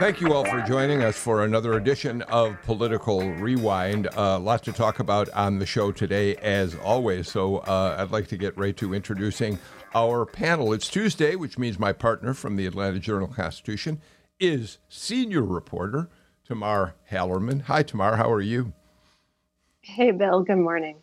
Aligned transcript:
Thank 0.00 0.22
you 0.22 0.32
all 0.32 0.46
for 0.46 0.62
joining 0.62 1.02
us 1.02 1.18
for 1.18 1.44
another 1.44 1.74
edition 1.74 2.22
of 2.22 2.56
Political 2.62 3.32
Rewind. 3.34 4.06
A 4.06 4.18
uh, 4.18 4.38
lot 4.38 4.62
to 4.62 4.72
talk 4.72 4.98
about 4.98 5.28
on 5.34 5.58
the 5.58 5.66
show 5.66 5.92
today, 5.92 6.36
as 6.36 6.74
always. 6.74 7.30
So 7.30 7.58
uh, 7.58 7.96
I'd 7.98 8.10
like 8.10 8.26
to 8.28 8.38
get 8.38 8.56
right 8.56 8.74
to 8.78 8.94
introducing 8.94 9.58
our 9.94 10.24
panel. 10.24 10.72
It's 10.72 10.88
Tuesday, 10.88 11.36
which 11.36 11.58
means 11.58 11.78
my 11.78 11.92
partner 11.92 12.32
from 12.32 12.56
the 12.56 12.64
Atlanta 12.64 12.98
Journal 12.98 13.28
Constitution 13.28 14.00
is 14.40 14.78
senior 14.88 15.42
reporter 15.42 16.08
Tamar 16.46 16.94
Hallerman. 17.10 17.64
Hi, 17.64 17.82
Tamar. 17.82 18.16
How 18.16 18.32
are 18.32 18.40
you? 18.40 18.72
Hey, 19.82 20.12
Bill. 20.12 20.42
Good 20.42 20.56
morning. 20.56 20.96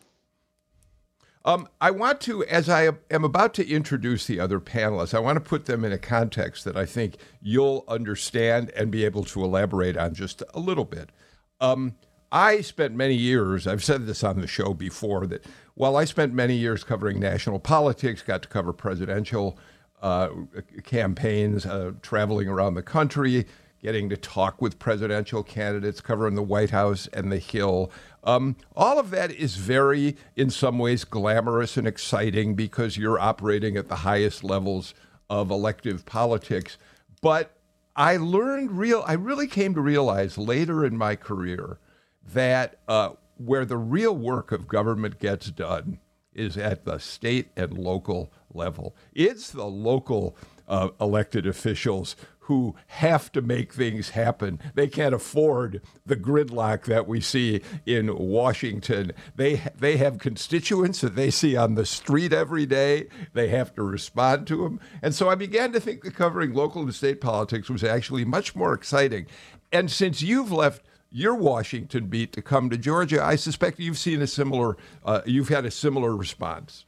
Um, 1.44 1.68
I 1.80 1.90
want 1.90 2.20
to, 2.22 2.44
as 2.44 2.68
I 2.68 2.90
am 3.10 3.24
about 3.24 3.54
to 3.54 3.68
introduce 3.68 4.26
the 4.26 4.40
other 4.40 4.60
panelists, 4.60 5.14
I 5.14 5.20
want 5.20 5.36
to 5.36 5.40
put 5.40 5.66
them 5.66 5.84
in 5.84 5.92
a 5.92 5.98
context 5.98 6.64
that 6.64 6.76
I 6.76 6.84
think 6.84 7.16
you'll 7.40 7.84
understand 7.88 8.70
and 8.70 8.90
be 8.90 9.04
able 9.04 9.24
to 9.24 9.44
elaborate 9.44 9.96
on 9.96 10.14
just 10.14 10.42
a 10.52 10.60
little 10.60 10.84
bit. 10.84 11.10
Um, 11.60 11.94
I 12.30 12.60
spent 12.60 12.94
many 12.94 13.14
years, 13.14 13.66
I've 13.66 13.84
said 13.84 14.06
this 14.06 14.22
on 14.22 14.40
the 14.40 14.46
show 14.46 14.74
before, 14.74 15.26
that 15.28 15.46
while 15.74 15.96
I 15.96 16.04
spent 16.04 16.34
many 16.34 16.56
years 16.56 16.84
covering 16.84 17.18
national 17.18 17.60
politics, 17.60 18.22
got 18.22 18.42
to 18.42 18.48
cover 18.48 18.72
presidential 18.72 19.58
uh, 20.02 20.28
campaigns, 20.84 21.64
uh, 21.64 21.92
traveling 22.02 22.48
around 22.48 22.74
the 22.74 22.82
country, 22.82 23.46
getting 23.82 24.08
to 24.08 24.16
talk 24.16 24.60
with 24.60 24.78
presidential 24.78 25.42
candidates, 25.42 26.00
covering 26.00 26.34
the 26.34 26.42
White 26.42 26.70
House 26.70 27.08
and 27.12 27.30
the 27.30 27.38
Hill. 27.38 27.90
Um, 28.24 28.56
all 28.74 28.98
of 28.98 29.10
that 29.10 29.30
is 29.30 29.56
very, 29.56 30.16
in 30.36 30.50
some 30.50 30.78
ways, 30.78 31.04
glamorous 31.04 31.76
and 31.76 31.86
exciting 31.86 32.54
because 32.54 32.96
you're 32.96 33.18
operating 33.18 33.76
at 33.76 33.88
the 33.88 33.96
highest 33.96 34.42
levels 34.42 34.94
of 35.30 35.50
elective 35.50 36.04
politics. 36.06 36.76
But 37.20 37.56
I 37.94 38.16
learned 38.16 38.72
real, 38.72 39.04
I 39.06 39.14
really 39.14 39.46
came 39.46 39.74
to 39.74 39.80
realize 39.80 40.38
later 40.38 40.84
in 40.84 40.96
my 40.96 41.16
career 41.16 41.78
that 42.32 42.78
uh, 42.88 43.10
where 43.36 43.64
the 43.64 43.76
real 43.76 44.16
work 44.16 44.52
of 44.52 44.68
government 44.68 45.18
gets 45.18 45.50
done 45.50 45.98
is 46.34 46.56
at 46.56 46.84
the 46.84 46.98
state 46.98 47.48
and 47.56 47.76
local 47.76 48.32
level. 48.52 48.94
It's 49.14 49.50
the 49.50 49.66
local 49.66 50.36
uh, 50.68 50.90
elected 51.00 51.46
officials 51.46 52.14
who 52.48 52.74
have 52.86 53.30
to 53.30 53.42
make 53.42 53.74
things 53.74 54.10
happen. 54.10 54.58
They 54.74 54.88
can't 54.88 55.14
afford 55.14 55.82
the 56.06 56.16
gridlock 56.16 56.86
that 56.86 57.06
we 57.06 57.20
see 57.20 57.60
in 57.84 58.16
Washington. 58.16 59.12
They 59.36 59.60
they 59.78 59.98
have 59.98 60.18
constituents 60.18 61.02
that 61.02 61.14
they 61.14 61.30
see 61.30 61.56
on 61.56 61.74
the 61.74 61.84
street 61.84 62.32
every 62.32 62.64
day. 62.64 63.08
They 63.34 63.48
have 63.48 63.74
to 63.74 63.82
respond 63.82 64.46
to 64.46 64.62
them. 64.62 64.80
And 65.02 65.14
so 65.14 65.28
I 65.28 65.34
began 65.34 65.72
to 65.72 65.80
think 65.80 66.02
that 66.04 66.14
covering 66.14 66.54
local 66.54 66.80
and 66.80 66.94
state 66.94 67.20
politics 67.20 67.68
was 67.68 67.84
actually 67.84 68.24
much 68.24 68.56
more 68.56 68.72
exciting. 68.72 69.26
And 69.70 69.90
since 69.90 70.22
you've 70.22 70.50
left 70.50 70.86
your 71.10 71.34
Washington 71.34 72.06
beat 72.06 72.32
to 72.32 72.40
come 72.40 72.70
to 72.70 72.78
Georgia, 72.78 73.22
I 73.22 73.36
suspect 73.36 73.78
you've 73.78 73.98
seen 73.98 74.22
a 74.22 74.26
similar, 74.26 74.78
uh, 75.04 75.20
you've 75.26 75.50
had 75.50 75.66
a 75.66 75.70
similar 75.70 76.16
response. 76.16 76.86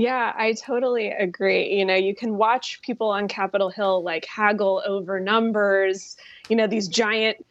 Yeah, 0.00 0.32
I 0.34 0.54
totally 0.54 1.08
agree. 1.08 1.76
You 1.76 1.84
know, 1.84 1.94
you 1.94 2.14
can 2.14 2.38
watch 2.38 2.80
people 2.80 3.10
on 3.10 3.28
Capitol 3.28 3.68
Hill 3.68 4.02
like 4.02 4.24
haggle 4.24 4.82
over 4.86 5.20
numbers, 5.20 6.16
you 6.48 6.56
know, 6.56 6.66
these 6.66 6.88
giant, 6.88 7.44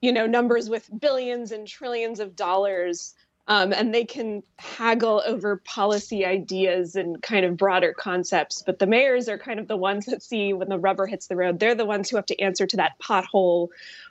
you 0.00 0.12
know, 0.12 0.24
numbers 0.24 0.70
with 0.70 0.88
billions 1.00 1.50
and 1.50 1.66
trillions 1.66 2.20
of 2.20 2.36
dollars. 2.36 3.16
Um, 3.48 3.72
and 3.72 3.92
they 3.92 4.04
can 4.04 4.44
haggle 4.56 5.20
over 5.26 5.56
policy 5.56 6.24
ideas 6.24 6.94
and 6.94 7.20
kind 7.22 7.44
of 7.44 7.56
broader 7.56 7.92
concepts. 7.92 8.62
But 8.64 8.78
the 8.78 8.86
mayors 8.86 9.28
are 9.28 9.38
kind 9.38 9.58
of 9.58 9.66
the 9.66 9.76
ones 9.76 10.06
that 10.06 10.22
see 10.22 10.52
when 10.52 10.68
the 10.68 10.78
rubber 10.78 11.06
hits 11.06 11.26
the 11.26 11.34
road. 11.34 11.58
They're 11.58 11.74
the 11.74 11.84
ones 11.84 12.08
who 12.08 12.16
have 12.16 12.26
to 12.26 12.40
answer 12.40 12.68
to 12.68 12.76
that 12.76 13.00
pothole 13.00 13.68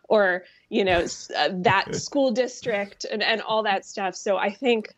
or, 0.10 0.44
you 0.68 0.84
know, 0.84 1.06
uh, 1.38 1.50
that 1.54 1.96
school 1.96 2.32
district 2.32 3.06
and, 3.10 3.24
and 3.24 3.42
all 3.42 3.64
that 3.64 3.86
stuff. 3.86 4.16
So 4.16 4.36
I 4.36 4.52
think 4.52 4.94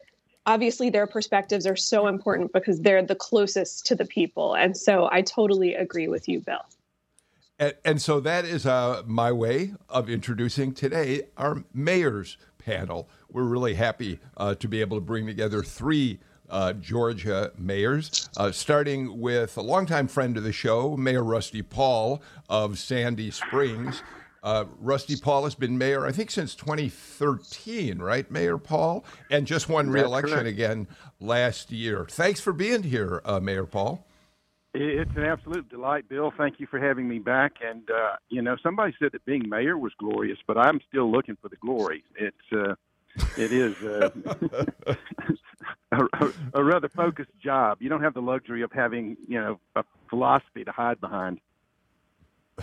obviously 0.47 0.89
their 0.89 1.05
perspectives 1.05 1.67
are 1.67 1.75
so 1.75 2.07
important 2.07 2.51
because 2.53 2.79
they're 2.79 3.03
the 3.03 3.15
closest 3.15 3.85
to 3.85 3.95
the 3.95 4.05
people. 4.05 4.55
And 4.55 4.75
so 4.75 5.09
I 5.11 5.21
totally 5.21 5.75
agree 5.75 6.07
with 6.07 6.27
you, 6.27 6.39
Bill. 6.39 6.65
And, 7.59 7.75
and 7.83 8.01
so 8.01 8.19
that 8.21 8.45
is 8.45 8.65
uh, 8.65 9.03
my 9.05 9.31
way 9.31 9.73
of 9.89 10.09
introducing 10.09 10.73
today 10.73 11.23
our 11.37 11.63
mayor's 11.73 12.37
panel. 12.57 13.09
We're 13.29 13.43
really 13.43 13.75
happy 13.75 14.19
uh, 14.37 14.55
to 14.55 14.67
be 14.67 14.81
able 14.81 14.97
to 14.97 15.01
bring 15.01 15.27
together 15.27 15.61
three 15.61 16.19
uh, 16.49 16.71
Georgia 16.73 17.51
mayors, 17.57 18.29
uh, 18.37 18.51
starting 18.53 19.19
with 19.19 19.57
a 19.57 19.61
longtime 19.61 20.07
friend 20.07 20.37
of 20.37 20.43
the 20.43 20.53
show, 20.53 20.95
Mayor 20.95 21.23
Rusty 21.23 21.61
Paul 21.61 22.21
of 22.47 22.79
Sandy 22.79 23.31
Springs. 23.31 24.01
Uh, 24.43 24.65
Rusty 24.79 25.15
Paul 25.15 25.43
has 25.43 25.55
been 25.55 25.77
mayor, 25.77 26.05
I 26.05 26.11
think, 26.11 26.31
since 26.31 26.55
2013, 26.55 27.99
right, 27.99 28.29
Mayor 28.29 28.57
Paul? 28.57 29.03
And 29.29 29.47
just 29.47 29.69
won 29.69 29.89
reelection 29.89 30.45
again 30.45 30.87
last 31.19 31.71
year. 31.71 32.05
Thanks 32.09 32.39
for 32.39 32.53
being 32.53 32.83
here, 32.83 33.21
uh, 33.25 33.39
Mayor 33.39 33.65
Paul. 33.65 34.05
It's 34.73 35.11
an 35.15 35.23
absolute 35.23 35.69
delight, 35.69 36.07
Bill. 36.07 36.31
Thank 36.37 36.59
you 36.59 36.67
for 36.67 36.79
having 36.79 37.07
me 37.07 37.17
back. 37.17 37.53
And, 37.65 37.89
uh, 37.89 38.17
you 38.29 38.41
know, 38.41 38.57
somebody 38.61 38.93
said 38.99 39.11
that 39.13 39.25
being 39.25 39.49
mayor 39.49 39.77
was 39.77 39.91
glorious, 39.97 40.37
but 40.45 40.57
I'm 40.57 40.79
still 40.87 41.11
looking 41.11 41.35
for 41.41 41.49
the 41.49 41.55
glory. 41.55 42.03
It's, 42.15 42.37
uh, 42.51 42.75
it 43.37 43.51
is 43.51 43.75
uh, 43.81 44.09
a, 45.91 45.97
a, 45.97 46.33
a 46.53 46.63
rather 46.63 46.89
focused 46.89 47.31
job. 47.43 47.79
You 47.81 47.89
don't 47.89 48.03
have 48.03 48.13
the 48.13 48.21
luxury 48.21 48.61
of 48.61 48.71
having, 48.71 49.17
you 49.27 49.39
know, 49.39 49.59
a 49.75 49.83
philosophy 50.09 50.63
to 50.63 50.71
hide 50.71 51.01
behind. 51.01 51.39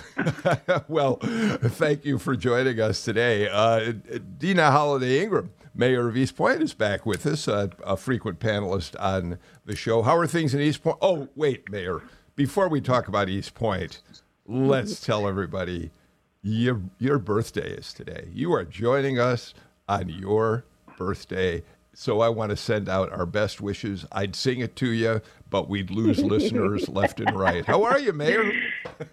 well, 0.89 1.17
thank 1.17 2.05
you 2.05 2.19
for 2.19 2.37
joining 2.37 2.81
us 2.81 3.05
today. 3.05 3.49
Uh, 3.49 3.93
Deana 4.39 4.71
Holiday 4.71 5.23
Ingraham, 5.23 5.51
Mayor 5.75 6.09
of 6.09 6.17
East 6.17 6.37
Point, 6.37 6.63
is 6.63 6.75
back 6.75 7.07
with 7.07 7.27
us, 7.27 7.47
uh, 7.47 7.69
a 7.85 7.97
frequent 7.97 8.41
panelist 8.41 8.97
on 9.01 9.39
the 9.65 9.77
show. 9.77 10.03
How 10.03 10.17
are 10.17 10.27
things 10.27 10.55
in 10.55 10.61
East 10.61 10.83
Point? 10.83 10.99
Oh, 11.01 11.29
wait, 11.37 11.71
Mayor. 11.71 12.03
Before 12.37 12.69
we 12.69 12.81
talk 12.81 13.07
about 13.09 13.29
East 13.29 13.55
Point, 13.55 14.03
let's 14.47 15.01
tell 15.01 15.29
everybody 15.29 15.91
your 16.43 16.81
your 16.99 17.19
birthday 17.19 17.71
is 17.71 17.93
today. 17.93 18.29
You 18.33 18.53
are 18.53 18.65
joining 18.65 19.19
us 19.19 19.55
on 19.89 20.09
your 20.09 20.65
birthday. 20.99 21.63
So 21.95 22.21
I 22.21 22.29
want 22.29 22.51
to 22.51 22.57
send 22.57 22.89
out 22.89 23.13
our 23.13 23.25
best 23.25 23.61
wishes. 23.61 24.05
I'd 24.11 24.35
sing 24.35 24.59
it 24.59 24.75
to 24.77 24.91
you, 24.91 25.23
but 25.49 25.69
we'd 25.69 25.91
lose 25.91 26.19
listeners 26.23 26.89
left 26.89 27.21
and 27.21 27.39
right. 27.39 27.65
How 27.65 27.85
are 27.85 28.01
you, 28.01 28.13
Mayor? 28.13 28.51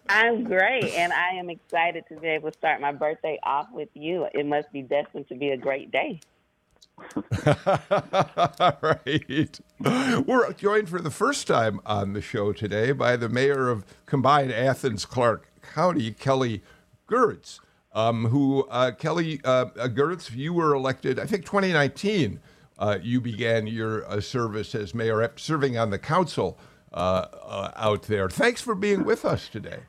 I'm 0.09 0.43
great, 0.43 0.93
and 0.93 1.13
I 1.13 1.29
am 1.35 1.49
excited 1.49 2.05
to 2.09 2.15
be 2.19 2.27
able 2.27 2.51
to 2.51 2.57
start 2.57 2.81
my 2.81 2.91
birthday 2.91 3.39
off 3.43 3.67
with 3.71 3.89
you. 3.93 4.27
It 4.33 4.45
must 4.45 4.71
be 4.71 4.81
destined 4.81 5.27
to 5.29 5.35
be 5.35 5.49
a 5.49 5.57
great 5.57 5.91
day. 5.91 6.19
right. 8.81 9.59
We're 9.79 10.53
joined 10.53 10.89
for 10.89 11.01
the 11.01 11.11
first 11.11 11.47
time 11.47 11.79
on 11.85 12.13
the 12.13 12.21
show 12.21 12.53
today 12.53 12.91
by 12.91 13.15
the 13.15 13.29
mayor 13.29 13.69
of 13.69 13.85
combined 14.05 14.51
Athens 14.51 15.05
Clarke 15.05 15.47
County, 15.61 16.11
Kelly 16.11 16.61
Girtz, 17.09 17.59
um, 17.93 18.25
who, 18.25 18.67
uh, 18.69 18.91
Kelly 18.91 19.41
uh, 19.43 19.65
Girtz, 19.65 20.35
you 20.35 20.53
were 20.53 20.73
elected, 20.73 21.19
I 21.19 21.25
think, 21.25 21.45
2019 21.45 22.39
uh, 22.81 22.97
you 23.01 23.21
began 23.21 23.67
your 23.67 24.09
uh, 24.09 24.19
service 24.19 24.73
as 24.73 24.95
mayor, 24.95 25.31
serving 25.35 25.77
on 25.77 25.91
the 25.91 25.99
council 25.99 26.57
uh, 26.57 26.61
uh, 26.61 26.70
out 26.93 28.03
there. 28.03 28.29
Thanks 28.29 28.61
for 28.61 28.75
being 28.75 29.03
with 29.03 29.25
us 29.25 29.47
today. 29.47 29.79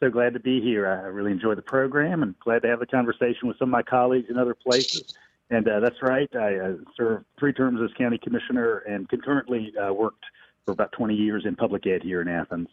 So 0.00 0.10
glad 0.10 0.34
to 0.34 0.40
be 0.40 0.60
here. 0.60 0.88
I 0.88 1.06
really 1.06 1.30
enjoy 1.30 1.54
the 1.54 1.62
program 1.62 2.22
and 2.22 2.34
glad 2.40 2.62
to 2.62 2.68
have 2.68 2.82
a 2.82 2.86
conversation 2.86 3.46
with 3.46 3.56
some 3.58 3.68
of 3.68 3.72
my 3.72 3.82
colleagues 3.82 4.30
in 4.30 4.36
other 4.36 4.54
places. 4.54 5.14
And 5.50 5.68
uh, 5.68 5.80
that's 5.80 6.02
right. 6.02 6.28
I 6.34 6.56
uh, 6.56 6.72
served 6.96 7.24
three 7.38 7.52
terms 7.52 7.80
as 7.82 7.90
county 7.96 8.18
commissioner 8.18 8.78
and 8.78 9.08
concurrently 9.08 9.72
worked 9.90 10.24
for 10.64 10.72
about 10.72 10.92
20 10.92 11.14
years 11.14 11.44
in 11.46 11.56
public 11.56 11.86
ed 11.86 12.02
here 12.02 12.20
in 12.20 12.28
Athens. 12.28 12.68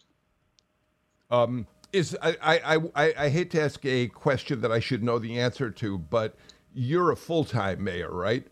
Um, 1.31 1.67
is 1.91 2.17
I, 2.21 2.37
I, 2.41 2.77
I, 2.95 3.13
I 3.17 3.29
hate 3.29 3.51
to 3.51 3.61
ask 3.61 3.83
a 3.85 4.07
question 4.07 4.61
that 4.61 4.71
I 4.71 4.79
should 4.79 5.03
know 5.03 5.19
the 5.19 5.39
answer 5.39 5.69
to, 5.71 5.97
but 5.97 6.35
you're 6.73 7.11
a 7.11 7.15
full 7.15 7.43
time 7.43 7.83
mayor, 7.83 8.11
right? 8.11 8.47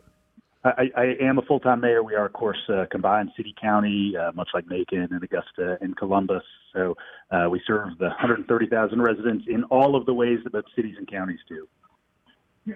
I, 0.77 0.91
I 0.95 1.15
am 1.21 1.37
a 1.37 1.41
full 1.41 1.59
time 1.59 1.81
mayor. 1.81 2.03
We 2.03 2.15
are, 2.15 2.25
of 2.25 2.33
course, 2.33 2.57
a 2.69 2.85
combined 2.87 3.31
city 3.37 3.53
county, 3.59 4.15
uh, 4.17 4.31
much 4.33 4.49
like 4.53 4.67
Macon 4.67 5.07
and 5.11 5.23
Augusta 5.23 5.77
and 5.81 5.95
Columbus. 5.95 6.43
So 6.73 6.95
uh, 7.31 7.47
we 7.49 7.61
serve 7.65 7.97
the 7.97 8.07
130,000 8.07 9.01
residents 9.01 9.45
in 9.47 9.63
all 9.65 9.95
of 9.95 10.05
the 10.05 10.13
ways 10.13 10.39
that 10.43 10.53
both 10.53 10.65
cities 10.75 10.95
and 10.97 11.09
counties 11.09 11.39
do. 11.47 11.67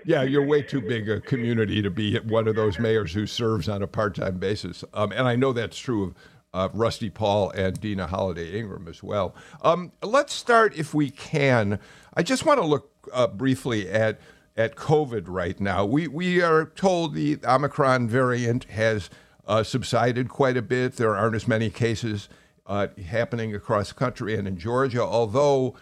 Yeah, 0.05 0.23
you're 0.23 0.45
way 0.45 0.61
too 0.61 0.79
big 0.81 1.09
a 1.09 1.19
community 1.19 1.81
to 1.81 1.89
be 1.89 2.17
one 2.19 2.47
of 2.47 2.55
those 2.55 2.79
mayors 2.79 3.13
who 3.13 3.27
serves 3.27 3.67
on 3.67 3.81
a 3.81 3.87
part 3.87 4.15
time 4.15 4.37
basis. 4.37 4.85
Um, 4.93 5.11
and 5.11 5.27
I 5.27 5.35
know 5.35 5.51
that's 5.51 5.77
true 5.77 6.03
of 6.03 6.15
uh, 6.53 6.69
Rusty 6.73 7.09
Paul 7.09 7.51
and 7.51 7.79
Deana 7.79 8.07
Holiday 8.07 8.57
Ingraham 8.57 8.87
as 8.87 9.03
well. 9.03 9.35
Um, 9.61 9.91
let's 10.01 10.33
start, 10.33 10.75
if 10.75 10.93
we 10.93 11.09
can. 11.09 11.79
I 12.13 12.23
just 12.23 12.45
want 12.45 12.59
to 12.59 12.65
look 12.65 12.89
uh, 13.13 13.27
briefly 13.27 13.89
at 13.89 14.19
at 14.57 14.75
COVID 14.75 15.23
right 15.27 15.59
now. 15.59 15.85
We 15.85 16.07
we 16.07 16.41
are 16.41 16.65
told 16.65 17.15
the 17.15 17.39
Omicron 17.43 18.07
variant 18.07 18.65
has 18.65 19.09
uh, 19.47 19.63
subsided 19.63 20.29
quite 20.29 20.57
a 20.57 20.61
bit. 20.61 20.97
There 20.97 21.15
aren't 21.15 21.35
as 21.35 21.47
many 21.47 21.69
cases 21.69 22.29
uh, 22.67 22.87
happening 23.07 23.55
across 23.55 23.89
the 23.89 23.95
country 23.95 24.35
and 24.35 24.47
in 24.47 24.57
Georgia, 24.57 25.01
although 25.01 25.75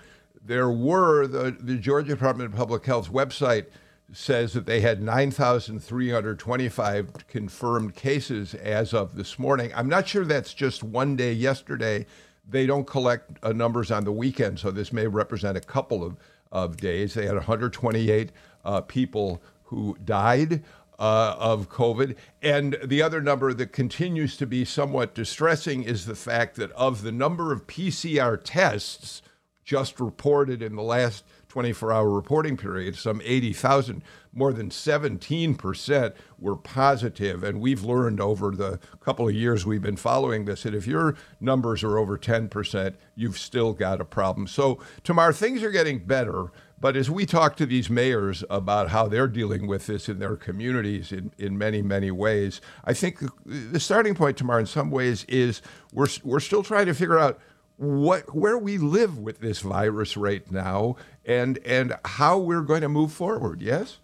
there 0.44 0.70
were 0.70 1.28
the 1.28 1.56
the 1.60 1.78
Georgia 1.78 2.10
Department 2.10 2.52
of 2.52 2.58
Public 2.58 2.86
Health's 2.86 3.10
website 3.10 3.66
says 4.12 4.54
that 4.54 4.66
they 4.66 4.82
had 4.82 5.04
9,325 5.04 7.28
confirmed 7.28 7.94
cases 7.96 8.56
as 8.56 8.92
of 8.94 9.16
this 9.16 9.38
morning. 9.38 9.72
I'm 9.76 9.88
not 9.88 10.08
sure 10.08 10.26
that's 10.26 10.52
just 10.54 10.84
one 10.84 11.16
day 11.16 11.32
yesterday. 11.34 12.08
They 12.48 12.66
don't 12.66 12.88
collect 12.88 13.38
uh, 13.44 13.52
numbers 13.52 13.92
on 13.92 14.06
the 14.06 14.12
weekend, 14.12 14.58
so 14.60 14.72
this 14.72 14.92
may 14.92 15.06
represent 15.06 15.56
a 15.58 15.62
couple 15.62 16.04
of, 16.04 16.18
of 16.52 16.78
days. 16.78 17.14
They 17.14 17.28
had 17.28 17.36
128 17.36 18.32
uh, 18.66 18.82
people 18.82 19.42
who 19.66 19.98
died. 20.04 20.64
Uh, 20.98 21.34
of 21.40 21.70
COVID. 21.70 22.18
And 22.42 22.78
the 22.84 23.02
other 23.02 23.22
number 23.22 23.54
that 23.54 23.72
continues 23.72 24.36
to 24.36 24.46
be 24.46 24.66
somewhat 24.66 25.16
distressing 25.16 25.84
is 25.84 26.06
the 26.06 26.14
fact 26.14 26.58
that 26.58 26.74
of 26.74 27.04
the 27.04 27.12
number 27.14 27.54
of 27.54 27.68
PCR 27.68 28.38
tests 28.44 29.22
just 29.64 30.02
reported 30.02 30.62
in 30.62 30.76
the 30.76 30.82
last 30.82 31.24
24 31.50 31.92
hour 31.92 32.10
reporting 32.10 32.58
period, 32.58 32.96
some 32.96 33.22
80,000, 33.24 34.04
more 34.34 34.54
than 34.54 34.70
17% 34.70 36.14
were 36.40 36.56
positive. 36.56 37.44
And 37.44 37.60
we've 37.60 37.84
learned 37.84 38.22
over 38.22 38.52
the 38.52 38.80
couple 39.00 39.28
of 39.28 39.36
years 39.36 39.66
we've 39.66 39.82
been 39.82 39.96
following 39.96 40.46
this 40.46 40.64
that 40.64 40.76
if 40.76 40.88
your 40.88 41.16
numbers 41.40 41.84
are 41.84 41.98
over 41.98 42.18
10%, 42.18 42.96
you've 43.16 43.38
still 43.38 43.74
got 43.74 44.00
a 44.02 44.06
problem. 44.06 44.48
So, 44.48 44.80
Tamar, 45.04 45.34
things 45.34 45.64
are 45.64 45.72
getting 45.72 46.00
better. 46.00 46.52
But 46.82 46.96
as 46.96 47.10
we 47.10 47.26
talk 47.26 47.56
to 47.58 47.66
these 47.66 47.90
mayors 47.90 48.44
about 48.50 48.90
how 48.90 49.08
they're 49.08 49.28
dealing 49.28 49.68
with 49.68 49.88
this 49.88 50.08
in 50.08 50.20
their 50.20 50.36
communities 50.36 51.12
in, 51.12 51.32
in 51.38 51.58
many, 51.58 51.82
many 51.82 52.12
ways, 52.12 52.62
I 52.86 52.94
think 52.94 53.20
the 53.46 53.80
starting 53.80 54.16
point, 54.16 54.38
Tamar, 54.38 54.60
in 54.60 54.66
some 54.66 54.90
ways, 54.90 55.26
is 55.28 55.62
we're, 55.92 56.08
we're 56.24 56.40
still 56.40 56.64
trying 56.64 56.86
to 56.86 56.94
figure 56.94 57.20
out 57.20 57.40
what 57.80 58.36
where 58.36 58.58
we 58.58 58.78
live 58.78 59.18
with 59.18 59.40
this 59.40 59.62
virus 59.62 60.18
right 60.18 60.52
now 60.52 60.98
and 61.26 61.58
and 61.60 61.96
how 62.04 62.38
we're 62.38 62.62
going 62.62 62.82
to 62.82 62.90
move 62.90 63.14
forward. 63.14 63.62
Yes? 63.62 64.00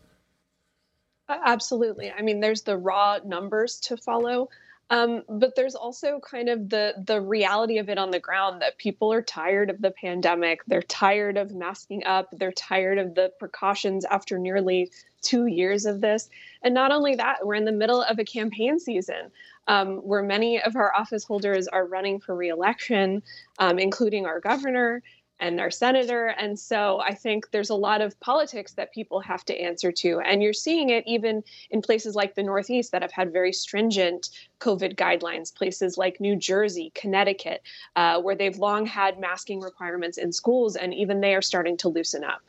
Absolutely. 1.27 2.09
I 2.09 2.21
mean 2.21 2.39
there's 2.39 2.61
the 2.61 2.77
raw 2.77 3.19
numbers 3.25 3.81
to 3.81 3.97
follow 3.97 4.47
um, 4.89 5.23
but 5.27 5.55
there's 5.55 5.75
also 5.75 6.19
kind 6.19 6.49
of 6.49 6.69
the 6.69 6.93
the 7.05 7.19
reality 7.19 7.77
of 7.77 7.89
it 7.89 7.97
on 7.97 8.11
the 8.11 8.19
ground 8.19 8.61
that 8.61 8.77
people 8.77 9.11
are 9.11 9.21
tired 9.21 9.69
of 9.69 9.81
the 9.81 9.91
pandemic 9.91 10.61
they're 10.67 10.81
tired 10.83 11.37
of 11.37 11.53
masking 11.53 12.03
up 12.05 12.27
they're 12.33 12.51
tired 12.51 12.97
of 12.97 13.15
the 13.15 13.31
precautions 13.39 14.05
after 14.05 14.37
nearly 14.37 14.91
two 15.25 15.47
years 15.47 15.85
of 15.85 15.99
this. 15.99 16.29
And 16.61 16.73
not 16.73 16.91
only 16.91 17.15
that 17.15 17.45
we're 17.45 17.55
in 17.55 17.65
the 17.65 17.71
middle 17.71 18.01
of 18.03 18.19
a 18.19 18.23
campaign 18.23 18.79
season 18.79 19.31
um, 19.67 19.97
where 19.97 20.23
many 20.23 20.61
of 20.61 20.75
our 20.75 20.95
office 20.95 21.23
holders 21.23 21.67
are 21.67 21.85
running 21.85 22.19
for 22.19 22.35
reelection, 22.35 23.23
um, 23.57 23.79
including 23.79 24.25
our 24.25 24.39
governor 24.39 25.01
and 25.39 25.59
our 25.59 25.71
senator. 25.71 26.27
And 26.27 26.57
so 26.57 26.99
I 26.99 27.13
think 27.13 27.51
there's 27.51 27.69
a 27.69 27.75
lot 27.75 28.01
of 28.01 28.19
politics 28.19 28.73
that 28.73 28.93
people 28.93 29.19
have 29.19 29.43
to 29.45 29.59
answer 29.59 29.91
to. 29.91 30.19
And 30.19 30.41
you're 30.41 30.53
seeing 30.53 30.89
it 30.89 31.03
even 31.05 31.43
in 31.69 31.81
places 31.81 32.15
like 32.15 32.35
the 32.35 32.43
Northeast 32.43 32.91
that 32.91 33.01
have 33.01 33.11
had 33.11 33.33
very 33.33 33.51
stringent 33.51 34.29
COVID 34.59 34.95
guidelines, 34.95 35.53
places 35.53 35.97
like 35.97 36.19
New 36.19 36.35
Jersey, 36.35 36.91
Connecticut, 36.95 37.61
uh, 37.95 38.21
where 38.21 38.35
they've 38.35 38.57
long 38.57 38.85
had 38.85 39.19
masking 39.19 39.59
requirements 39.59 40.17
in 40.17 40.31
schools, 40.31 40.75
and 40.75 40.93
even 40.93 41.19
they 41.19 41.35
are 41.35 41.41
starting 41.41 41.77
to 41.77 41.89
loosen 41.89 42.23
up. 42.23 42.41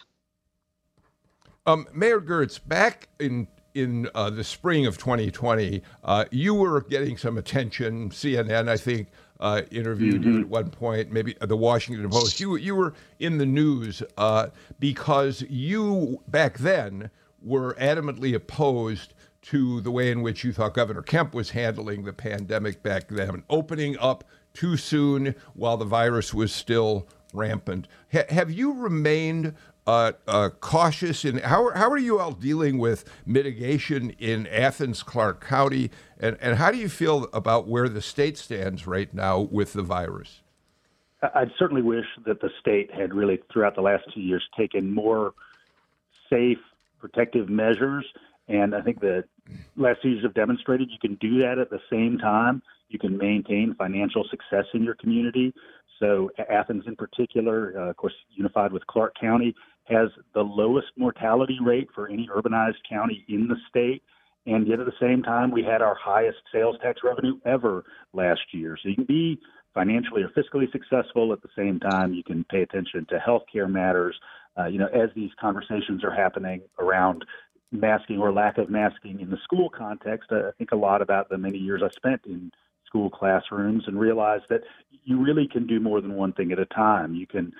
Um, 1.66 1.88
Mayor 1.92 2.20
Girtz, 2.20 2.60
back 2.64 3.08
in 3.18 3.48
in 3.74 4.08
uh, 4.14 4.30
the 4.30 4.42
spring 4.42 4.86
of 4.86 4.96
2020, 4.96 5.82
uh, 6.02 6.24
you 6.30 6.54
were 6.54 6.80
getting 6.80 7.18
some 7.18 7.36
attention. 7.36 8.08
CNN, 8.08 8.70
I 8.70 8.78
think, 8.78 9.08
uh, 9.40 9.62
interviewed 9.70 10.22
mm-hmm. 10.22 10.32
you 10.32 10.40
at 10.40 10.48
one 10.48 10.70
point. 10.70 11.12
Maybe 11.12 11.36
the 11.40 11.56
Washington 11.56 12.08
Post. 12.10 12.40
You 12.40 12.56
you 12.56 12.74
were 12.74 12.94
in 13.18 13.38
the 13.38 13.46
news 13.46 14.02
uh, 14.16 14.48
because 14.78 15.42
you 15.48 16.22
back 16.28 16.58
then 16.58 17.10
were 17.42 17.74
adamantly 17.74 18.34
opposed 18.34 19.14
to 19.42 19.80
the 19.80 19.90
way 19.92 20.10
in 20.10 20.22
which 20.22 20.42
you 20.42 20.52
thought 20.52 20.74
Governor 20.74 21.02
Kemp 21.02 21.32
was 21.32 21.50
handling 21.50 22.02
the 22.02 22.12
pandemic 22.12 22.82
back 22.82 23.08
then, 23.08 23.44
opening 23.48 23.96
up 23.98 24.24
too 24.54 24.76
soon 24.76 25.36
while 25.54 25.76
the 25.76 25.84
virus 25.84 26.34
was 26.34 26.52
still 26.52 27.06
rampant. 27.32 27.86
have 28.10 28.50
you 28.50 28.72
remained 28.72 29.54
uh, 29.86 30.12
uh, 30.26 30.48
cautious 30.60 31.24
in 31.24 31.38
how, 31.38 31.70
how 31.74 31.88
are 31.88 31.98
you 31.98 32.18
all 32.18 32.32
dealing 32.32 32.78
with 32.78 33.04
mitigation 33.24 34.10
in 34.18 34.46
Athens, 34.48 35.02
Clarke 35.02 35.44
County, 35.44 35.90
and, 36.18 36.36
and 36.40 36.56
how 36.56 36.70
do 36.70 36.78
you 36.78 36.88
feel 36.88 37.28
about 37.32 37.68
where 37.68 37.88
the 37.88 38.02
state 38.02 38.38
stands 38.38 38.86
right 38.86 39.12
now 39.12 39.40
with 39.40 39.72
the 39.72 39.82
virus? 39.82 40.40
I'd 41.34 41.52
certainly 41.58 41.82
wish 41.82 42.06
that 42.26 42.40
the 42.40 42.50
state 42.60 42.92
had 42.92 43.14
really, 43.14 43.40
throughout 43.52 43.74
the 43.74 43.82
last 43.82 44.04
two 44.14 44.20
years, 44.20 44.46
taken 44.56 44.92
more 44.92 45.34
safe, 46.30 46.58
protective 46.98 47.48
measures. 47.48 48.04
And 48.48 48.74
I 48.74 48.80
think 48.80 49.00
the 49.00 49.24
last 49.76 50.02
two 50.02 50.10
years 50.10 50.22
have 50.22 50.34
demonstrated 50.34 50.90
you 50.90 50.98
can 51.00 51.16
do 51.16 51.38
that 51.40 51.58
at 51.58 51.70
the 51.70 51.80
same 51.90 52.18
time. 52.18 52.62
You 52.88 52.98
can 52.98 53.16
maintain 53.16 53.74
financial 53.76 54.24
success 54.30 54.66
in 54.74 54.84
your 54.84 54.94
community. 54.94 55.52
So 55.98 56.30
Athens, 56.50 56.84
in 56.86 56.96
particular, 56.96 57.72
uh, 57.76 57.90
of 57.90 57.96
course, 57.96 58.14
unified 58.30 58.72
with 58.72 58.86
Clarke 58.86 59.14
County, 59.18 59.54
has 59.84 60.08
the 60.34 60.42
lowest 60.42 60.88
mortality 60.96 61.58
rate 61.62 61.88
for 61.94 62.08
any 62.08 62.28
urbanized 62.28 62.82
county 62.88 63.24
in 63.28 63.48
the 63.48 63.56
state. 63.68 64.02
And 64.46 64.66
yet 64.66 64.78
at 64.78 64.86
the 64.86 64.92
same 65.00 65.22
time, 65.22 65.50
we 65.50 65.64
had 65.64 65.82
our 65.82 65.96
highest 65.96 66.38
sales 66.52 66.76
tax 66.80 67.00
revenue 67.02 67.38
ever 67.44 67.84
last 68.12 68.40
year. 68.52 68.78
So 68.80 68.88
you 68.88 68.94
can 68.94 69.04
be 69.04 69.40
financially 69.74 70.22
or 70.22 70.30
fiscally 70.30 70.70
successful 70.70 71.32
at 71.32 71.42
the 71.42 71.48
same 71.56 71.80
time. 71.80 72.14
You 72.14 72.22
can 72.22 72.44
pay 72.44 72.62
attention 72.62 73.06
to 73.10 73.18
healthcare 73.18 73.68
matters. 73.68 74.16
Uh, 74.58 74.66
you 74.66 74.78
know, 74.78 74.86
as 74.86 75.10
these 75.14 75.30
conversations 75.40 76.02
are 76.04 76.14
happening 76.14 76.62
around 76.78 77.24
masking 77.72 78.18
or 78.18 78.32
lack 78.32 78.56
of 78.56 78.70
masking 78.70 79.20
in 79.20 79.30
the 79.30 79.36
school 79.42 79.68
context, 79.68 80.30
I 80.30 80.50
think 80.56 80.70
a 80.72 80.76
lot 80.76 81.02
about 81.02 81.28
the 81.28 81.36
many 81.36 81.58
years 81.58 81.82
I 81.84 81.90
spent 81.96 82.22
in 82.24 82.52
school 82.86 83.10
classrooms 83.10 83.84
and 83.86 83.98
realized 83.98 84.44
that 84.48 84.62
you 85.04 85.22
really 85.22 85.48
can 85.48 85.66
do 85.66 85.80
more 85.80 86.00
than 86.00 86.14
one 86.14 86.32
thing 86.32 86.52
at 86.52 86.58
a 86.58 86.66
time. 86.66 87.14
You 87.14 87.26
can 87.26 87.52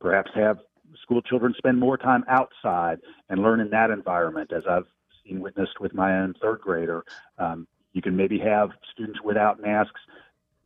perhaps 0.00 0.30
have 0.34 0.58
school 1.02 1.22
children 1.22 1.54
spend 1.56 1.80
more 1.80 1.96
time 1.96 2.24
outside 2.28 2.98
and 3.28 3.42
learn 3.42 3.60
in 3.60 3.70
that 3.70 3.90
environment, 3.90 4.52
as 4.54 4.62
I've 4.68 4.86
seen 5.26 5.40
witnessed 5.40 5.80
with 5.80 5.94
my 5.94 6.18
own 6.18 6.34
third 6.40 6.60
grader. 6.60 7.04
Um, 7.38 7.66
you 7.92 8.02
can 8.02 8.16
maybe 8.16 8.38
have 8.38 8.70
students 8.92 9.20
without 9.22 9.60
masks 9.60 10.00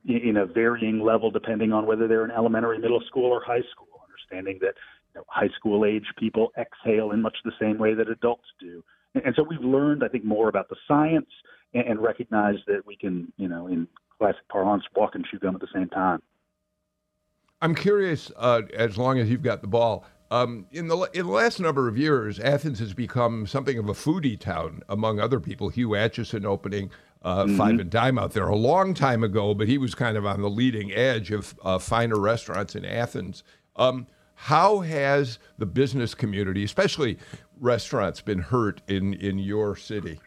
in, 0.06 0.36
a 0.36 0.46
varying 0.46 1.00
level 1.00 1.30
depending 1.30 1.72
on 1.72 1.86
whether 1.86 2.08
they're 2.08 2.24
in 2.24 2.30
elementary, 2.30 2.78
middle 2.78 3.02
school, 3.06 3.26
or 3.30 3.42
high 3.44 3.62
school, 3.70 3.88
understanding 4.08 4.58
that 4.60 4.74
you 5.14 5.20
know, 5.20 5.24
high 5.28 5.50
school 5.56 5.84
age 5.84 6.06
people 6.18 6.52
exhale 6.58 7.10
in 7.10 7.20
much 7.20 7.36
the 7.44 7.52
same 7.60 7.78
way 7.78 7.94
that 7.94 8.08
adults 8.08 8.48
do. 8.58 8.82
And, 9.14 9.34
so 9.34 9.42
we've 9.42 9.60
learned, 9.60 10.04
I 10.04 10.08
think, 10.08 10.24
more 10.24 10.48
about 10.48 10.68
the 10.68 10.76
science 10.86 11.28
and, 11.74 11.86
and 11.86 12.00
recognize 12.00 12.56
that 12.66 12.86
we 12.86 12.96
can, 12.96 13.32
you 13.36 13.48
know, 13.48 13.66
in 13.66 13.88
classic 14.18 14.46
parlance, 14.50 14.84
walk 14.94 15.14
and 15.14 15.24
chew 15.24 15.38
gum 15.38 15.54
at 15.54 15.60
the 15.60 15.68
same 15.74 15.88
time. 15.88 16.22
I'm 17.60 17.74
curious, 17.74 18.30
uh, 18.36 18.62
as 18.74 18.96
long 18.96 19.18
as 19.18 19.28
you've 19.28 19.42
got 19.42 19.62
the 19.62 19.68
ball, 19.68 20.06
um, 20.30 20.66
in 20.70 20.88
the 20.88 20.96
in 21.14 21.26
the 21.26 21.32
last 21.32 21.58
number 21.58 21.88
of 21.88 21.96
years, 21.96 22.38
Athens 22.38 22.78
has 22.80 22.92
become 22.92 23.46
something 23.46 23.78
of 23.78 23.88
a 23.88 23.94
foodie 23.94 24.38
town, 24.38 24.82
among 24.88 25.20
other 25.20 25.40
people. 25.40 25.70
Hugh 25.70 25.90
Acheson 25.90 26.44
opening 26.44 26.90
uh, 27.22 27.44
mm-hmm. 27.44 27.56
Five 27.56 27.80
and 27.80 27.90
Dime 27.90 28.18
out 28.18 28.32
there 28.32 28.48
a 28.48 28.56
long 28.56 28.94
time 28.94 29.24
ago, 29.24 29.54
but 29.54 29.68
he 29.68 29.78
was 29.78 29.94
kind 29.94 30.16
of 30.16 30.24
on 30.24 30.40
the 30.40 30.50
leading 30.50 30.92
edge 30.92 31.30
of 31.30 31.58
uh, 31.64 31.78
finer 31.78 32.18
restaurants 32.18 32.76
in 32.76 32.84
Athens. 32.84 33.42
Um, 33.76 34.06
how 34.34 34.80
has 34.80 35.38
the 35.58 35.66
business 35.66 36.14
community, 36.14 36.62
especially 36.62 37.18
restaurants, 37.58 38.20
been 38.20 38.38
hurt 38.38 38.82
in 38.86 39.14
in 39.14 39.38
your 39.38 39.76
city? 39.76 40.20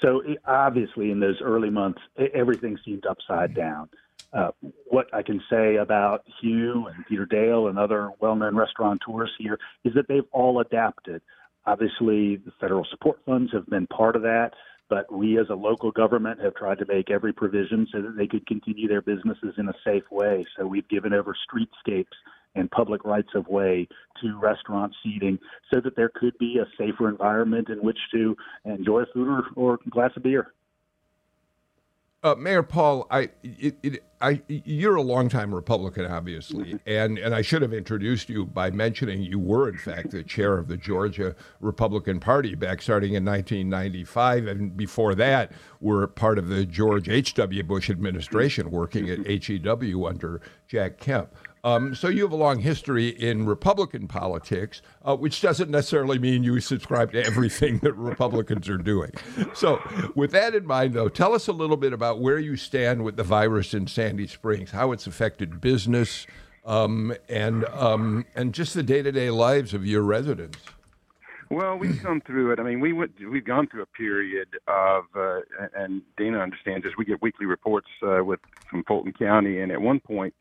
So 0.00 0.22
obviously, 0.46 1.10
in 1.10 1.20
those 1.20 1.40
early 1.42 1.70
months, 1.70 2.00
everything 2.32 2.78
seemed 2.84 3.04
upside 3.06 3.54
down. 3.54 3.88
Uh, 4.34 4.50
what 4.86 5.06
I 5.14 5.22
can 5.22 5.40
say 5.48 5.76
about 5.76 6.24
Hugh 6.40 6.88
and 6.88 7.06
Peter 7.06 7.24
Dale 7.24 7.68
and 7.68 7.78
other 7.78 8.10
well-known 8.20 8.56
restaurateurs 8.56 9.30
here 9.38 9.58
is 9.84 9.94
that 9.94 10.08
they've 10.08 10.26
all 10.32 10.60
adapted. 10.60 11.22
Obviously, 11.66 12.36
the 12.36 12.52
federal 12.60 12.84
support 12.90 13.20
funds 13.24 13.52
have 13.52 13.66
been 13.66 13.86
part 13.86 14.16
of 14.16 14.22
that, 14.22 14.50
but 14.90 15.10
we 15.12 15.38
as 15.38 15.46
a 15.50 15.54
local 15.54 15.92
government 15.92 16.40
have 16.40 16.54
tried 16.56 16.78
to 16.78 16.86
make 16.86 17.10
every 17.10 17.32
provision 17.32 17.86
so 17.92 18.02
that 18.02 18.16
they 18.16 18.26
could 18.26 18.46
continue 18.46 18.88
their 18.88 19.00
businesses 19.02 19.54
in 19.56 19.68
a 19.68 19.74
safe 19.84 20.04
way. 20.10 20.44
So 20.58 20.66
we've 20.66 20.88
given 20.88 21.14
over 21.14 21.34
streetscapes 21.34 22.04
and 22.56 22.70
public 22.70 23.04
rights 23.04 23.30
of 23.34 23.46
way 23.48 23.88
to 24.20 24.38
restaurant 24.38 24.94
seating 25.02 25.38
so 25.72 25.80
that 25.80 25.96
there 25.96 26.10
could 26.14 26.36
be 26.38 26.58
a 26.58 26.66
safer 26.76 27.08
environment 27.08 27.68
in 27.68 27.78
which 27.78 27.98
to 28.12 28.36
enjoy 28.64 29.04
food 29.12 29.28
or, 29.28 29.44
or 29.56 29.78
a 29.86 29.90
glass 29.90 30.10
of 30.16 30.24
beer. 30.24 30.52
Uh, 32.24 32.34
Mayor 32.36 32.62
Paul, 32.62 33.06
I, 33.10 33.28
it, 33.42 33.76
it, 33.82 34.02
I, 34.22 34.40
you're 34.48 34.96
a 34.96 35.02
longtime 35.02 35.54
Republican, 35.54 36.06
obviously, 36.06 36.72
mm-hmm. 36.72 36.76
and, 36.86 37.18
and 37.18 37.34
I 37.34 37.42
should 37.42 37.60
have 37.60 37.74
introduced 37.74 38.30
you 38.30 38.46
by 38.46 38.70
mentioning 38.70 39.20
you 39.20 39.38
were, 39.38 39.68
in 39.68 39.76
fact, 39.76 40.12
the 40.12 40.22
chair 40.22 40.56
of 40.56 40.66
the 40.66 40.78
Georgia 40.78 41.36
Republican 41.60 42.20
Party 42.20 42.54
back 42.54 42.80
starting 42.80 43.12
in 43.12 43.26
1995, 43.26 44.46
and 44.46 44.74
before 44.74 45.14
that, 45.16 45.52
were 45.82 46.06
part 46.06 46.38
of 46.38 46.48
the 46.48 46.64
George 46.64 47.10
H.W. 47.10 47.62
Bush 47.62 47.90
administration, 47.90 48.70
working 48.70 49.10
at 49.10 49.26
HEW 49.26 50.06
under 50.06 50.40
Jack 50.66 50.98
Kemp. 50.98 51.28
Um, 51.64 51.94
so 51.94 52.08
you 52.08 52.22
have 52.22 52.32
a 52.32 52.36
long 52.36 52.58
history 52.58 53.08
in 53.08 53.46
Republican 53.46 54.06
politics, 54.06 54.82
uh, 55.02 55.16
which 55.16 55.40
doesn't 55.40 55.70
necessarily 55.70 56.18
mean 56.18 56.44
you 56.44 56.60
subscribe 56.60 57.10
to 57.12 57.24
everything 57.24 57.78
that 57.82 57.94
Republicans 57.94 58.68
are 58.68 58.76
doing. 58.76 59.10
So, 59.54 59.80
with 60.14 60.30
that 60.32 60.54
in 60.54 60.66
mind, 60.66 60.92
though, 60.92 61.08
tell 61.08 61.32
us 61.32 61.48
a 61.48 61.52
little 61.52 61.78
bit 61.78 61.94
about 61.94 62.20
where 62.20 62.38
you 62.38 62.56
stand 62.56 63.02
with 63.02 63.16
the 63.16 63.24
virus 63.24 63.72
in 63.72 63.86
Sandy 63.86 64.26
Springs, 64.26 64.72
how 64.72 64.92
it's 64.92 65.06
affected 65.06 65.62
business, 65.62 66.26
um, 66.66 67.14
and 67.30 67.64
um, 67.66 68.26
and 68.34 68.52
just 68.52 68.74
the 68.74 68.82
day-to-day 68.82 69.30
lives 69.30 69.72
of 69.72 69.86
your 69.86 70.02
residents. 70.02 70.58
Well, 71.50 71.76
we've 71.76 72.00
come 72.02 72.20
through 72.20 72.52
it. 72.52 72.58
I 72.58 72.62
mean, 72.62 72.80
we 72.80 72.92
went, 72.92 73.12
we've 73.30 73.44
gone 73.44 73.68
through 73.68 73.82
a 73.82 73.86
period 73.86 74.48
of, 74.66 75.04
uh, 75.14 75.40
and 75.74 76.02
Dana 76.16 76.40
understands 76.40 76.84
this. 76.84 76.94
We 76.98 77.04
get 77.04 77.22
weekly 77.22 77.46
reports 77.46 77.86
uh, 78.02 78.24
with 78.24 78.40
from 78.68 78.82
Fulton 78.84 79.12
County, 79.12 79.60
and 79.60 79.70
at 79.70 79.80
one 79.80 80.00
point, 80.00 80.34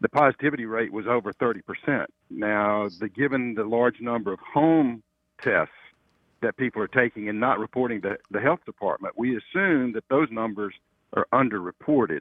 the 0.00 0.08
positivity 0.08 0.64
rate 0.64 0.92
was 0.92 1.06
over 1.06 1.32
30%. 1.32 2.06
Now, 2.30 2.88
the, 3.00 3.08
given 3.08 3.54
the 3.54 3.64
large 3.64 4.00
number 4.00 4.32
of 4.32 4.38
home 4.40 5.02
tests 5.42 5.72
that 6.40 6.56
people 6.56 6.80
are 6.82 6.88
taking 6.88 7.28
and 7.28 7.40
not 7.40 7.58
reporting 7.58 8.00
to 8.02 8.16
the 8.30 8.40
health 8.40 8.60
department, 8.64 9.14
we 9.18 9.36
assume 9.36 9.92
that 9.92 10.04
those 10.08 10.28
numbers 10.30 10.74
are 11.14 11.26
underreported. 11.32 12.20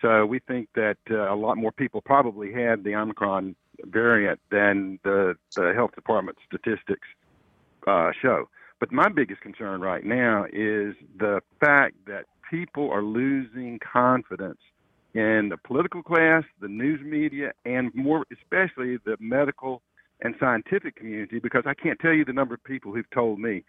So 0.00 0.26
we 0.26 0.40
think 0.40 0.68
that 0.74 0.96
uh, 1.10 1.32
a 1.32 1.36
lot 1.36 1.56
more 1.56 1.70
people 1.70 2.00
probably 2.00 2.52
had 2.52 2.82
the 2.82 2.96
Omicron 2.96 3.54
variant 3.84 4.40
than 4.50 4.98
the, 5.04 5.36
the 5.54 5.72
health 5.74 5.94
department 5.94 6.38
statistics 6.46 7.06
uh, 7.86 8.10
show. 8.20 8.48
But 8.80 8.90
my 8.90 9.08
biggest 9.08 9.40
concern 9.42 9.80
right 9.80 10.04
now 10.04 10.44
is 10.52 10.96
the 11.16 11.40
fact 11.60 11.94
that 12.06 12.24
people 12.50 12.90
are 12.90 13.02
losing 13.02 13.78
confidence 13.78 14.58
in 15.14 15.48
the 15.50 15.56
political 15.56 16.02
class, 16.02 16.44
the 16.60 16.68
news 16.68 17.00
media, 17.04 17.52
and 17.64 17.94
more 17.94 18.24
especially 18.32 18.96
the 19.04 19.16
medical 19.20 19.82
and 20.22 20.34
scientific 20.40 20.96
community 20.96 21.38
because 21.38 21.64
I 21.66 21.74
can't 21.74 21.98
tell 21.98 22.12
you 22.12 22.24
the 22.24 22.32
number 22.32 22.54
of 22.54 22.64
people 22.64 22.94
who've 22.94 23.10
told 23.10 23.38
me, 23.38 23.64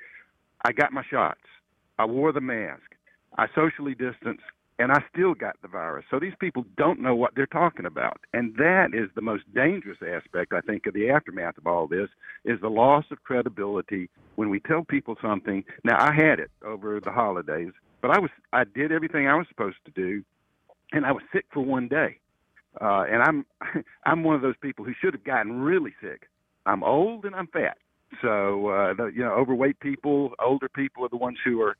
I 0.65 0.71
got 0.71 0.93
my 0.93 1.03
shots, 1.09 1.41
I 1.99 2.05
wore 2.05 2.31
the 2.31 2.41
mask, 2.41 2.95
I 3.37 3.47
socially 3.53 3.95
distanced, 3.95 4.43
and 4.79 4.91
I 4.91 5.03
still 5.11 5.33
got 5.33 5.61
the 5.61 5.67
virus. 5.67 6.05
So 6.09 6.19
these 6.19 6.33
people 6.39 6.65
don't 6.77 6.99
know 6.99 7.15
what 7.15 7.35
they're 7.35 7.45
talking 7.45 7.85
about. 7.85 8.19
And 8.33 8.55
that 8.57 8.89
is 8.93 9.09
the 9.13 9.21
most 9.21 9.43
dangerous 9.53 9.99
aspect, 10.01 10.53
I 10.53 10.61
think, 10.61 10.87
of 10.87 10.93
the 10.93 11.09
aftermath 11.09 11.57
of 11.57 11.67
all 11.67 11.87
this, 11.87 12.09
is 12.43 12.59
the 12.61 12.69
loss 12.69 13.05
of 13.11 13.23
credibility 13.23 14.09
when 14.35 14.49
we 14.49 14.59
tell 14.59 14.83
people 14.83 15.15
something. 15.21 15.63
Now, 15.83 15.97
I 15.99 16.13
had 16.13 16.39
it 16.39 16.49
over 16.65 16.99
the 16.99 17.11
holidays, 17.11 17.71
but 18.01 18.11
I 18.11 18.19
was 18.19 18.31
I 18.51 18.63
did 18.63 18.91
everything 18.91 19.27
I 19.27 19.35
was 19.35 19.47
supposed 19.47 19.77
to 19.85 19.91
do 19.91 20.23
and 20.93 21.05
I 21.05 21.11
was 21.11 21.23
sick 21.33 21.45
for 21.51 21.61
one 21.61 21.87
day. 21.87 22.19
Uh, 22.79 23.03
and 23.09 23.21
I'm 23.21 23.45
I'm 24.05 24.23
one 24.23 24.35
of 24.35 24.41
those 24.41 24.57
people 24.61 24.85
who 24.85 24.93
should 24.99 25.13
have 25.13 25.23
gotten 25.23 25.61
really 25.61 25.93
sick. 26.01 26.29
I'm 26.65 26.83
old 26.83 27.25
and 27.25 27.35
I'm 27.35 27.47
fat, 27.47 27.77
so 28.21 28.69
uh, 28.69 28.93
the, 28.93 29.11
you 29.13 29.23
know 29.23 29.31
overweight 29.31 29.79
people, 29.79 30.31
older 30.43 30.69
people 30.69 31.03
are 31.03 31.09
the 31.09 31.17
ones 31.17 31.37
who 31.43 31.61
are 31.61 31.75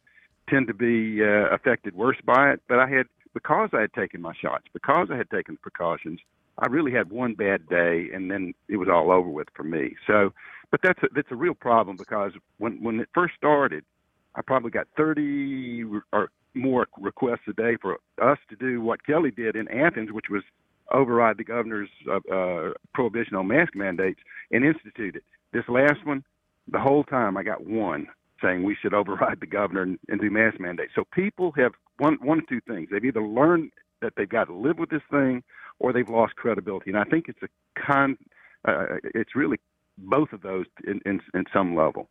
tend 0.50 0.68
to 0.68 0.74
be 0.74 1.24
uh, 1.24 1.56
affected 1.56 1.96
worse 1.96 2.18
by 2.26 2.52
it. 2.52 2.62
But 2.68 2.80
I 2.80 2.90
had 2.90 3.08
because 3.34 3.70
I 3.74 3.82
had 3.82 3.94
taken 3.94 4.22
my 4.22 4.34
shots, 4.40 4.66
because 4.74 5.08
I 5.12 5.18
had 5.18 5.30
taken 5.30 5.58
precautions. 5.58 6.20
I 6.60 6.68
really 6.68 6.92
had 6.92 7.10
one 7.10 7.34
bad 7.34 7.68
day, 7.68 8.10
and 8.14 8.30
then 8.30 8.54
it 8.68 8.78
was 8.78 8.88
all 8.88 9.12
over 9.12 9.28
with 9.28 9.48
for 9.56 9.64
me. 9.64 9.96
So, 10.06 10.34
but 10.70 10.82
that's 10.84 11.02
a, 11.02 11.08
that's 11.16 11.32
a 11.32 11.36
real 11.36 11.56
problem 11.56 11.98
because 11.98 12.34
when 12.58 12.84
when 12.84 13.00
it 13.00 13.10
first 13.14 13.34
started, 13.36 13.84
I 14.36 14.42
probably 14.42 14.70
got 14.70 14.88
30 14.96 15.86
or 16.12 16.30
more 16.54 16.88
requests 17.00 17.48
a 17.48 17.54
day 17.54 17.78
for 17.82 17.98
us 18.22 18.38
to 18.50 18.56
do 18.56 18.82
what 18.82 19.06
Kelly 19.06 19.32
did 19.32 19.56
in 19.56 19.68
Athens, 19.70 20.12
which 20.12 20.26
was 20.30 20.44
override 20.92 21.38
the 21.38 21.44
governor's 21.44 21.90
uh, 22.10 22.20
uh, 22.34 22.72
prohibition 22.94 23.36
on 23.36 23.48
mask 23.48 23.76
mandates 23.76 24.20
and 24.52 24.66
institute 24.66 25.16
it. 25.16 25.24
This 25.52 25.64
last 25.68 26.06
one, 26.06 26.24
the 26.72 26.80
whole 26.80 27.04
time 27.04 27.38
I 27.38 27.44
got 27.44 27.66
one 27.66 28.08
saying 28.42 28.64
we 28.64 28.78
should 28.82 28.94
override 28.94 29.40
the 29.40 29.48
governor 29.48 29.84
and, 29.84 29.98
and 30.10 30.20
do 30.20 30.30
mask 30.30 30.60
mandates. 30.60 30.92
So 30.96 31.04
people 31.14 31.54
have 31.58 31.72
one 31.98 32.18
one 32.22 32.40
of 32.40 32.48
two 32.48 32.62
things. 32.68 32.90
They've 32.92 33.06
either 33.06 33.24
learned 33.24 33.72
that 34.02 34.14
they've 34.18 34.30
got 34.30 34.46
to 34.46 34.54
live 34.54 34.78
with 34.78 34.90
this 34.90 35.02
thing, 35.10 35.44
or 35.80 35.94
they've 35.94 36.10
lost 36.10 36.36
credibility. 36.36 36.92
And 36.92 37.00
I 37.00 37.06
think 37.06 37.26
it's 37.28 37.42
a 37.42 37.48
con. 37.80 38.18
Uh, 38.68 38.98
it's 39.16 39.36
really 39.36 39.58
both 39.98 40.34
of 40.34 40.42
those 40.42 40.66
in, 40.86 41.00
in, 41.06 41.22
in 41.34 41.46
some 41.54 41.76
level. 41.76 42.10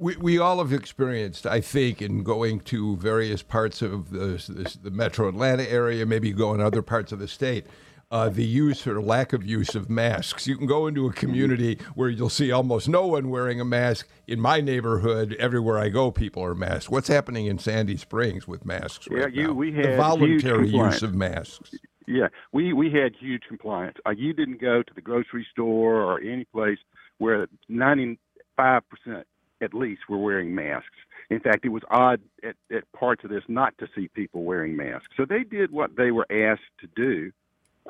We, 0.00 0.16
we 0.16 0.38
all 0.38 0.60
have 0.60 0.72
experienced, 0.72 1.44
I 1.44 1.60
think, 1.60 2.00
in 2.00 2.22
going 2.22 2.60
to 2.60 2.96
various 2.96 3.42
parts 3.42 3.82
of 3.82 4.08
the, 4.08 4.78
the 4.82 4.90
metro 4.90 5.28
Atlanta 5.28 5.70
area, 5.70 6.06
maybe 6.06 6.32
go 6.32 6.54
in 6.54 6.60
other 6.62 6.80
parts 6.80 7.12
of 7.12 7.18
the 7.18 7.28
state, 7.28 7.66
uh, 8.10 8.30
the 8.30 8.46
use 8.46 8.86
or 8.86 9.02
lack 9.02 9.34
of 9.34 9.44
use 9.44 9.74
of 9.74 9.90
masks. 9.90 10.46
You 10.46 10.56
can 10.56 10.66
go 10.66 10.86
into 10.86 11.06
a 11.06 11.12
community 11.12 11.78
where 11.94 12.08
you'll 12.08 12.30
see 12.30 12.50
almost 12.50 12.88
no 12.88 13.08
one 13.08 13.28
wearing 13.28 13.60
a 13.60 13.64
mask. 13.66 14.08
In 14.26 14.40
my 14.40 14.62
neighborhood, 14.62 15.36
everywhere 15.38 15.78
I 15.78 15.90
go, 15.90 16.10
people 16.10 16.42
are 16.42 16.54
masked. 16.54 16.90
What's 16.90 17.08
happening 17.08 17.44
in 17.44 17.58
Sandy 17.58 17.98
Springs 17.98 18.48
with 18.48 18.64
masks? 18.64 19.06
Yeah, 19.10 19.24
right 19.24 19.34
you, 19.34 19.48
now? 19.48 19.52
we 19.52 19.70
had 19.74 19.84
the 19.84 19.96
voluntary 19.98 20.70
use 20.70 21.02
of 21.02 21.14
masks. 21.14 21.74
Yeah, 22.06 22.28
we 22.52 22.72
we 22.72 22.90
had 22.90 23.12
huge 23.20 23.42
compliance. 23.46 23.98
Uh, 24.06 24.10
you 24.10 24.32
didn't 24.32 24.62
go 24.62 24.82
to 24.82 24.94
the 24.94 25.02
grocery 25.02 25.46
store 25.52 26.02
or 26.02 26.20
any 26.20 26.46
place 26.46 26.78
where 27.18 27.48
ninety 27.68 28.18
five 28.56 28.82
percent 28.88 29.26
at 29.60 29.74
least 29.74 30.02
were 30.08 30.18
wearing 30.18 30.54
masks. 30.54 30.88
In 31.30 31.40
fact, 31.40 31.64
it 31.64 31.68
was 31.68 31.82
odd 31.90 32.20
at, 32.42 32.56
at 32.74 32.90
parts 32.92 33.24
of 33.24 33.30
this 33.30 33.44
not 33.48 33.76
to 33.78 33.86
see 33.94 34.08
people 34.08 34.42
wearing 34.42 34.76
masks. 34.76 35.08
So 35.16 35.24
they 35.24 35.44
did 35.44 35.70
what 35.70 35.96
they 35.96 36.10
were 36.10 36.26
asked 36.30 36.62
to 36.80 36.88
do, 36.96 37.30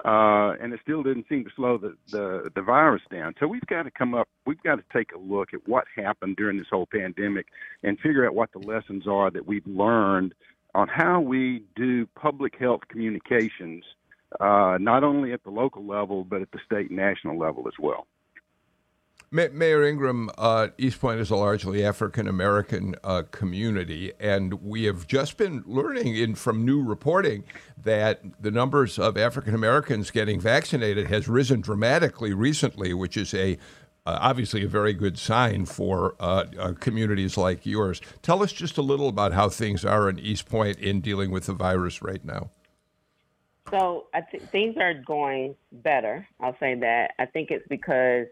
uh, 0.04 0.52
and 0.60 0.72
it 0.72 0.80
still 0.82 1.02
didn't 1.02 1.26
seem 1.28 1.44
to 1.44 1.50
slow 1.56 1.78
the, 1.78 1.96
the, 2.10 2.50
the 2.54 2.62
virus 2.62 3.02
down. 3.10 3.34
So 3.40 3.46
we've 3.46 3.66
got 3.66 3.84
to 3.84 3.90
come 3.90 4.14
up, 4.14 4.28
we've 4.46 4.62
got 4.62 4.76
to 4.76 4.84
take 4.92 5.12
a 5.12 5.18
look 5.18 5.54
at 5.54 5.66
what 5.66 5.84
happened 5.96 6.36
during 6.36 6.58
this 6.58 6.66
whole 6.70 6.86
pandemic 6.86 7.46
and 7.82 7.98
figure 7.98 8.26
out 8.26 8.34
what 8.34 8.52
the 8.52 8.58
lessons 8.58 9.06
are 9.06 9.30
that 9.30 9.46
we've 9.46 9.66
learned 9.66 10.34
on 10.74 10.88
how 10.88 11.20
we 11.20 11.64
do 11.74 12.06
public 12.14 12.54
health 12.58 12.82
communications, 12.88 13.84
uh, 14.38 14.78
not 14.80 15.02
only 15.02 15.32
at 15.32 15.42
the 15.42 15.50
local 15.50 15.84
level, 15.84 16.24
but 16.24 16.42
at 16.42 16.50
the 16.52 16.60
state 16.64 16.90
and 16.90 16.96
national 16.96 17.38
level 17.38 17.66
as 17.66 17.74
well. 17.78 18.06
Mayor 19.32 19.84
Ingraham, 19.84 20.28
uh, 20.38 20.68
East 20.76 21.00
Point 21.00 21.20
is 21.20 21.30
a 21.30 21.36
largely 21.36 21.84
African 21.84 22.26
American 22.26 22.96
uh, 23.04 23.22
community, 23.30 24.12
and 24.18 24.54
we 24.54 24.84
have 24.84 25.06
just 25.06 25.36
been 25.36 25.62
learning 25.66 26.16
in 26.16 26.34
from 26.34 26.64
new 26.64 26.82
reporting 26.82 27.44
that 27.80 28.22
the 28.42 28.50
numbers 28.50 28.98
of 28.98 29.16
African 29.16 29.54
Americans 29.54 30.10
getting 30.10 30.40
vaccinated 30.40 31.06
has 31.06 31.28
risen 31.28 31.60
dramatically 31.60 32.34
recently, 32.34 32.92
which 32.92 33.16
is 33.16 33.32
a 33.32 33.56
uh, 34.04 34.18
obviously 34.20 34.64
a 34.64 34.68
very 34.68 34.92
good 34.92 35.16
sign 35.16 35.64
for 35.64 36.16
uh, 36.18 36.46
uh, 36.58 36.72
communities 36.80 37.36
like 37.36 37.64
yours. 37.64 38.00
Tell 38.22 38.42
us 38.42 38.50
just 38.50 38.78
a 38.78 38.82
little 38.82 39.08
about 39.08 39.32
how 39.32 39.48
things 39.48 39.84
are 39.84 40.08
in 40.08 40.18
East 40.18 40.48
Point 40.48 40.76
in 40.80 41.00
dealing 41.00 41.30
with 41.30 41.46
the 41.46 41.52
virus 41.52 42.02
right 42.02 42.24
now. 42.24 42.50
So 43.70 44.06
th- 44.32 44.42
things 44.50 44.74
are 44.80 44.94
going 44.94 45.54
better. 45.70 46.26
I'll 46.40 46.56
say 46.58 46.74
that. 46.80 47.12
I 47.20 47.26
think 47.26 47.52
it's 47.52 47.68
because 47.68 48.26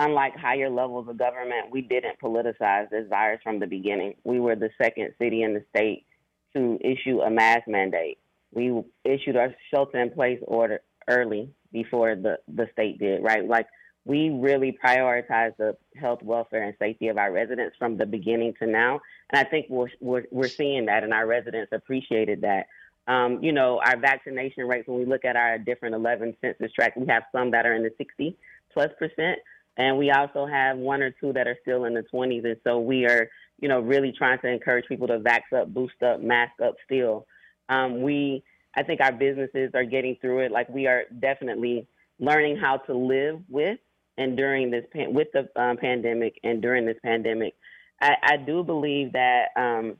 unlike 0.00 0.34
higher 0.34 0.70
levels 0.70 1.06
of 1.08 1.18
government, 1.18 1.70
we 1.70 1.82
didn't 1.82 2.18
politicize 2.20 2.88
this 2.88 3.06
virus 3.08 3.40
from 3.44 3.60
the 3.60 3.66
beginning. 3.66 4.14
We 4.24 4.40
were 4.40 4.56
the 4.56 4.70
second 4.80 5.12
city 5.20 5.42
in 5.42 5.52
the 5.52 5.62
state 5.68 6.06
to 6.54 6.78
issue 6.80 7.20
a 7.20 7.30
mask 7.30 7.68
mandate. 7.68 8.18
We 8.52 8.82
issued 9.04 9.36
our 9.36 9.54
shelter 9.72 10.00
in 10.00 10.10
place 10.10 10.40
order 10.42 10.80
early 11.06 11.50
before 11.70 12.16
the, 12.16 12.38
the 12.48 12.66
state 12.72 12.98
did, 12.98 13.22
right? 13.22 13.46
Like 13.46 13.66
we 14.06 14.30
really 14.30 14.76
prioritize 14.82 15.54
the 15.58 15.76
health, 15.94 16.22
welfare, 16.22 16.62
and 16.62 16.74
safety 16.78 17.08
of 17.08 17.18
our 17.18 17.30
residents 17.30 17.76
from 17.78 17.98
the 17.98 18.06
beginning 18.06 18.54
to 18.60 18.66
now. 18.66 19.00
And 19.30 19.46
I 19.46 19.48
think 19.48 19.66
we're, 19.68 19.90
we're, 20.00 20.24
we're 20.30 20.48
seeing 20.48 20.86
that, 20.86 21.04
and 21.04 21.12
our 21.12 21.26
residents 21.26 21.72
appreciated 21.72 22.40
that. 22.40 22.66
Um, 23.06 23.42
you 23.42 23.52
know, 23.52 23.80
our 23.84 23.98
vaccination 23.98 24.66
rates, 24.66 24.88
when 24.88 24.98
we 24.98 25.04
look 25.04 25.26
at 25.26 25.36
our 25.36 25.58
different 25.58 25.94
11 25.94 26.36
census 26.40 26.72
tracts, 26.72 26.96
we 26.98 27.06
have 27.08 27.24
some 27.32 27.50
that 27.50 27.66
are 27.66 27.74
in 27.74 27.82
the 27.82 27.92
60 27.98 28.36
plus 28.72 28.90
percent, 28.98 29.38
and 29.80 29.96
we 29.96 30.10
also 30.10 30.44
have 30.44 30.76
one 30.76 31.00
or 31.00 31.10
two 31.10 31.32
that 31.32 31.48
are 31.48 31.56
still 31.62 31.86
in 31.86 31.94
the 31.94 32.04
20s. 32.12 32.44
And 32.44 32.56
so 32.64 32.78
we 32.78 33.06
are, 33.06 33.30
you 33.60 33.66
know, 33.66 33.80
really 33.80 34.12
trying 34.12 34.38
to 34.40 34.48
encourage 34.48 34.86
people 34.86 35.06
to 35.06 35.18
vax 35.18 35.40
up, 35.56 35.72
boost 35.72 36.02
up, 36.02 36.20
mask 36.20 36.52
up 36.62 36.74
still. 36.84 37.26
Um, 37.70 38.02
we, 38.02 38.44
I 38.76 38.82
think 38.82 39.00
our 39.00 39.10
businesses 39.10 39.70
are 39.72 39.84
getting 39.84 40.18
through 40.20 40.40
it. 40.40 40.52
Like 40.52 40.68
we 40.68 40.86
are 40.86 41.04
definitely 41.18 41.86
learning 42.18 42.58
how 42.58 42.76
to 42.76 42.94
live 42.94 43.40
with 43.48 43.78
and 44.18 44.36
during 44.36 44.70
this, 44.70 44.84
with 44.94 45.28
the 45.32 45.48
um, 45.58 45.78
pandemic 45.78 46.38
and 46.44 46.60
during 46.60 46.84
this 46.84 46.98
pandemic. 47.02 47.54
I, 48.02 48.16
I 48.22 48.36
do 48.36 48.62
believe 48.62 49.14
that, 49.14 49.46
um, 49.56 49.96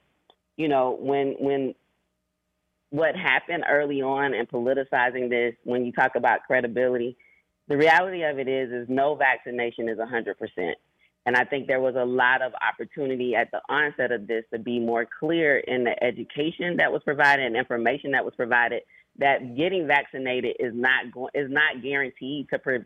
you 0.58 0.68
know, 0.68 0.98
when, 1.00 1.36
when 1.38 1.74
what 2.90 3.16
happened 3.16 3.64
early 3.66 4.02
on 4.02 4.34
and 4.34 4.46
politicizing 4.46 5.30
this, 5.30 5.54
when 5.64 5.86
you 5.86 5.92
talk 5.92 6.16
about 6.16 6.40
credibility, 6.46 7.16
the 7.70 7.76
reality 7.76 8.24
of 8.24 8.40
it 8.40 8.48
is, 8.48 8.72
is 8.72 8.88
no 8.88 9.14
vaccination 9.14 9.88
is 9.88 9.96
100%. 9.96 10.72
And 11.24 11.36
I 11.36 11.44
think 11.44 11.68
there 11.68 11.80
was 11.80 11.94
a 11.96 12.04
lot 12.04 12.42
of 12.42 12.52
opportunity 12.54 13.36
at 13.36 13.52
the 13.52 13.60
onset 13.68 14.10
of 14.10 14.26
this 14.26 14.44
to 14.52 14.58
be 14.58 14.80
more 14.80 15.06
clear 15.20 15.58
in 15.58 15.84
the 15.84 16.02
education 16.02 16.78
that 16.78 16.90
was 16.90 17.00
provided 17.04 17.46
and 17.46 17.56
information 17.56 18.10
that 18.10 18.24
was 18.24 18.34
provided 18.34 18.82
that 19.18 19.56
getting 19.56 19.86
vaccinated 19.86 20.56
is 20.58 20.72
not 20.74 21.04
is 21.32 21.48
not 21.48 21.80
guaranteed 21.80 22.48
to 22.48 22.58
pre- 22.58 22.84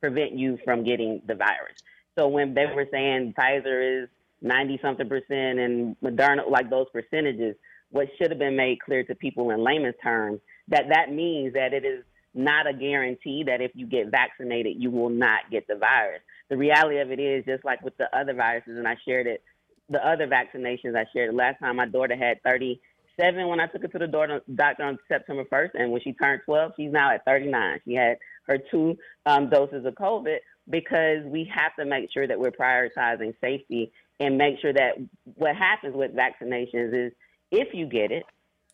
prevent 0.00 0.32
you 0.32 0.58
from 0.64 0.84
getting 0.84 1.20
the 1.26 1.34
virus. 1.34 1.76
So 2.16 2.28
when 2.28 2.54
they 2.54 2.66
were 2.66 2.86
saying 2.90 3.34
Pfizer 3.36 4.04
is 4.04 4.08
90 4.40 4.78
something 4.80 5.08
percent 5.08 5.58
and 5.58 5.96
Moderna 6.02 6.48
like 6.48 6.70
those 6.70 6.86
percentages, 6.92 7.56
what 7.90 8.08
should 8.16 8.30
have 8.30 8.38
been 8.38 8.56
made 8.56 8.80
clear 8.80 9.04
to 9.04 9.14
people 9.14 9.50
in 9.50 9.62
layman's 9.62 9.96
terms 10.02 10.40
that 10.68 10.88
that 10.88 11.12
means 11.12 11.52
that 11.52 11.74
it 11.74 11.84
is 11.84 12.04
not 12.34 12.66
a 12.66 12.72
guarantee 12.72 13.44
that 13.46 13.60
if 13.60 13.70
you 13.74 13.86
get 13.86 14.10
vaccinated 14.10 14.74
you 14.78 14.90
will 14.90 15.10
not 15.10 15.40
get 15.50 15.66
the 15.66 15.76
virus 15.76 16.20
the 16.50 16.56
reality 16.56 16.98
of 16.98 17.10
it 17.10 17.20
is 17.20 17.44
just 17.44 17.64
like 17.64 17.82
with 17.82 17.96
the 17.96 18.14
other 18.16 18.34
viruses, 18.34 18.76
and 18.76 18.86
I 18.86 18.96
shared 19.06 19.26
it, 19.26 19.42
the 19.88 20.06
other 20.06 20.26
vaccinations 20.26 20.96
I 20.96 21.06
shared. 21.12 21.34
Last 21.34 21.58
time 21.60 21.76
my 21.76 21.86
daughter 21.86 22.16
had 22.16 22.42
37 22.42 23.48
when 23.48 23.60
I 23.60 23.66
took 23.66 23.82
her 23.82 23.88
to 23.88 23.98
the 23.98 24.40
doctor 24.54 24.84
on 24.84 24.98
September 25.08 25.44
1st, 25.44 25.70
and 25.74 25.90
when 25.90 26.02
she 26.02 26.12
turned 26.12 26.42
12, 26.44 26.72
she's 26.76 26.92
now 26.92 27.12
at 27.12 27.24
39. 27.24 27.80
She 27.84 27.94
had 27.94 28.18
her 28.46 28.58
two 28.70 28.96
um, 29.26 29.48
doses 29.48 29.86
of 29.86 29.94
COVID 29.94 30.36
because 30.68 31.24
we 31.24 31.50
have 31.54 31.74
to 31.76 31.84
make 31.84 32.10
sure 32.12 32.26
that 32.26 32.38
we're 32.38 32.50
prioritizing 32.50 33.34
safety 33.40 33.92
and 34.20 34.38
make 34.38 34.60
sure 34.60 34.72
that 34.72 34.96
what 35.24 35.56
happens 35.56 35.94
with 35.94 36.12
vaccinations 36.12 37.08
is 37.08 37.12
if 37.50 37.74
you 37.74 37.86
get 37.86 38.10
it, 38.12 38.24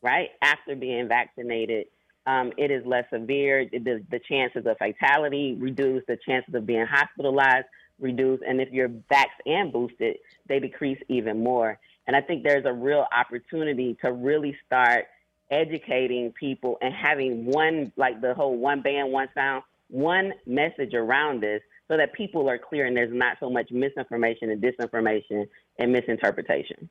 right, 0.02 0.30
after 0.42 0.74
being 0.74 1.08
vaccinated, 1.08 1.86
um, 2.26 2.52
it 2.56 2.70
is 2.70 2.84
less 2.86 3.04
severe. 3.12 3.66
The, 3.70 4.04
the 4.10 4.20
chances 4.28 4.66
of 4.66 4.76
fatality 4.78 5.56
reduce, 5.58 6.02
the 6.06 6.18
chances 6.26 6.54
of 6.54 6.66
being 6.66 6.86
hospitalized 6.86 7.66
reduce, 7.98 8.40
and 8.46 8.60
if 8.60 8.70
you're 8.70 8.88
vaxxed 8.88 9.44
and 9.46 9.72
boosted, 9.72 10.16
they 10.48 10.58
decrease 10.58 10.98
even 11.08 11.42
more. 11.42 11.78
And 12.06 12.16
I 12.16 12.20
think 12.20 12.42
there's 12.42 12.64
a 12.64 12.72
real 12.72 13.06
opportunity 13.16 13.96
to 14.02 14.12
really 14.12 14.56
start 14.66 15.06
educating 15.50 16.32
people 16.32 16.78
and 16.80 16.94
having 16.94 17.44
one, 17.44 17.92
like 17.96 18.20
the 18.20 18.34
whole 18.34 18.56
one 18.56 18.82
band, 18.82 19.12
one 19.12 19.28
sound, 19.34 19.62
one 19.88 20.32
message 20.46 20.94
around 20.94 21.42
this 21.42 21.60
so 21.88 21.96
that 21.96 22.12
people 22.12 22.48
are 22.48 22.58
clear 22.58 22.86
and 22.86 22.96
there's 22.96 23.12
not 23.12 23.36
so 23.40 23.50
much 23.50 23.70
misinformation 23.70 24.50
and 24.50 24.62
disinformation 24.62 25.46
and 25.78 25.92
misinterpretation. 25.92 26.88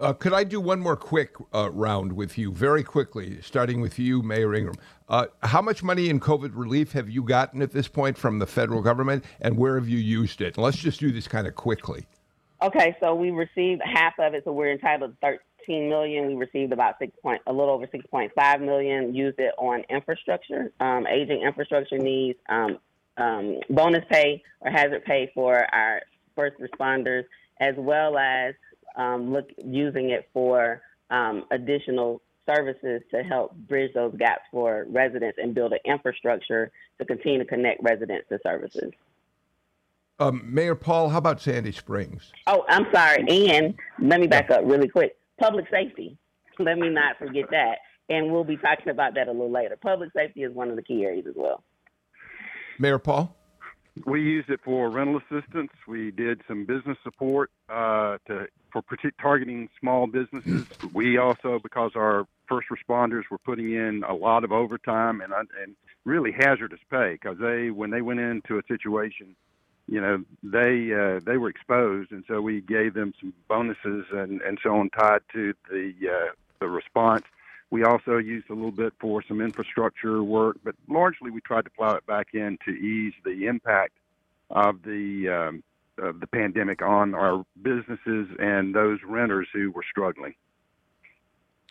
Uh, 0.00 0.12
could 0.12 0.32
I 0.32 0.42
do 0.42 0.60
one 0.60 0.80
more 0.80 0.96
quick 0.96 1.36
uh, 1.54 1.70
round 1.70 2.12
with 2.12 2.36
you, 2.36 2.50
very 2.52 2.82
quickly, 2.82 3.40
starting 3.42 3.80
with 3.80 3.96
you, 3.96 4.22
Mayor 4.22 4.52
Ingraham? 4.52 4.74
Uh, 5.08 5.26
how 5.44 5.62
much 5.62 5.84
money 5.84 6.08
in 6.08 6.18
COVID 6.18 6.50
relief 6.52 6.92
have 6.92 7.08
you 7.08 7.22
gotten 7.22 7.62
at 7.62 7.70
this 7.70 7.86
point 7.86 8.18
from 8.18 8.40
the 8.40 8.46
federal 8.46 8.82
government, 8.82 9.24
and 9.40 9.56
where 9.56 9.76
have 9.76 9.88
you 9.88 9.98
used 9.98 10.40
it? 10.40 10.58
Let's 10.58 10.78
just 10.78 10.98
do 10.98 11.12
this 11.12 11.28
kind 11.28 11.46
of 11.46 11.54
quickly. 11.54 12.06
Okay, 12.60 12.96
so 13.00 13.14
we 13.14 13.30
received 13.30 13.82
half 13.84 14.14
of 14.18 14.34
it, 14.34 14.42
so 14.44 14.52
we're 14.52 14.72
entitled 14.72 15.14
to 15.20 15.38
13 15.60 15.88
million. 15.88 16.26
We 16.26 16.34
received 16.34 16.72
about 16.72 16.96
six 16.98 17.12
point, 17.22 17.42
a 17.46 17.52
little 17.52 17.72
over 17.72 17.86
6.5 17.86 18.60
million. 18.62 19.14
Used 19.14 19.38
it 19.38 19.54
on 19.58 19.84
infrastructure, 19.88 20.72
um, 20.80 21.06
aging 21.06 21.42
infrastructure 21.42 21.98
needs, 21.98 22.38
um, 22.48 22.78
um, 23.16 23.60
bonus 23.70 24.04
pay 24.10 24.42
or 24.60 24.72
hazard 24.72 25.04
pay 25.04 25.30
for 25.34 25.72
our 25.72 26.02
first 26.34 26.56
responders, 26.58 27.24
as 27.60 27.74
well 27.76 28.18
as 28.18 28.54
um, 28.96 29.32
look 29.32 29.48
using 29.64 30.10
it 30.10 30.28
for 30.32 30.82
um, 31.10 31.44
additional 31.50 32.20
services 32.46 33.02
to 33.10 33.22
help 33.22 33.54
bridge 33.54 33.92
those 33.94 34.14
gaps 34.18 34.42
for 34.50 34.86
residents 34.88 35.38
and 35.40 35.54
build 35.54 35.72
an 35.72 35.78
infrastructure 35.84 36.70
to 36.98 37.04
continue 37.04 37.38
to 37.38 37.44
connect 37.44 37.82
residents 37.82 38.28
to 38.28 38.38
services. 38.42 38.92
Um, 40.20 40.42
Mayor 40.44 40.74
Paul, 40.74 41.08
how 41.08 41.18
about 41.18 41.40
Sandy 41.40 41.72
Springs? 41.72 42.32
Oh, 42.46 42.64
I'm 42.68 42.86
sorry. 42.92 43.24
And 43.50 43.74
let 44.00 44.20
me 44.20 44.26
back 44.26 44.50
up 44.50 44.60
really 44.64 44.88
quick. 44.88 45.16
Public 45.38 45.66
safety. 45.70 46.16
Let 46.60 46.78
me 46.78 46.88
not 46.88 47.18
forget 47.18 47.46
that. 47.50 47.78
And 48.08 48.30
we'll 48.30 48.44
be 48.44 48.56
talking 48.56 48.90
about 48.90 49.14
that 49.14 49.26
a 49.26 49.32
little 49.32 49.50
later. 49.50 49.76
Public 49.80 50.10
safety 50.14 50.44
is 50.44 50.54
one 50.54 50.70
of 50.70 50.76
the 50.76 50.82
key 50.82 51.04
areas 51.04 51.26
as 51.28 51.34
well. 51.36 51.64
Mayor 52.78 53.00
Paul? 53.00 53.34
We 54.06 54.22
used 54.22 54.50
it 54.50 54.60
for 54.64 54.88
rental 54.90 55.20
assistance. 55.20 55.70
We 55.88 56.10
did 56.12 56.42
some 56.46 56.64
business 56.64 56.98
support 57.02 57.50
uh, 57.68 58.18
to 58.26 58.46
for 58.82 58.96
targeting 59.20 59.68
small 59.80 60.06
businesses. 60.06 60.66
We 60.92 61.18
also, 61.18 61.58
because 61.58 61.92
our 61.96 62.26
first 62.48 62.68
responders 62.68 63.22
were 63.30 63.38
putting 63.38 63.72
in 63.72 64.04
a 64.04 64.14
lot 64.14 64.44
of 64.44 64.52
overtime 64.52 65.20
and 65.20 65.32
and 65.32 65.76
really 66.04 66.32
hazardous 66.32 66.80
pay, 66.90 67.12
because 67.12 67.38
they 67.38 67.70
when 67.70 67.90
they 67.90 68.02
went 68.02 68.20
into 68.20 68.58
a 68.58 68.62
situation, 68.68 69.34
you 69.86 70.00
know, 70.00 70.24
they 70.42 70.92
uh, 70.92 71.20
they 71.24 71.36
were 71.36 71.48
exposed, 71.48 72.12
and 72.12 72.24
so 72.28 72.40
we 72.40 72.60
gave 72.60 72.94
them 72.94 73.14
some 73.20 73.32
bonuses 73.48 74.06
and 74.12 74.40
and 74.42 74.58
so 74.62 74.76
on 74.76 74.90
tied 74.90 75.22
to 75.32 75.54
the 75.70 75.92
uh, 76.10 76.32
the 76.60 76.68
response. 76.68 77.24
We 77.70 77.82
also 77.84 78.18
used 78.18 78.50
a 78.50 78.54
little 78.54 78.70
bit 78.70 78.92
for 79.00 79.22
some 79.26 79.40
infrastructure 79.40 80.22
work, 80.22 80.58
but 80.62 80.76
largely 80.88 81.30
we 81.30 81.40
tried 81.40 81.64
to 81.64 81.70
plow 81.70 81.94
it 81.94 82.06
back 82.06 82.28
in 82.32 82.58
to 82.66 82.70
ease 82.70 83.14
the 83.24 83.46
impact 83.46 83.94
of 84.50 84.82
the 84.82 85.28
um, 85.28 85.64
of 85.98 86.20
the 86.20 86.26
pandemic 86.26 86.82
on 86.82 87.14
our 87.14 87.44
businesses 87.62 88.28
and 88.38 88.74
those 88.74 88.98
renters 89.06 89.48
who 89.52 89.70
were 89.70 89.84
struggling. 89.90 90.34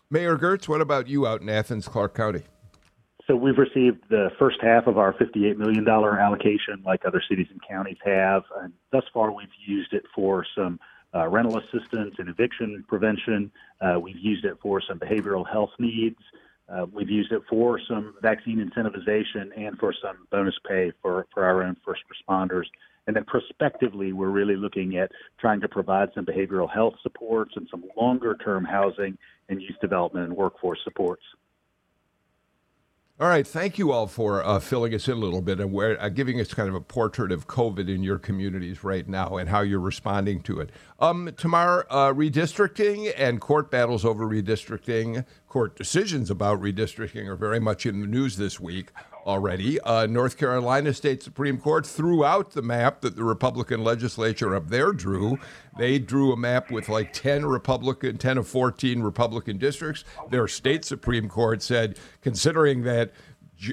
Mayor 0.10 0.38
Girtz, 0.38 0.68
what 0.68 0.82
about 0.82 1.08
you 1.08 1.26
out 1.26 1.42
in 1.42 1.50
Athens, 1.50 1.88
Clarke 1.88 2.16
County? 2.16 2.44
So 3.28 3.36
we've 3.36 3.58
received 3.58 4.04
the 4.10 4.30
first 4.38 4.58
half 4.62 4.86
of 4.86 4.98
our 4.98 5.14
$58 5.14 5.58
million 5.58 5.88
allocation, 5.88 6.84
like 6.86 7.06
other 7.06 7.22
cities 7.30 7.48
and 7.50 7.60
counties 7.68 7.98
have. 8.04 8.44
And 8.62 8.74
thus 8.92 9.06
far, 9.14 9.32
we've 9.32 9.48
used 9.66 9.94
it 9.94 10.04
for 10.14 10.46
some 10.56 10.80
uh, 11.16 11.28
rental 11.30 11.58
assistance 11.58 12.16
and 12.18 12.28
eviction 12.28 12.84
prevention. 12.88 13.52
Uh, 13.80 14.00
we've 14.00 14.20
used 14.20 14.44
it 14.46 14.58
for 14.62 14.82
some 14.82 15.00
behavioral 15.00 15.50
health 15.50 15.70
needs. 15.80 16.18
Uh, 16.68 16.86
we've 16.92 17.10
used 17.10 17.32
it 17.32 17.42
for 17.50 17.80
some 17.88 18.16
vaccine 18.22 18.58
incentivization 18.58 19.50
and 19.58 19.78
for 19.78 19.94
some 20.02 20.28
bonus 20.32 20.56
pay 20.68 20.92
for, 21.02 21.26
for 21.34 21.46
our 21.46 21.64
own 21.64 21.78
first 21.86 22.02
responders. 22.12 22.66
And 23.08 23.16
then 23.16 23.26
prospectively, 23.26 24.14
we're 24.14 24.30
really 24.30 24.56
looking 24.56 24.98
at 24.98 25.12
trying 25.40 25.60
to 25.62 25.68
provide 25.68 26.10
some 26.16 26.26
behavioral 26.26 26.72
health 26.72 26.94
supports 27.04 27.54
and 27.56 27.68
some 27.70 27.84
longer 27.98 28.38
term 28.44 28.64
housing 28.64 29.18
and 29.50 29.62
youth 29.62 29.76
development 29.82 30.28
and 30.28 30.38
workforce 30.38 30.80
supports. 30.84 31.24
All 33.20 33.30
right. 33.30 33.46
Thank 33.46 33.78
you 33.78 33.92
all 33.92 34.08
for 34.08 34.44
uh, 34.44 34.60
filling 34.60 34.94
us 34.96 35.08
in 35.08 35.14
a 35.14 35.18
little 35.18 35.42
bit 35.42 35.60
and 35.60 35.72
where, 35.72 36.02
uh, 36.02 36.10
giving 36.10 36.42
us 36.42 36.52
kind 36.52 36.68
of 36.68 36.74
a 36.74 36.82
portrait 36.82 37.32
of 37.32 37.48
COVID 37.48 37.88
in 37.88 38.02
your 38.02 38.18
communities 38.18 38.84
right 38.84 39.08
now 39.08 39.38
and 39.38 39.48
how 39.48 39.62
you're 39.62 39.80
responding 39.80 40.42
to 40.42 40.60
it. 40.60 40.72
Um, 41.00 41.32
Tamar, 41.38 41.86
uh, 41.92 42.12
redistricting 42.12 43.14
and 43.16 43.40
court 43.40 43.70
battles 43.70 44.04
over 44.04 44.26
redistricting, 44.26 45.26
court 45.48 45.76
decisions 45.76 46.32
about 46.32 46.60
redistricting 46.60 47.28
are 47.28 47.36
very 47.36 47.60
much 47.60 47.86
in 47.86 48.02
the 48.02 48.08
news 48.08 48.38
this 48.38 48.60
week 48.60 48.90
already. 49.26 49.80
Uh, 49.82 50.06
North 50.06 50.38
Carolina 50.38 50.94
State 50.94 51.24
Supreme 51.24 51.58
Court 51.58 51.86
threw 51.86 52.24
out 52.24 52.52
the 52.52 52.62
map 52.62 53.02
that 53.02 53.16
the 53.16 53.24
Republican 53.24 53.84
legislature 53.84 54.56
up 54.56 54.68
there 54.68 54.92
drew. 54.92 55.38
They 55.78 56.00
drew 56.00 56.32
a 56.32 56.38
map 56.38 56.72
with 56.72 56.90
like 56.90 57.14
10 57.14 57.46
Republican, 57.46 58.18
10 58.18 58.38
of 58.38 58.48
14 58.48 59.02
Republican 59.02 59.58
districts. 59.58 60.04
Their 60.30 60.48
state 60.48 60.86
Supreme 60.86 61.30
Court 61.30 61.62
said, 61.62 61.98
considering 62.22 62.84
that 62.84 63.12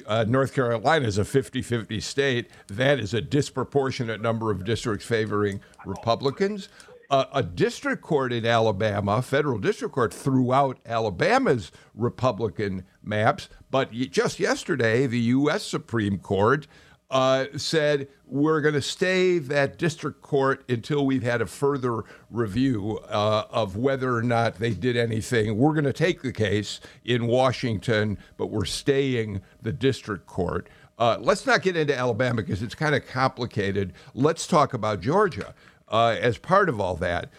uh, 0.07 0.25
North 0.29 0.55
Carolina 0.55 1.07
is 1.07 1.19
a 1.19 1.25
50 1.25 1.63
50 1.63 2.01
state, 2.01 2.51
that 2.69 3.01
is 3.01 3.15
a 3.15 3.21
disproportionate 3.21 4.21
number 4.21 4.51
of 4.51 4.65
districts 4.65 5.07
favoring 5.07 5.61
Republicans 5.85 6.69
a, 7.11 7.43
district 7.43 8.03
court 8.03 8.33
in 8.33 8.47
Alabama, 8.47 9.21
federal 9.21 9.59
district 9.59 9.95
court, 9.95 10.15
threw 10.15 10.53
out 10.53 10.79
Alabama's 10.87 11.73
Republican 11.95 12.85
maps. 13.03 13.49
But 13.71 13.93
just 13.93 14.39
yesterday, 14.39 15.07
the 15.07 15.19
U.S. 15.19 15.65
Supreme 15.65 16.19
Court 16.19 16.67
uh, 17.11 17.47
said 17.57 18.09
we're 18.27 18.61
going 18.61 18.75
to 18.75 18.83
stay 18.83 19.39
that 19.39 19.77
district 19.77 20.23
court 20.23 20.63
until 20.69 21.05
we've 21.05 21.25
had 21.25 21.43
a 21.43 21.47
further 21.47 22.05
review 22.31 23.01
uh, 23.09 23.45
of 23.51 23.77
whether 23.77 24.15
or 24.15 24.23
not 24.23 24.57
they 24.57 24.71
did 24.71 24.97
anything. 24.97 25.59
We're 25.59 25.73
going 25.73 25.85
to 25.85 25.93
take 25.93 26.23
the 26.23 26.33
case 26.33 26.81
in 27.05 27.27
Washington, 27.27 28.19
but 28.37 28.47
we're 28.47 28.65
staying 28.65 29.41
the 29.61 29.73
district 29.73 30.27
court. 30.27 30.69
Uh, 31.01 31.17
let's 31.19 31.47
not 31.47 31.63
get 31.63 31.77
into 31.77 31.97
Alabama 31.97 32.43
because 32.43 32.63
it's 32.63 32.75
kind 32.75 32.95
of 32.95 33.07
complicated. 33.07 33.95
Let's 34.15 34.47
talk 34.47 34.75
about 34.75 35.01
Georgia 35.01 35.55
uh, 35.91 36.17
as 36.21 36.39
part 36.39 36.69
of 36.69 36.81
all 36.81 36.95
that. 36.97 37.31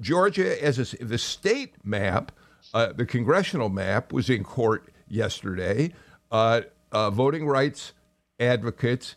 Georgia, 0.00 0.62
as 0.62 0.78
a, 0.78 1.04
the 1.04 1.18
state 1.18 1.74
map, 1.84 2.32
uh, 2.72 2.92
the 2.92 3.06
congressional 3.06 3.68
map, 3.68 4.12
was 4.12 4.30
in 4.30 4.44
court 4.44 4.92
yesterday. 5.08 5.92
Uh, 6.30 6.62
uh, 6.92 7.10
voting 7.10 7.46
rights 7.46 7.92
advocates 8.38 9.16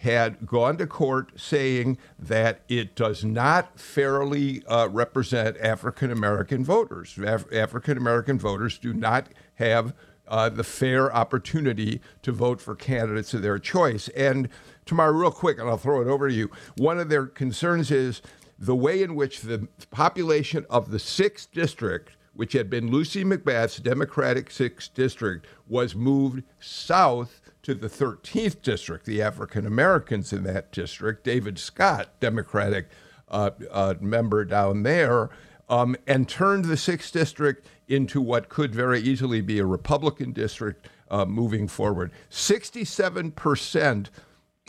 had 0.00 0.46
gone 0.46 0.76
to 0.76 0.86
court 0.86 1.32
saying 1.36 1.98
that 2.18 2.60
it 2.68 2.94
does 2.94 3.24
not 3.24 3.80
fairly 3.80 4.64
uh, 4.66 4.88
represent 4.88 5.56
African 5.58 6.12
American 6.12 6.64
voters. 6.64 7.18
Af- 7.18 7.52
African 7.52 7.96
American 7.96 8.38
voters 8.38 8.78
do 8.78 8.92
not 8.92 9.28
have 9.54 9.94
uh, 10.28 10.48
the 10.48 10.64
fair 10.64 11.14
opportunity 11.14 12.00
to 12.22 12.32
vote 12.32 12.60
for 12.60 12.74
candidates 12.74 13.32
of 13.34 13.42
their 13.42 13.58
choice. 13.58 14.08
And 14.08 14.48
Tamara, 14.86 15.12
real 15.12 15.32
quick, 15.32 15.58
and 15.58 15.68
I'll 15.68 15.76
throw 15.76 16.00
it 16.00 16.06
over 16.06 16.28
to 16.28 16.34
you. 16.34 16.50
One 16.76 16.98
of 16.98 17.08
their 17.08 17.26
concerns 17.26 17.90
is 17.90 18.22
the 18.58 18.76
way 18.76 19.02
in 19.02 19.16
which 19.16 19.40
the 19.40 19.68
population 19.90 20.64
of 20.70 20.90
the 20.90 21.00
sixth 21.00 21.52
district, 21.52 22.12
which 22.34 22.52
had 22.52 22.70
been 22.70 22.90
Lucy 22.90 23.24
McBath's 23.24 23.78
Democratic 23.78 24.50
sixth 24.50 24.94
district, 24.94 25.46
was 25.66 25.96
moved 25.96 26.44
south 26.60 27.40
to 27.62 27.74
the 27.74 27.88
13th 27.88 28.62
district. 28.62 29.06
The 29.06 29.20
African 29.20 29.66
Americans 29.66 30.32
in 30.32 30.44
that 30.44 30.70
district, 30.70 31.24
David 31.24 31.58
Scott, 31.58 32.20
Democratic 32.20 32.88
uh, 33.28 33.50
uh, 33.72 33.94
member 34.00 34.44
down 34.44 34.84
there, 34.84 35.30
um, 35.68 35.96
and 36.06 36.28
turned 36.28 36.66
the 36.66 36.76
sixth 36.76 37.12
district 37.12 37.66
into 37.88 38.20
what 38.20 38.48
could 38.48 38.72
very 38.72 39.00
easily 39.00 39.40
be 39.40 39.58
a 39.58 39.66
Republican 39.66 40.30
district 40.30 40.88
uh, 41.10 41.24
moving 41.24 41.66
forward. 41.66 42.12
67 42.30 43.32
percent 43.32 44.10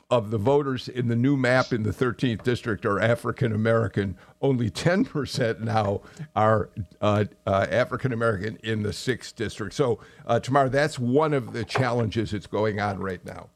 of 0.10 0.32
the 0.32 0.38
voters 0.38 0.88
in 0.88 1.10
the 1.10 1.16
new 1.16 1.36
map 1.36 1.74
in 1.74 1.84
the 1.84 1.92
13th 1.92 2.44
district 2.44 2.86
are 2.86 3.00
African 3.00 3.52
American. 3.52 4.18
Only 4.42 4.70
10% 4.70 5.60
now 5.60 6.02
are 6.36 6.70
uh, 7.02 7.26
uh, 7.46 7.68
African 7.70 8.14
American 8.14 8.58
in 8.64 8.84
the 8.84 8.90
6th 8.90 9.36
district. 9.36 9.74
So, 9.74 10.00
uh, 10.26 10.40
that's 10.70 10.98
one 10.98 11.34
of 11.34 11.52
the 11.52 11.66
challenges 11.66 12.32
that's 12.32 12.48
going 12.48 12.80
on 12.80 13.00
right 13.00 13.24
now. 13.26 13.50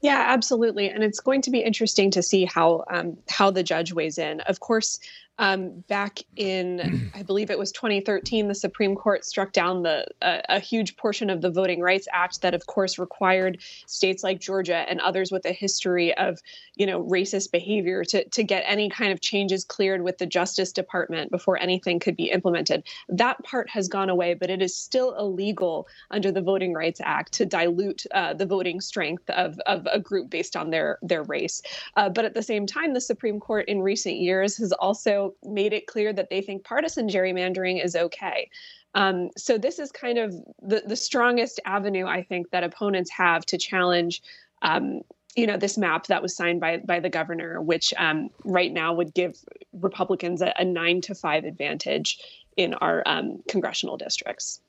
Yeah, 0.00 0.24
absolutely, 0.28 0.90
and 0.90 1.02
it's 1.02 1.20
going 1.20 1.42
to 1.42 1.50
be 1.50 1.60
interesting 1.60 2.10
to 2.12 2.22
see 2.22 2.44
how 2.44 2.84
um, 2.90 3.16
how 3.28 3.50
the 3.50 3.62
judge 3.62 3.92
weighs 3.92 4.18
in. 4.18 4.40
Of 4.40 4.60
course, 4.60 5.00
um, 5.40 5.82
back 5.88 6.20
in, 6.36 7.10
I 7.14 7.22
believe 7.22 7.50
it 7.50 7.58
was 7.58 7.72
2013, 7.72 8.46
the 8.46 8.54
Supreme 8.54 8.94
Court 8.94 9.24
struck 9.24 9.52
down 9.52 9.82
the 9.82 10.06
uh, 10.22 10.42
a 10.48 10.60
huge 10.60 10.96
portion 10.96 11.30
of 11.30 11.40
the 11.40 11.50
Voting 11.50 11.80
Rights 11.80 12.06
Act 12.12 12.42
that, 12.42 12.54
of 12.54 12.66
course, 12.66 12.98
required 12.98 13.58
states 13.86 14.22
like 14.22 14.38
Georgia 14.38 14.84
and 14.88 15.00
others 15.00 15.32
with 15.32 15.44
a 15.46 15.52
history 15.52 16.16
of, 16.16 16.38
you 16.76 16.86
know, 16.86 17.02
racist 17.02 17.50
behavior 17.50 18.04
to 18.04 18.28
to 18.28 18.44
get 18.44 18.62
any 18.66 18.90
kind 18.90 19.12
of 19.12 19.20
changes 19.20 19.64
cleared 19.64 20.02
with 20.02 20.18
the 20.18 20.26
Justice 20.26 20.72
Department 20.72 21.30
before 21.30 21.58
anything 21.58 21.98
could 21.98 22.16
be 22.16 22.30
implemented. 22.30 22.86
That 23.08 23.42
part 23.42 23.70
has 23.70 23.88
gone 23.88 24.10
away, 24.10 24.34
but 24.34 24.50
it 24.50 24.60
is 24.60 24.76
still 24.76 25.16
illegal 25.18 25.88
under 26.10 26.30
the 26.30 26.42
Voting 26.42 26.74
Rights 26.74 27.00
Act 27.02 27.32
to 27.32 27.46
dilute 27.46 28.04
uh, 28.12 28.34
the 28.34 28.46
voting 28.46 28.80
strength 28.80 29.28
of 29.30 29.58
of 29.60 29.88
a 29.90 29.98
group 29.98 30.28
based 30.28 30.54
on 30.54 30.68
their 30.68 30.98
their 31.00 31.22
race. 31.22 31.62
Uh, 31.96 32.10
but 32.10 32.26
at 32.26 32.34
the 32.34 32.42
same 32.42 32.66
time, 32.66 32.92
the 32.92 33.00
Supreme 33.00 33.40
Court 33.40 33.66
in 33.66 33.80
recent 33.80 34.16
years 34.16 34.58
has 34.58 34.72
also 34.72 35.29
made 35.42 35.72
it 35.72 35.86
clear 35.86 36.12
that 36.12 36.30
they 36.30 36.42
think 36.42 36.64
partisan 36.64 37.08
gerrymandering 37.08 37.82
is 37.84 37.96
okay. 37.96 38.50
Um, 38.94 39.30
so 39.36 39.56
this 39.56 39.78
is 39.78 39.92
kind 39.92 40.18
of 40.18 40.34
the, 40.62 40.82
the 40.86 40.96
strongest 40.96 41.60
avenue 41.64 42.06
I 42.06 42.22
think 42.22 42.50
that 42.50 42.64
opponents 42.64 43.10
have 43.10 43.46
to 43.46 43.58
challenge 43.58 44.22
um, 44.62 45.02
you 45.36 45.46
know 45.46 45.56
this 45.56 45.78
map 45.78 46.06
that 46.08 46.22
was 46.22 46.34
signed 46.34 46.60
by 46.60 46.78
by 46.78 47.00
the 47.00 47.08
governor, 47.08 47.62
which 47.62 47.94
um, 47.98 48.30
right 48.44 48.72
now 48.72 48.92
would 48.92 49.14
give 49.14 49.36
Republicans 49.72 50.42
a, 50.42 50.52
a, 50.58 50.64
nine 50.64 51.00
to 51.02 51.14
five 51.14 51.44
advantage 51.44 52.18
in 52.56 52.74
our 52.74 53.02
um, 53.06 53.42
congressional 53.48 53.96
districts. 53.96 54.60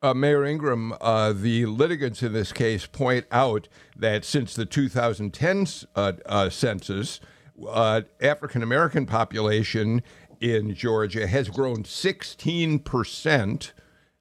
Uh, 0.00 0.14
Mayor 0.14 0.44
Ingraham, 0.44 0.94
uh, 1.00 1.32
the 1.32 1.66
litigants 1.66 2.22
in 2.22 2.32
this 2.32 2.52
case 2.52 2.86
point 2.86 3.26
out 3.32 3.68
that 3.96 4.24
since 4.24 4.54
the 4.54 4.66
2010 4.66 5.66
uh, 5.96 6.12
uh, 6.26 6.50
census, 6.50 7.20
uh, 7.68 8.02
African 8.20 8.62
American 8.62 9.06
population 9.06 10.02
in 10.40 10.74
Georgia 10.74 11.26
has 11.26 11.48
grown 11.48 11.84
16%. 11.84 13.72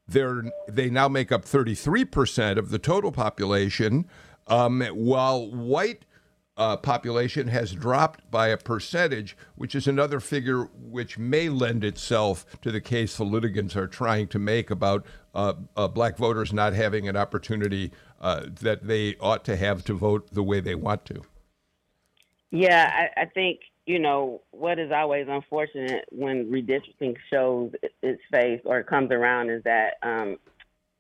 They're, 0.07 0.43
they 0.67 0.89
now 0.89 1.07
make 1.07 1.31
up 1.31 1.45
33% 1.45 2.57
of 2.57 2.69
the 2.69 2.79
total 2.79 3.11
population, 3.11 4.05
um, 4.47 4.81
while 4.93 5.49
white 5.49 6.05
uh, 6.55 6.77
population 6.77 7.47
has 7.47 7.71
dropped 7.71 8.29
by 8.29 8.49
a 8.49 8.57
percentage, 8.57 9.35
which 9.55 9.73
is 9.73 9.87
another 9.87 10.19
figure 10.19 10.65
which 10.75 11.17
may 11.17 11.49
lend 11.49 11.83
itself 11.83 12.45
to 12.61 12.71
the 12.71 12.81
case 12.81 13.17
the 13.17 13.23
litigants 13.23 13.75
are 13.75 13.87
trying 13.87 14.27
to 14.27 14.37
make 14.37 14.69
about 14.69 15.05
uh, 15.33 15.53
uh, 15.75 15.87
black 15.87 16.15
voters 16.15 16.53
not 16.53 16.73
having 16.73 17.07
an 17.07 17.17
opportunity 17.17 17.91
uh, 18.21 18.43
that 18.61 18.85
they 18.87 19.15
ought 19.19 19.43
to 19.43 19.55
have 19.55 19.83
to 19.83 19.93
vote 19.93 20.27
the 20.31 20.43
way 20.43 20.59
they 20.59 20.75
want 20.75 21.05
to. 21.05 21.23
Yeah, 22.53 23.09
I, 23.17 23.21
I 23.21 23.25
think 23.25 23.61
you 23.87 23.97
know 23.97 24.41
what 24.51 24.77
is 24.77 24.91
always 24.91 25.25
unfortunate 25.27 26.05
when 26.11 26.51
redistricting 26.51 27.15
shows 27.31 27.71
its 28.03 28.21
face 28.31 28.61
or 28.63 28.83
comes 28.83 29.11
around 29.11 29.49
is 29.49 29.63
that 29.63 29.95
um, 30.03 30.37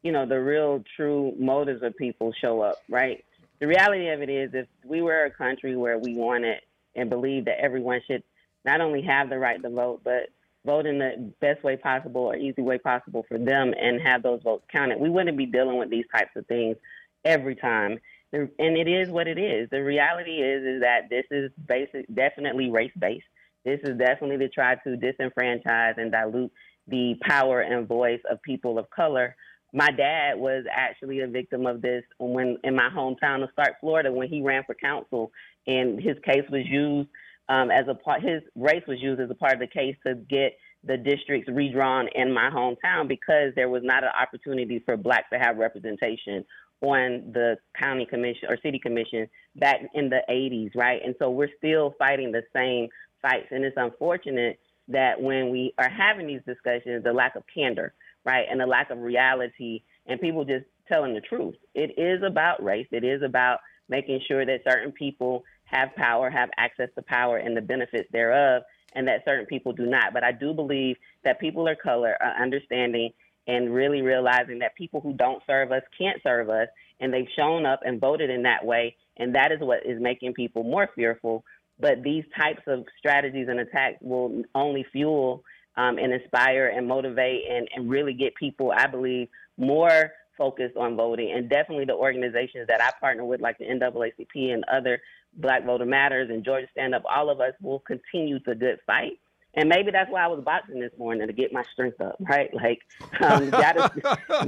you 0.01 0.11
know 0.11 0.25
the 0.25 0.41
real 0.41 0.83
true 0.95 1.33
motives 1.37 1.83
of 1.83 1.95
people 1.95 2.33
show 2.41 2.61
up. 2.61 2.77
Right. 2.89 3.23
The 3.59 3.67
reality 3.67 4.09
of 4.09 4.23
it 4.23 4.29
is, 4.31 4.49
if 4.53 4.67
we 4.83 5.03
were 5.03 5.25
a 5.25 5.31
country 5.31 5.77
where 5.77 5.99
we 5.99 6.15
wanted 6.15 6.57
and 6.95 7.07
believed 7.07 7.45
that 7.45 7.59
everyone 7.59 8.01
should 8.07 8.23
not 8.65 8.81
only 8.81 9.03
have 9.03 9.29
the 9.29 9.37
right 9.37 9.61
to 9.61 9.69
vote, 9.69 10.01
but 10.03 10.29
vote 10.65 10.87
in 10.87 10.97
the 10.97 11.31
best 11.39 11.63
way 11.63 11.77
possible 11.77 12.21
or 12.21 12.35
easy 12.35 12.63
way 12.63 12.79
possible 12.79 13.25
for 13.29 13.37
them 13.37 13.75
and 13.79 14.01
have 14.01 14.23
those 14.23 14.41
votes 14.41 14.65
counted, 14.71 14.99
we 14.99 15.09
wouldn't 15.09 15.37
be 15.37 15.45
dealing 15.45 15.77
with 15.77 15.91
these 15.91 16.05
types 16.11 16.31
of 16.35 16.47
things 16.47 16.77
every 17.23 17.55
time 17.55 17.99
and 18.33 18.49
it 18.77 18.87
is 18.87 19.09
what 19.09 19.27
it 19.27 19.37
is. 19.37 19.69
The 19.69 19.83
reality 19.83 20.41
is 20.41 20.63
is 20.63 20.81
that 20.81 21.09
this 21.09 21.25
is 21.31 21.51
basic, 21.67 22.13
definitely 22.13 22.71
race 22.71 22.91
based. 22.99 23.25
This 23.63 23.79
is 23.83 23.97
definitely 23.97 24.37
to 24.39 24.49
try 24.49 24.75
to 24.75 24.97
disenfranchise 24.97 25.97
and 25.97 26.11
dilute 26.11 26.51
the 26.87 27.15
power 27.21 27.61
and 27.61 27.87
voice 27.87 28.19
of 28.29 28.41
people 28.41 28.77
of 28.77 28.89
color. 28.89 29.35
My 29.71 29.89
dad 29.89 30.37
was 30.37 30.65
actually 30.71 31.21
a 31.21 31.27
victim 31.27 31.65
of 31.65 31.81
this 31.81 32.03
when 32.19 32.57
in 32.63 32.75
my 32.75 32.89
hometown 32.89 33.43
of 33.43 33.49
Starke, 33.57 33.79
Florida, 33.79 34.11
when 34.11 34.27
he 34.27 34.41
ran 34.41 34.63
for 34.65 34.75
council, 34.75 35.31
and 35.65 36.01
his 36.01 36.17
case 36.25 36.43
was 36.51 36.63
used 36.65 37.09
um, 37.49 37.71
as 37.71 37.85
a 37.87 37.95
part. 37.95 38.21
His 38.21 38.41
race 38.55 38.83
was 38.87 38.99
used 39.01 39.21
as 39.21 39.29
a 39.29 39.35
part 39.35 39.53
of 39.53 39.59
the 39.59 39.67
case 39.67 39.95
to 40.05 40.15
get 40.15 40.57
the 40.83 40.97
districts 40.97 41.49
redrawn 41.49 42.09
in 42.13 42.33
my 42.33 42.49
hometown 42.49 43.07
because 43.07 43.53
there 43.55 43.69
was 43.69 43.83
not 43.83 44.03
an 44.03 44.09
opportunity 44.19 44.79
for 44.85 44.97
blacks 44.97 45.27
to 45.31 45.39
have 45.39 45.57
representation 45.57 46.43
on 46.83 47.31
the 47.33 47.57
county 47.79 48.05
commission 48.05 48.49
or 48.49 48.57
city 48.61 48.77
commission 48.77 49.27
back 49.55 49.79
in 49.93 50.09
the 50.09 50.19
80s, 50.29 50.75
right? 50.75 51.01
And 51.03 51.15
so 51.17 51.29
we're 51.29 51.49
still 51.57 51.95
fighting 51.97 52.31
the 52.31 52.43
same 52.53 52.89
fights. 53.21 53.47
And 53.51 53.63
it's 53.63 53.77
unfortunate 53.77 54.59
that 54.89 55.19
when 55.19 55.49
we 55.49 55.73
are 55.77 55.89
having 55.89 56.27
these 56.27 56.41
discussions, 56.45 57.03
the 57.03 57.13
lack 57.13 57.35
of 57.37 57.43
candor, 57.53 57.93
right, 58.25 58.45
and 58.49 58.59
the 58.59 58.65
lack 58.65 58.89
of 58.89 58.99
reality, 58.99 59.81
and 60.07 60.19
people 60.19 60.43
just 60.43 60.65
telling 60.91 61.13
the 61.13 61.21
truth. 61.21 61.55
It 61.73 61.97
is 61.97 62.21
about 62.21 62.61
race. 62.61 62.87
It 62.91 63.05
is 63.05 63.21
about 63.23 63.59
making 63.87 64.19
sure 64.27 64.45
that 64.45 64.61
certain 64.67 64.91
people 64.91 65.43
have 65.63 65.95
power, 65.95 66.29
have 66.29 66.49
access 66.57 66.89
to 66.95 67.01
power, 67.01 67.37
and 67.37 67.55
the 67.55 67.61
benefits 67.61 68.09
thereof, 68.11 68.63
and 68.93 69.07
that 69.07 69.23
certain 69.23 69.45
people 69.45 69.71
do 69.71 69.85
not. 69.85 70.13
But 70.13 70.25
I 70.25 70.33
do 70.33 70.53
believe 70.53 70.97
that 71.23 71.39
people 71.39 71.65
of 71.67 71.77
color 71.81 72.17
are 72.21 72.41
understanding 72.41 73.11
and 73.47 73.73
really 73.73 74.01
realizing 74.01 74.59
that 74.59 74.75
people 74.75 75.01
who 75.01 75.13
don't 75.13 75.43
serve 75.45 75.71
us 75.71 75.83
can't 75.97 76.21
serve 76.23 76.49
us, 76.49 76.67
and 76.99 77.13
they've 77.13 77.27
shown 77.35 77.65
up 77.65 77.81
and 77.83 77.99
voted 77.99 78.29
in 78.29 78.43
that 78.43 78.65
way, 78.65 78.95
and 79.17 79.35
that 79.35 79.51
is 79.51 79.59
what 79.59 79.85
is 79.85 80.01
making 80.01 80.33
people 80.33 80.63
more 80.63 80.89
fearful. 80.95 81.43
But 81.79 82.03
these 82.03 82.23
types 82.39 82.61
of 82.67 82.85
strategies 82.97 83.47
and 83.49 83.59
attacks 83.59 83.97
will 84.01 84.43
only 84.55 84.85
fuel 84.91 85.43
um, 85.75 85.97
and 85.97 86.13
inspire 86.13 86.67
and 86.67 86.87
motivate 86.87 87.43
and, 87.49 87.67
and 87.75 87.89
really 87.89 88.13
get 88.13 88.35
people, 88.35 88.71
I 88.75 88.87
believe, 88.87 89.27
more 89.57 90.11
focused 90.37 90.77
on 90.77 90.95
voting. 90.95 91.31
And 91.35 91.49
definitely 91.49 91.85
the 91.85 91.93
organizations 91.93 92.67
that 92.67 92.81
I 92.81 92.91
partner 92.99 93.25
with, 93.25 93.41
like 93.41 93.57
the 93.57 93.65
NAACP 93.65 94.53
and 94.53 94.63
other 94.71 95.01
Black 95.35 95.65
Voter 95.65 95.85
Matters 95.85 96.29
and 96.29 96.45
Georgia 96.45 96.67
Stand 96.71 96.93
Up, 96.93 97.03
all 97.09 97.29
of 97.29 97.41
us 97.41 97.53
will 97.61 97.79
continue 97.79 98.39
the 98.45 98.55
good 98.55 98.79
fight 98.85 99.19
and 99.55 99.69
maybe 99.69 99.91
that's 99.91 100.09
why 100.09 100.23
I 100.23 100.27
was 100.27 100.43
boxing 100.43 100.79
this 100.79 100.91
morning 100.97 101.27
to 101.27 101.33
get 101.33 101.53
my 101.53 101.63
strength 101.71 102.01
up, 102.01 102.15
right? 102.19 102.49
Like, 102.63 102.79
um, 103.21 103.49
gotta, 103.49 103.91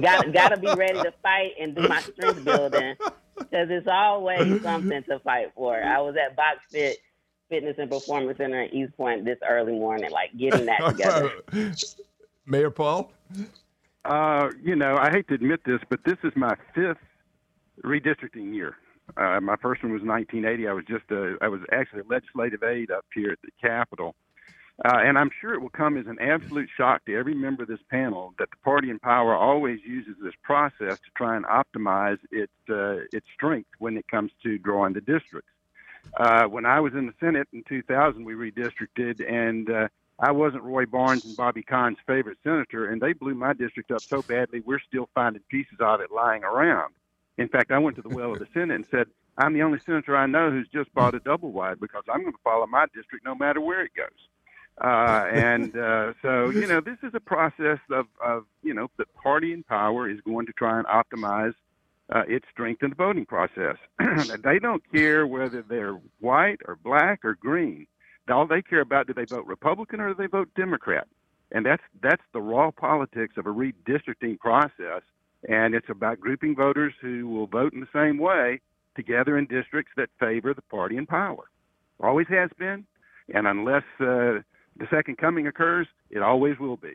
gotta, 0.01 0.31
gotta 0.31 0.57
be 0.57 0.71
ready 0.73 1.01
to 1.01 1.13
fight 1.21 1.51
and 1.59 1.75
do 1.75 1.87
my 1.87 1.99
strength 1.99 2.43
building 2.45 2.95
because 3.37 3.67
it's 3.69 3.87
always 3.87 4.61
something 4.61 5.03
to 5.03 5.19
fight 5.19 5.51
for. 5.53 5.81
I 5.81 5.99
was 5.99 6.15
at 6.15 6.35
Box 6.35 6.59
Fit 6.71 6.97
Fitness 7.49 7.75
and 7.77 7.91
Performance 7.91 8.37
Center 8.37 8.63
in 8.63 8.73
East 8.73 8.95
Point 8.97 9.25
this 9.25 9.37
early 9.47 9.73
morning, 9.73 10.11
like 10.11 10.35
getting 10.37 10.65
that 10.65 10.79
together. 10.87 11.31
Mayor 12.45 12.71
Paul? 12.71 13.11
Uh, 14.05 14.49
you 14.63 14.75
know, 14.75 14.97
I 14.97 15.11
hate 15.11 15.27
to 15.27 15.33
admit 15.33 15.61
this, 15.65 15.79
but 15.89 15.99
this 16.05 16.17
is 16.23 16.31
my 16.35 16.55
fifth 16.73 16.97
redistricting 17.83 18.53
year. 18.53 18.77
Uh, 19.17 19.39
my 19.41 19.55
first 19.61 19.83
one 19.83 19.93
was 19.93 20.01
1980. 20.01 20.67
I 20.67 20.73
was 20.73 20.85
just 20.87 21.03
a, 21.11 21.35
I 21.41 21.47
was 21.47 21.61
actually 21.71 22.01
a 22.01 22.05
legislative 22.09 22.63
aide 22.63 22.91
up 22.91 23.05
here 23.13 23.31
at 23.31 23.39
the 23.43 23.51
Capitol 23.61 24.15
Uh, 24.83 24.97
and 24.97 25.17
I'm 25.17 25.29
sure 25.39 25.53
it 25.53 25.61
will 25.61 25.69
come 25.69 25.97
as 25.97 26.05
an 26.05 26.17
absolute 26.19 26.69
shock 26.75 27.05
to 27.05 27.15
every 27.15 27.33
member 27.33 27.63
of 27.63 27.69
this 27.69 27.79
panel 27.89 28.33
that 28.39 28.49
the 28.51 28.57
party 28.57 28.89
in 28.89 28.99
power 28.99 29.33
always 29.33 29.79
uses 29.85 30.15
this 30.21 30.33
process 30.43 30.97
to 30.99 31.11
try 31.15 31.37
and 31.37 31.45
optimize 31.45 32.17
its 32.29 32.51
uh, 32.69 33.05
its 33.13 33.25
strength 33.33 33.69
when 33.79 33.95
it 33.95 34.05
comes 34.09 34.31
to 34.43 34.57
drawing 34.57 34.93
the 34.93 34.99
districts. 34.99 35.49
Uh, 36.17 36.43
when 36.43 36.65
I 36.65 36.81
was 36.81 36.93
in 36.93 37.07
the 37.07 37.13
Senate 37.21 37.47
in 37.53 37.63
2000, 37.63 38.25
we 38.25 38.33
redistricted, 38.33 39.25
and 39.27 39.69
uh, 39.69 39.87
I 40.19 40.31
wasn't 40.31 40.63
Roy 40.63 40.85
Barnes 40.85 41.23
and 41.23 41.37
Bobby 41.37 41.63
Kahn's 41.63 41.97
favorite 42.05 42.37
senator, 42.43 42.87
and 42.87 43.01
they 43.01 43.13
blew 43.13 43.33
my 43.33 43.53
district 43.53 43.91
up 43.91 44.01
so 44.01 44.21
badly 44.21 44.59
we're 44.59 44.79
still 44.79 45.09
finding 45.15 45.41
pieces 45.49 45.77
of 45.79 46.01
it 46.01 46.11
lying 46.11 46.43
around. 46.43 46.93
In 47.37 47.47
fact, 47.47 47.71
I 47.71 47.79
went 47.79 47.95
to 47.95 48.01
the 48.01 48.09
well 48.09 48.33
of 48.33 48.39
the 48.39 48.47
Senate 48.53 48.75
and 48.75 48.85
said, 48.85 49.07
I'm 49.37 49.53
the 49.53 49.63
only 49.63 49.79
senator 49.79 50.15
I 50.15 50.25
know 50.25 50.51
who's 50.51 50.69
just 50.69 50.93
bought 50.93 51.15
a 51.15 51.19
double 51.19 51.51
wide 51.51 51.79
because 51.79 52.03
I'm 52.09 52.21
going 52.21 52.33
to 52.33 52.39
follow 52.43 52.65
my 52.67 52.85
district 52.93 53.25
no 53.25 53.35
matter 53.35 53.59
where 53.59 53.83
it 53.83 53.91
goes. 53.95 54.29
Uh, 54.81 55.25
and 55.31 55.77
uh, 55.77 56.13
so, 56.21 56.49
you 56.49 56.67
know, 56.67 56.81
this 56.81 56.97
is 57.01 57.13
a 57.13 57.19
process 57.19 57.79
of, 57.91 58.07
of, 58.23 58.45
you 58.61 58.73
know, 58.73 58.89
the 58.97 59.05
party 59.21 59.53
in 59.53 59.63
power 59.63 60.09
is 60.09 60.19
going 60.21 60.45
to 60.45 60.51
try 60.53 60.77
and 60.77 60.85
optimize 60.87 61.53
uh, 62.13 62.23
its 62.27 62.45
strength 62.51 62.83
in 62.83 62.89
the 62.89 62.95
voting 62.95 63.25
process. 63.25 63.77
they 64.43 64.59
don't 64.59 64.83
care 64.91 65.25
whether 65.25 65.61
they're 65.61 65.99
white 66.19 66.59
or 66.67 66.75
black 66.75 67.23
or 67.23 67.35
green. 67.35 67.87
All 68.29 68.47
they 68.47 68.61
care 68.61 68.81
about 68.81 69.07
do 69.07 69.13
they 69.13 69.25
vote 69.25 69.45
Republican 69.45 70.01
or 70.01 70.09
do 70.09 70.15
they 70.15 70.27
vote 70.27 70.49
Democrat? 70.55 71.07
And 71.51 71.65
that's 71.65 71.83
that's 72.01 72.23
the 72.33 72.41
raw 72.41 72.71
politics 72.71 73.35
of 73.37 73.45
a 73.45 73.53
redistricting 73.53 74.39
process. 74.39 75.03
And 75.47 75.75
it's 75.75 75.89
about 75.89 76.19
grouping 76.19 76.55
voters 76.55 76.93
who 76.99 77.27
will 77.29 77.45
vote 77.45 77.73
in 77.73 77.81
the 77.81 77.87
same 77.93 78.17
way 78.17 78.61
together 78.95 79.37
in 79.37 79.45
districts 79.45 79.91
that 79.95 80.09
favor 80.19 80.53
the 80.53 80.63
party 80.63 80.97
in 80.97 81.05
power. 81.05 81.43
Always 81.99 82.27
has 82.29 82.49
been, 82.57 82.85
and 83.33 83.47
unless 83.47 83.83
uh, 83.99 84.39
the 84.77 84.87
second 84.89 85.17
coming 85.17 85.47
occurs, 85.47 85.87
it 86.09 86.21
always 86.21 86.57
will 86.59 86.77
be. 86.77 86.93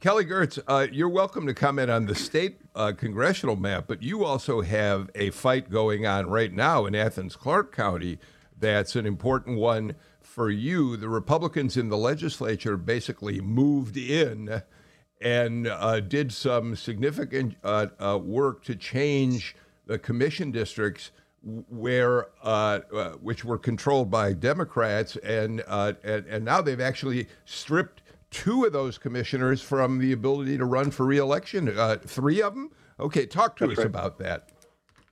Kelly 0.00 0.24
Girtz, 0.24 0.58
uh, 0.66 0.88
you're 0.90 1.08
welcome 1.08 1.46
to 1.46 1.54
comment 1.54 1.88
on 1.90 2.06
the 2.06 2.16
state 2.16 2.58
uh, 2.74 2.92
congressional 2.96 3.54
map, 3.54 3.84
but 3.86 4.02
you 4.02 4.24
also 4.24 4.60
have 4.60 5.08
a 5.14 5.30
fight 5.30 5.70
going 5.70 6.04
on 6.04 6.26
right 6.26 6.52
now 6.52 6.84
in 6.84 6.96
Athens 6.96 7.36
Clarke 7.36 7.74
County 7.74 8.18
that's 8.58 8.96
an 8.96 9.06
important 9.06 9.58
one 9.58 9.94
for 10.20 10.50
you. 10.50 10.96
The 10.96 11.08
Republicans 11.08 11.76
in 11.76 11.88
the 11.88 11.96
legislature 11.96 12.76
basically 12.76 13.40
moved 13.40 13.96
in 13.96 14.62
and 15.20 15.66
uh, 15.66 16.00
did 16.00 16.32
some 16.32 16.76
significant 16.76 17.56
uh, 17.62 17.86
uh, 17.98 18.18
work 18.18 18.64
to 18.64 18.76
change 18.76 19.54
the 19.86 19.98
commission 19.98 20.50
districts 20.50 21.10
where 21.44 22.28
uh, 22.42 22.80
uh, 22.92 23.10
which 23.14 23.44
were 23.44 23.58
controlled 23.58 24.10
by 24.10 24.32
Democrats, 24.32 25.16
and, 25.16 25.62
uh, 25.66 25.92
and 26.02 26.26
and 26.26 26.44
now 26.44 26.62
they've 26.62 26.80
actually 26.80 27.28
stripped 27.44 28.02
two 28.30 28.64
of 28.64 28.72
those 28.72 28.98
commissioners 28.98 29.60
from 29.60 29.98
the 29.98 30.12
ability 30.12 30.56
to 30.58 30.64
run 30.64 30.90
for 30.90 31.06
reelection. 31.06 31.68
Uh, 31.68 31.96
three 32.04 32.42
of 32.42 32.54
them. 32.54 32.70
Okay, 32.98 33.26
talk 33.26 33.56
to 33.56 33.66
That's 33.66 33.78
us 33.78 33.84
right. 33.84 33.86
about 33.86 34.18
that. 34.18 34.50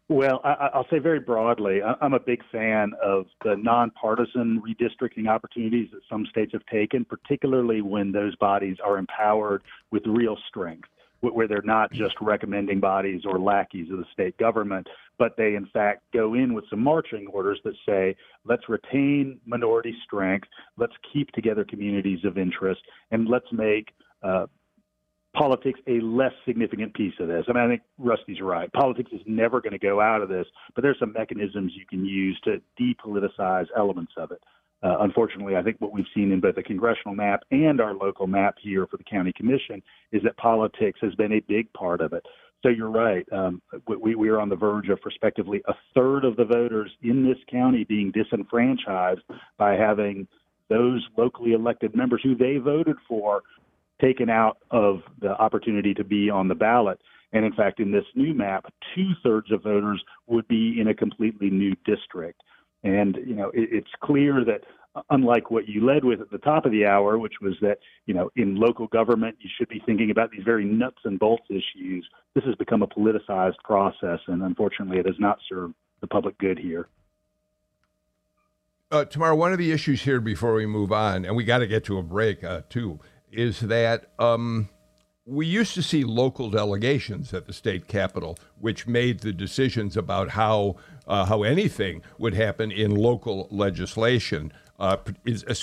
Well, 0.08 0.40
I, 0.44 0.68
I'll 0.74 0.86
say 0.90 0.98
very 0.98 1.20
broadly, 1.20 1.80
I'm 1.82 2.12
a 2.12 2.20
big 2.20 2.42
fan 2.50 2.92
of 3.02 3.26
the 3.44 3.56
nonpartisan 3.56 4.60
redistricting 4.60 5.28
opportunities 5.28 5.88
that 5.92 6.00
some 6.10 6.26
states 6.26 6.52
have 6.52 6.66
taken, 6.66 7.04
particularly 7.04 7.80
when 7.80 8.12
those 8.12 8.36
bodies 8.36 8.76
are 8.84 8.98
empowered 8.98 9.62
with 9.90 10.02
real 10.06 10.36
strength, 10.48 10.88
where 11.22 11.46
they're 11.46 11.62
not 11.62 11.92
just 11.92 12.14
recommending 12.20 12.80
bodies 12.80 13.22
or 13.24 13.38
lackeys 13.38 13.90
of 13.90 13.98
the 13.98 14.04
state 14.12 14.36
government, 14.38 14.86
but 15.18 15.36
they 15.36 15.54
in 15.54 15.66
fact 15.72 16.02
go 16.12 16.34
in 16.34 16.52
with 16.52 16.64
some 16.68 16.82
marching 16.82 17.26
orders 17.28 17.60
that 17.64 17.74
say, 17.86 18.16
let's 18.44 18.68
retain 18.68 19.40
minority 19.46 19.94
strength, 20.04 20.48
let's 20.76 20.94
keep 21.12 21.30
together 21.30 21.64
communities 21.64 22.18
of 22.24 22.38
interest, 22.38 22.80
and 23.12 23.28
let's 23.28 23.46
make 23.52 23.90
uh, 24.22 24.46
politics 25.34 25.80
a 25.86 26.00
less 26.00 26.32
significant 26.44 26.92
piece 26.94 27.14
of 27.20 27.28
this. 27.28 27.44
I 27.48 27.52
mean, 27.52 27.64
I 27.64 27.68
think 27.68 27.82
Rusty's 27.98 28.40
right. 28.40 28.70
Politics 28.72 29.12
is 29.12 29.20
never 29.26 29.60
going 29.60 29.72
to 29.72 29.78
go 29.78 30.00
out 30.00 30.22
of 30.22 30.28
this, 30.28 30.46
but 30.74 30.82
there's 30.82 30.98
some 30.98 31.12
mechanisms 31.12 31.72
you 31.74 31.86
can 31.86 32.04
use 32.04 32.38
to 32.44 32.60
depoliticize 32.80 33.66
elements 33.76 34.12
of 34.16 34.32
it. 34.32 34.42
Uh, 34.82 34.96
unfortunately, 35.00 35.56
I 35.56 35.62
think 35.62 35.76
what 35.80 35.92
we've 35.92 36.04
seen 36.14 36.32
in 36.32 36.40
both 36.40 36.56
the 36.56 36.62
congressional 36.62 37.14
map 37.14 37.44
and 37.50 37.80
our 37.80 37.94
local 37.94 38.26
map 38.26 38.56
here 38.60 38.86
for 38.86 38.96
the 38.96 39.04
county 39.04 39.32
commission 39.36 39.82
is 40.10 40.22
that 40.24 40.36
politics 40.36 40.98
has 41.02 41.14
been 41.14 41.32
a 41.32 41.40
big 41.40 41.72
part 41.72 42.00
of 42.00 42.12
it. 42.12 42.24
So 42.62 42.68
you're 42.68 42.90
right. 42.90 43.26
Um, 43.32 43.60
we, 43.86 44.14
we 44.14 44.28
are 44.28 44.40
on 44.40 44.48
the 44.48 44.56
verge 44.56 44.88
of 44.88 45.00
prospectively 45.00 45.62
a 45.66 45.74
third 45.94 46.24
of 46.24 46.36
the 46.36 46.44
voters 46.44 46.90
in 47.02 47.24
this 47.24 47.38
county 47.50 47.84
being 47.84 48.12
disenfranchised 48.12 49.22
by 49.58 49.74
having 49.74 50.26
those 50.68 51.06
locally 51.16 51.52
elected 51.52 51.94
members 51.94 52.20
who 52.22 52.36
they 52.36 52.56
voted 52.56 52.96
for 53.08 53.42
taken 54.00 54.30
out 54.30 54.58
of 54.70 55.00
the 55.20 55.30
opportunity 55.30 55.94
to 55.94 56.04
be 56.04 56.30
on 56.30 56.48
the 56.48 56.54
ballot. 56.54 56.98
And 57.32 57.44
in 57.44 57.52
fact, 57.52 57.80
in 57.80 57.90
this 57.90 58.04
new 58.14 58.34
map, 58.34 58.66
two 58.94 59.12
thirds 59.22 59.50
of 59.52 59.62
voters 59.62 60.02
would 60.26 60.46
be 60.48 60.80
in 60.80 60.88
a 60.88 60.94
completely 60.94 61.50
new 61.50 61.74
district. 61.84 62.42
And, 62.84 63.18
you 63.26 63.34
know, 63.34 63.48
it, 63.50 63.68
it's 63.72 63.90
clear 64.02 64.44
that 64.44 64.62
unlike 65.10 65.50
what 65.50 65.68
you 65.68 65.84
led 65.86 66.04
with 66.04 66.20
at 66.20 66.30
the 66.30 66.38
top 66.38 66.66
of 66.66 66.72
the 66.72 66.84
hour, 66.84 67.18
which 67.18 67.34
was 67.40 67.54
that, 67.62 67.78
you 68.06 68.14
know, 68.14 68.30
in 68.36 68.56
local 68.56 68.86
government, 68.88 69.36
you 69.40 69.48
should 69.56 69.68
be 69.68 69.82
thinking 69.86 70.10
about 70.10 70.30
these 70.30 70.42
very 70.44 70.64
nuts 70.64 70.98
and 71.04 71.18
bolts 71.18 71.46
issues. 71.48 72.06
This 72.34 72.44
has 72.44 72.54
become 72.56 72.82
a 72.82 72.86
politicized 72.86 73.58
process, 73.64 74.18
and 74.26 74.42
unfortunately, 74.42 74.98
it 74.98 75.06
has 75.06 75.14
not 75.18 75.38
served 75.48 75.74
the 76.00 76.06
public 76.06 76.36
good 76.38 76.58
here. 76.58 76.88
Uh, 78.90 79.06
Tamar, 79.06 79.34
one 79.34 79.52
of 79.52 79.58
the 79.58 79.72
issues 79.72 80.02
here 80.02 80.20
before 80.20 80.52
we 80.52 80.66
move 80.66 80.92
on, 80.92 81.24
and 81.24 81.34
we 81.34 81.44
got 81.44 81.58
to 81.58 81.66
get 81.66 81.84
to 81.84 81.96
a 81.96 82.02
break 82.02 82.44
uh, 82.44 82.60
too, 82.68 83.00
is 83.30 83.60
that 83.60 84.12
um, 84.18 84.68
we 85.24 85.46
used 85.46 85.74
to 85.74 85.82
see 85.82 86.04
local 86.04 86.50
delegations 86.50 87.32
at 87.32 87.46
the 87.46 87.52
state 87.52 87.86
capitol, 87.86 88.36
which 88.58 88.86
made 88.86 89.20
the 89.20 89.32
decisions 89.32 89.96
about 89.96 90.30
how 90.30 90.76
uh, 91.06 91.24
how 91.24 91.42
anything 91.42 92.02
would 92.18 92.34
happen 92.34 92.70
in 92.70 92.94
local 92.94 93.48
legislation 93.50 94.52
uh, 94.78 94.96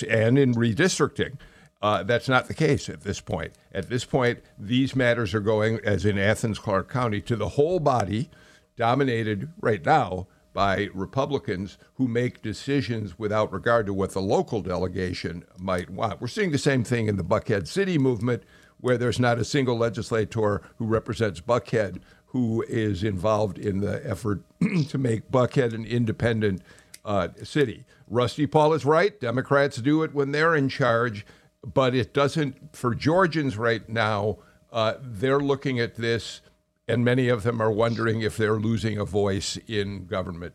and 0.08 0.38
in 0.38 0.54
redistricting. 0.54 1.38
Uh, 1.82 2.02
that's 2.02 2.28
not 2.28 2.46
the 2.46 2.54
case 2.54 2.90
at 2.90 3.02
this 3.02 3.20
point. 3.20 3.52
At 3.72 3.88
this 3.88 4.04
point, 4.04 4.40
these 4.58 4.94
matters 4.94 5.32
are 5.32 5.40
going, 5.40 5.80
as 5.82 6.04
in 6.04 6.18
Athens, 6.18 6.58
Clarke 6.58 6.90
County, 6.90 7.22
to 7.22 7.36
the 7.36 7.50
whole 7.50 7.80
body, 7.80 8.28
dominated 8.76 9.50
right 9.60 9.84
now 9.84 10.26
by 10.52 10.88
Republicans 10.92 11.78
who 11.94 12.06
make 12.06 12.42
decisions 12.42 13.18
without 13.18 13.52
regard 13.52 13.86
to 13.86 13.94
what 13.94 14.12
the 14.12 14.20
local 14.20 14.60
delegation 14.60 15.44
might 15.58 15.88
want. 15.88 16.20
We're 16.20 16.28
seeing 16.28 16.50
the 16.50 16.58
same 16.58 16.84
thing 16.84 17.06
in 17.06 17.16
the 17.16 17.24
Buckhead 17.24 17.66
City 17.66 17.96
movement, 17.96 18.42
where 18.80 18.98
there's 18.98 19.20
not 19.20 19.38
a 19.38 19.44
single 19.44 19.76
legislator 19.76 20.62
who 20.76 20.86
represents 20.86 21.40
Buckhead 21.40 22.00
who 22.26 22.64
is 22.68 23.02
involved 23.02 23.58
in 23.58 23.80
the 23.80 24.08
effort 24.08 24.42
to 24.88 24.98
make 24.98 25.30
Buckhead 25.30 25.74
an 25.74 25.84
independent 25.84 26.62
uh, 27.04 27.28
city. 27.42 27.84
Rusty 28.08 28.46
Paul 28.46 28.72
is 28.72 28.84
right. 28.84 29.18
Democrats 29.20 29.78
do 29.78 30.02
it 30.02 30.14
when 30.14 30.30
they're 30.30 30.54
in 30.54 30.68
charge, 30.68 31.26
but 31.64 31.94
it 31.94 32.14
doesn't 32.14 32.76
for 32.76 32.94
Georgians 32.94 33.56
right 33.56 33.88
now. 33.88 34.38
Uh, 34.72 34.94
they're 35.00 35.40
looking 35.40 35.80
at 35.80 35.96
this, 35.96 36.40
and 36.86 37.04
many 37.04 37.28
of 37.28 37.42
them 37.42 37.60
are 37.60 37.70
wondering 37.70 38.20
if 38.20 38.36
they're 38.36 38.60
losing 38.60 38.96
a 38.96 39.04
voice 39.04 39.58
in 39.66 40.06
government. 40.06 40.54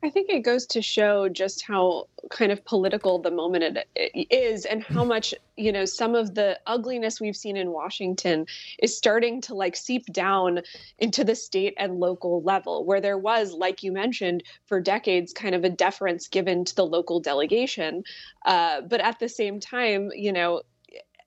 I 0.00 0.10
think 0.10 0.30
it 0.30 0.40
goes 0.40 0.64
to 0.66 0.80
show 0.80 1.28
just 1.28 1.62
how 1.62 2.06
kind 2.30 2.52
of 2.52 2.64
political 2.64 3.18
the 3.18 3.32
moment 3.32 3.78
it 3.96 4.26
is 4.30 4.64
and 4.64 4.82
how 4.82 5.02
much, 5.02 5.34
you 5.56 5.72
know, 5.72 5.84
some 5.84 6.14
of 6.14 6.36
the 6.36 6.58
ugliness 6.68 7.20
we've 7.20 7.36
seen 7.36 7.56
in 7.56 7.72
Washington 7.72 8.46
is 8.78 8.96
starting 8.96 9.40
to 9.42 9.54
like 9.54 9.74
seep 9.74 10.06
down 10.06 10.60
into 10.98 11.24
the 11.24 11.34
state 11.34 11.74
and 11.78 11.98
local 11.98 12.42
level, 12.42 12.84
where 12.84 13.00
there 13.00 13.18
was, 13.18 13.52
like 13.52 13.82
you 13.82 13.90
mentioned, 13.90 14.44
for 14.66 14.80
decades 14.80 15.32
kind 15.32 15.56
of 15.56 15.64
a 15.64 15.70
deference 15.70 16.28
given 16.28 16.64
to 16.64 16.76
the 16.76 16.86
local 16.86 17.18
delegation. 17.18 18.04
Uh, 18.46 18.82
but 18.82 19.00
at 19.00 19.18
the 19.18 19.28
same 19.28 19.58
time, 19.58 20.10
you 20.14 20.32
know, 20.32 20.62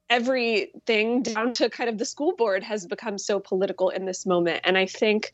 everything 0.10 1.24
down 1.24 1.54
to 1.54 1.70
kind 1.70 1.90
of 1.90 1.98
the 1.98 2.06
school 2.06 2.36
board 2.38 2.64
has 2.64 2.86
become 2.86 3.18
so 3.18 3.40
political 3.40 3.90
in 3.90 4.06
this 4.06 4.26
moment. 4.26 4.62
And 4.64 4.78
I 4.78 4.86
think 4.86 5.32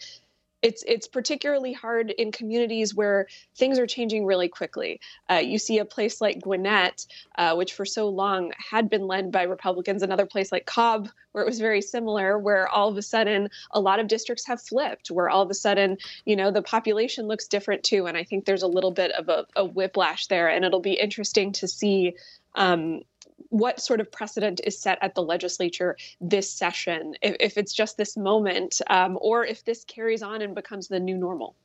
it's 0.62 0.84
it's 0.88 1.08
particularly 1.08 1.74
hard 1.74 2.10
in 2.10 2.32
communities 2.32 2.96
where 2.96 3.28
things 3.56 3.78
are 3.78 3.86
changing 3.86 4.26
really 4.26 4.50
quickly. 4.50 5.00
Uh, 5.30 5.36
you 5.36 5.60
see 5.60 5.80
a 5.80 5.86
place 5.86 6.20
like 6.20 6.42
Gwinnett, 6.42 7.06
uh, 7.38 7.56
which 7.56 7.74
for 7.74 7.86
so 7.86 8.10
long 8.10 8.52
had 8.58 8.90
been 8.90 9.08
led 9.08 9.32
by 9.32 9.44
Republicans, 9.44 10.02
another 10.02 10.26
place 10.26 10.52
like 10.52 10.66
Cobb, 10.66 11.10
where 11.32 11.44
it 11.44 11.48
was 11.48 11.60
very 11.60 11.82
similar, 11.82 12.40
where 12.40 12.68
all 12.68 12.90
of 12.90 12.98
a 12.98 13.02
sudden 13.02 13.50
a 13.72 13.80
lot 13.80 14.00
of 14.00 14.08
districts 14.08 14.48
have 14.48 14.62
flipped, 14.62 15.12
where 15.12 15.30
all 15.30 15.44
of 15.44 15.50
a 15.50 15.56
sudden 15.56 15.98
you 16.26 16.36
know 16.36 16.52
the 16.52 16.62
population 16.62 17.28
looks 17.28 17.48
different 17.48 17.84
too, 17.84 18.08
and 18.08 18.18
I 18.18 18.24
think 18.24 18.46
there's 18.46 18.64
a 18.64 18.68
little 18.68 18.92
bit 18.92 19.12
of 19.12 19.30
a, 19.30 19.46
a 19.56 19.66
whiplash 19.66 20.28
there, 20.28 20.50
and 20.50 20.66
it'll 20.66 20.80
be 20.80 20.94
interesting 20.94 21.52
to 21.54 21.68
see. 21.68 22.16
Um, 22.56 23.02
what 23.50 23.80
sort 23.80 24.00
of 24.00 24.12
precedent 24.12 24.62
is 24.64 24.80
set 24.80 24.98
at 25.02 25.16
the 25.16 25.24
legislature 25.24 25.98
this 26.20 26.52
session, 26.52 27.16
if, 27.22 27.36
if 27.40 27.58
it's 27.58 27.74
just 27.74 27.98
this 27.98 28.18
moment, 28.18 28.82
um, 28.90 29.18
or 29.22 29.46
if 29.46 29.64
this 29.66 29.84
carries 29.86 30.24
on 30.24 30.42
and 30.42 30.56
becomes 30.56 30.88
the 30.88 31.00
new 31.00 31.18
normal. 31.18 31.56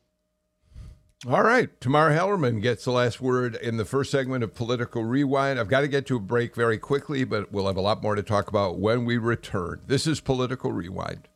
All 1.28 1.42
right. 1.42 1.80
Tamar 1.80 2.10
Hallerman 2.10 2.60
gets 2.60 2.84
the 2.84 2.90
last 2.90 3.20
word 3.20 3.54
in 3.54 3.76
the 3.76 3.84
first 3.84 4.10
segment 4.10 4.42
of 4.42 4.54
Political 4.54 5.04
Rewind. 5.04 5.60
I've 5.60 5.68
got 5.68 5.82
to 5.82 5.88
get 5.88 6.04
to 6.06 6.16
a 6.16 6.20
break 6.20 6.56
very 6.56 6.78
quickly, 6.78 7.22
but 7.22 7.52
we'll 7.52 7.68
have 7.68 7.76
a 7.76 7.80
lot 7.80 8.02
more 8.02 8.16
to 8.16 8.24
talk 8.24 8.48
about 8.48 8.80
when 8.80 9.04
we 9.04 9.18
return. 9.18 9.80
This 9.86 10.08
is 10.08 10.20
Political 10.20 10.72
Rewind. 10.72 11.28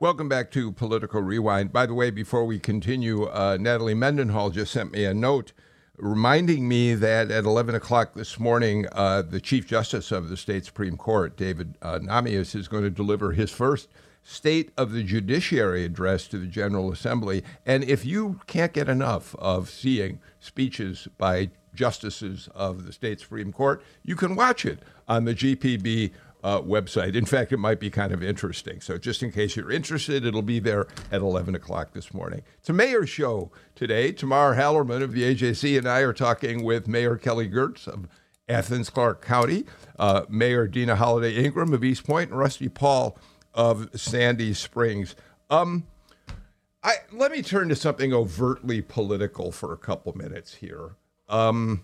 Welcome 0.00 0.28
back 0.28 0.52
to 0.52 0.70
Political 0.70 1.22
Rewind. 1.22 1.72
By 1.72 1.84
the 1.84 1.92
way, 1.92 2.10
before 2.10 2.44
we 2.44 2.60
continue, 2.60 3.24
uh, 3.24 3.58
Natalie 3.60 3.94
Mendenhall 3.94 4.50
just 4.50 4.72
sent 4.72 4.92
me 4.92 5.04
a 5.04 5.12
note 5.12 5.50
reminding 5.96 6.68
me 6.68 6.94
that 6.94 7.32
at 7.32 7.42
11 7.42 7.74
o'clock 7.74 8.14
this 8.14 8.38
morning, 8.38 8.86
uh, 8.92 9.22
the 9.22 9.40
Chief 9.40 9.66
Justice 9.66 10.12
of 10.12 10.28
the 10.28 10.36
state 10.36 10.64
Supreme 10.64 10.96
Court, 10.96 11.36
David 11.36 11.76
uh, 11.82 11.98
Nahmias, 11.98 12.54
is 12.54 12.68
going 12.68 12.84
to 12.84 12.90
deliver 12.90 13.32
his 13.32 13.50
first 13.50 13.88
State 14.22 14.70
of 14.76 14.92
the 14.92 15.02
Judiciary 15.02 15.84
address 15.84 16.28
to 16.28 16.38
the 16.38 16.46
General 16.46 16.92
Assembly. 16.92 17.42
And 17.66 17.82
if 17.82 18.04
you 18.04 18.40
can't 18.46 18.72
get 18.72 18.88
enough 18.88 19.34
of 19.36 19.68
seeing 19.68 20.20
speeches 20.38 21.08
by 21.18 21.50
justices 21.74 22.48
of 22.54 22.86
the 22.86 22.92
state 22.92 23.18
Supreme 23.18 23.52
Court, 23.52 23.82
you 24.04 24.14
can 24.14 24.36
watch 24.36 24.64
it 24.64 24.80
on 25.08 25.24
the 25.24 25.34
GPB 25.34 26.12
uh, 26.42 26.60
website. 26.60 27.14
In 27.14 27.24
fact, 27.24 27.52
it 27.52 27.56
might 27.56 27.80
be 27.80 27.90
kind 27.90 28.12
of 28.12 28.22
interesting. 28.22 28.80
So, 28.80 28.98
just 28.98 29.22
in 29.22 29.32
case 29.32 29.56
you're 29.56 29.70
interested, 29.70 30.24
it'll 30.24 30.42
be 30.42 30.58
there 30.60 30.86
at 31.10 31.20
11 31.20 31.54
o'clock 31.54 31.92
this 31.92 32.14
morning. 32.14 32.42
It's 32.58 32.68
a 32.68 32.72
mayor 32.72 33.06
show 33.06 33.50
today. 33.74 34.12
Tamar 34.12 34.54
Hallerman 34.54 35.02
of 35.02 35.12
the 35.12 35.22
AJC 35.22 35.78
and 35.78 35.88
I 35.88 36.00
are 36.00 36.12
talking 36.12 36.62
with 36.62 36.88
Mayor 36.88 37.16
Kelly 37.16 37.48
Girtz 37.48 37.88
of 37.88 38.08
Athens 38.48 38.90
Clarke 38.90 39.24
County, 39.24 39.64
uh, 39.98 40.22
Mayor 40.28 40.66
Deana 40.66 40.96
Holiday 40.96 41.44
Ingraham 41.44 41.72
of 41.72 41.84
East 41.84 42.04
Point, 42.04 42.30
and 42.30 42.38
Rusty 42.38 42.68
Paul 42.68 43.18
of 43.52 43.90
Sandy 43.94 44.54
Springs. 44.54 45.14
Um, 45.50 45.86
I, 46.82 46.94
let 47.12 47.32
me 47.32 47.42
turn 47.42 47.68
to 47.68 47.76
something 47.76 48.12
overtly 48.14 48.80
political 48.80 49.52
for 49.52 49.72
a 49.72 49.76
couple 49.76 50.16
minutes 50.16 50.54
here. 50.54 50.96
Um, 51.28 51.82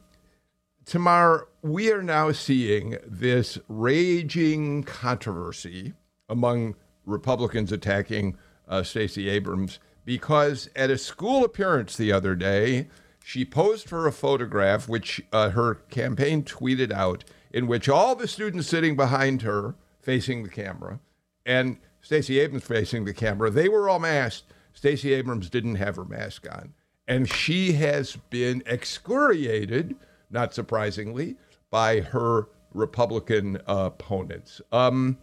Tamar, 0.84 1.48
we 1.62 1.90
are 1.90 2.02
now 2.02 2.32
seeing 2.32 2.96
this 3.06 3.58
raging 3.68 4.82
controversy 4.82 5.94
among 6.28 6.74
Republicans 7.06 7.72
attacking 7.72 8.36
uh, 8.68 8.82
Stacey 8.82 9.28
Abrams 9.28 9.78
because 10.04 10.68
at 10.76 10.90
a 10.90 10.98
school 10.98 11.44
appearance 11.44 11.96
the 11.96 12.12
other 12.12 12.34
day, 12.34 12.88
she 13.24 13.44
posed 13.44 13.88
for 13.88 14.06
a 14.06 14.12
photograph 14.12 14.86
which 14.86 15.22
uh, 15.32 15.50
her 15.50 15.76
campaign 15.90 16.42
tweeted 16.42 16.92
out, 16.92 17.24
in 17.50 17.66
which 17.66 17.88
all 17.88 18.14
the 18.14 18.28
students 18.28 18.68
sitting 18.68 18.96
behind 18.96 19.42
her 19.42 19.74
facing 20.00 20.42
the 20.42 20.50
camera 20.50 21.00
and 21.46 21.78
Stacey 22.02 22.38
Abrams 22.40 22.64
facing 22.64 23.06
the 23.06 23.14
camera, 23.14 23.48
they 23.48 23.68
were 23.68 23.88
all 23.88 23.98
masked. 23.98 24.52
Stacey 24.74 25.14
Abrams 25.14 25.48
didn't 25.48 25.76
have 25.76 25.96
her 25.96 26.04
mask 26.04 26.46
on. 26.50 26.74
And 27.08 27.28
she 27.28 27.72
has 27.72 28.16
been 28.28 28.62
excoriated 28.66 29.96
not 30.34 30.52
surprisingly, 30.52 31.36
by 31.70 32.00
her 32.00 32.48
Republican 32.74 33.56
uh, 33.66 33.86
opponents. 33.86 34.60
Um, 34.70 35.16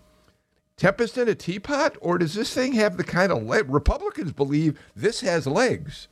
Tempest 0.77 1.15
in 1.19 1.29
a 1.29 1.35
teapot, 1.35 1.95
or 2.01 2.17
does 2.17 2.33
this 2.33 2.51
thing 2.51 2.73
have 2.73 2.97
the 2.97 3.03
kind 3.03 3.31
of 3.31 3.43
leg? 3.43 3.69
Republicans 3.69 4.31
believe 4.31 4.79
this 4.95 5.21
has 5.21 5.45
legs. 5.45 6.07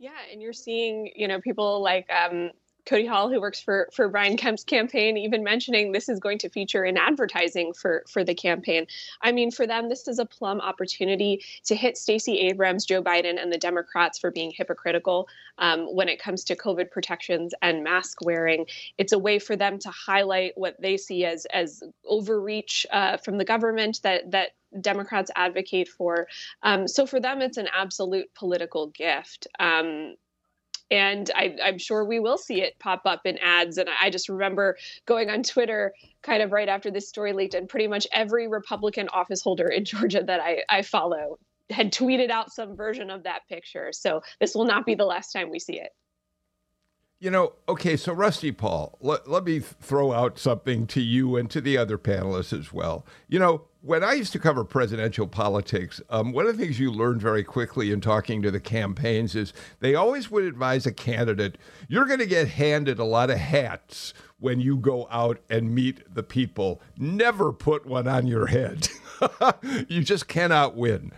Yeah, 0.00 0.10
and 0.32 0.42
you're 0.42 0.52
seeing, 0.52 1.12
you 1.14 1.28
know, 1.28 1.40
people 1.40 1.80
like 1.80 2.10
um, 2.10 2.50
Cody 2.86 3.06
Hall, 3.06 3.30
who 3.30 3.40
works 3.40 3.60
for 3.60 3.88
for 3.92 4.08
Brian 4.08 4.36
Kemp's 4.36 4.64
campaign, 4.64 5.16
even 5.16 5.42
mentioning 5.42 5.92
this 5.92 6.08
is 6.08 6.20
going 6.20 6.38
to 6.38 6.48
feature 6.48 6.84
in 6.84 6.96
advertising 6.96 7.72
for 7.72 8.04
for 8.08 8.24
the 8.24 8.34
campaign. 8.34 8.86
I 9.22 9.32
mean, 9.32 9.50
for 9.50 9.66
them, 9.66 9.88
this 9.88 10.06
is 10.06 10.18
a 10.18 10.26
plum 10.26 10.60
opportunity 10.60 11.42
to 11.64 11.74
hit 11.74 11.96
Stacey 11.96 12.38
Abrams, 12.40 12.84
Joe 12.84 13.02
Biden, 13.02 13.40
and 13.40 13.52
the 13.52 13.58
Democrats 13.58 14.18
for 14.18 14.30
being 14.30 14.52
hypocritical 14.54 15.28
um, 15.58 15.86
when 15.94 16.08
it 16.08 16.20
comes 16.20 16.44
to 16.44 16.56
COVID 16.56 16.90
protections 16.90 17.54
and 17.62 17.82
mask 17.82 18.18
wearing. 18.22 18.66
It's 18.98 19.12
a 19.12 19.18
way 19.18 19.38
for 19.38 19.56
them 19.56 19.78
to 19.80 19.90
highlight 19.90 20.52
what 20.56 20.80
they 20.80 20.96
see 20.96 21.24
as 21.24 21.46
as 21.46 21.82
overreach 22.04 22.86
uh, 22.90 23.16
from 23.18 23.38
the 23.38 23.44
government 23.44 24.00
that 24.02 24.30
that 24.32 24.50
Democrats 24.80 25.30
advocate 25.36 25.88
for. 25.88 26.26
Um, 26.62 26.88
so 26.88 27.06
for 27.06 27.20
them, 27.20 27.40
it's 27.40 27.56
an 27.56 27.68
absolute 27.72 28.34
political 28.34 28.88
gift. 28.88 29.46
Um, 29.58 30.16
and 30.90 31.30
I, 31.34 31.56
am 31.60 31.78
sure 31.78 32.04
we 32.04 32.20
will 32.20 32.38
see 32.38 32.62
it 32.62 32.78
pop 32.78 33.02
up 33.04 33.22
in 33.24 33.38
ads. 33.38 33.78
And 33.78 33.88
I 33.88 34.10
just 34.10 34.28
remember 34.28 34.76
going 35.06 35.30
on 35.30 35.42
Twitter 35.42 35.94
kind 36.22 36.42
of 36.42 36.52
right 36.52 36.68
after 36.68 36.90
this 36.90 37.08
story 37.08 37.32
leaked, 37.32 37.54
and 37.54 37.68
pretty 37.68 37.88
much 37.88 38.06
every 38.12 38.48
Republican 38.48 39.08
office 39.08 39.42
holder 39.42 39.68
in 39.68 39.84
Georgia 39.84 40.22
that 40.22 40.40
I, 40.40 40.62
I 40.68 40.82
follow 40.82 41.38
had 41.70 41.92
tweeted 41.92 42.30
out 42.30 42.52
some 42.52 42.76
version 42.76 43.10
of 43.10 43.22
that 43.22 43.40
picture. 43.48 43.90
So 43.92 44.22
this 44.38 44.54
will 44.54 44.66
not 44.66 44.84
be 44.84 44.94
the 44.94 45.06
last 45.06 45.32
time 45.32 45.50
we 45.50 45.58
see 45.58 45.80
it. 45.80 45.90
You 47.24 47.30
know, 47.30 47.54
okay, 47.70 47.96
so 47.96 48.12
Rusty 48.12 48.52
Paul, 48.52 48.98
let, 49.00 49.26
let 49.26 49.44
me 49.44 49.58
throw 49.58 50.12
out 50.12 50.38
something 50.38 50.86
to 50.88 51.00
you 51.00 51.36
and 51.36 51.50
to 51.52 51.62
the 51.62 51.78
other 51.78 51.96
panelists 51.96 52.52
as 52.52 52.70
well. 52.70 53.06
You 53.28 53.38
know, 53.38 53.62
when 53.80 54.04
I 54.04 54.12
used 54.12 54.32
to 54.34 54.38
cover 54.38 54.62
presidential 54.62 55.26
politics, 55.26 56.02
um, 56.10 56.32
one 56.32 56.44
of 56.44 56.58
the 56.58 56.62
things 56.62 56.78
you 56.78 56.90
learned 56.90 57.22
very 57.22 57.42
quickly 57.42 57.92
in 57.92 58.02
talking 58.02 58.42
to 58.42 58.50
the 58.50 58.60
campaigns 58.60 59.34
is 59.34 59.54
they 59.80 59.94
always 59.94 60.30
would 60.30 60.44
advise 60.44 60.84
a 60.84 60.92
candidate 60.92 61.56
you're 61.88 62.04
going 62.04 62.18
to 62.18 62.26
get 62.26 62.46
handed 62.46 62.98
a 62.98 63.04
lot 63.04 63.30
of 63.30 63.38
hats 63.38 64.12
when 64.38 64.60
you 64.60 64.76
go 64.76 65.08
out 65.10 65.40
and 65.48 65.74
meet 65.74 66.14
the 66.14 66.22
people. 66.22 66.82
Never 66.98 67.54
put 67.54 67.86
one 67.86 68.06
on 68.06 68.26
your 68.26 68.48
head. 68.48 68.88
you 69.88 70.04
just 70.04 70.28
cannot 70.28 70.76
win. 70.76 71.10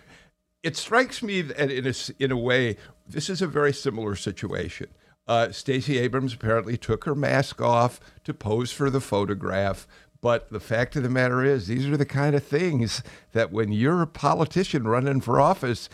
It 0.62 0.77
strikes 0.77 1.21
me 1.21 1.42
that 1.42 1.69
in 1.69 1.85
a, 1.85 1.95
in 2.23 2.31
a 2.31 2.38
way, 2.38 2.77
this 3.09 3.29
is 3.29 3.42
a 3.42 3.49
very 3.49 3.73
similar 3.73 4.14
situation. 4.14 4.87
Uh, 5.26 5.50
Stacey 5.50 5.98
Abrams 5.98 6.34
apparently 6.34 6.76
took 6.76 7.04
her 7.04 7.14
mask 7.14 7.60
off 7.60 8.00
to 8.24 8.32
pose 8.32 8.70
for 8.70 8.90
the 8.90 9.00
photograph. 9.00 9.86
But 10.20 10.50
the 10.50 10.60
fact 10.60 10.96
of 10.96 11.02
the 11.02 11.10
matter 11.10 11.44
is, 11.44 11.66
these 11.66 11.86
are 11.86 11.96
the 11.96 12.06
kind 12.06 12.34
of 12.34 12.42
things 12.42 13.02
that 13.32 13.52
when 13.52 13.72
you're 13.72 14.02
a 14.02 14.06
politician 14.06 14.86
running 14.88 15.20
for 15.20 15.40
office, 15.40 15.88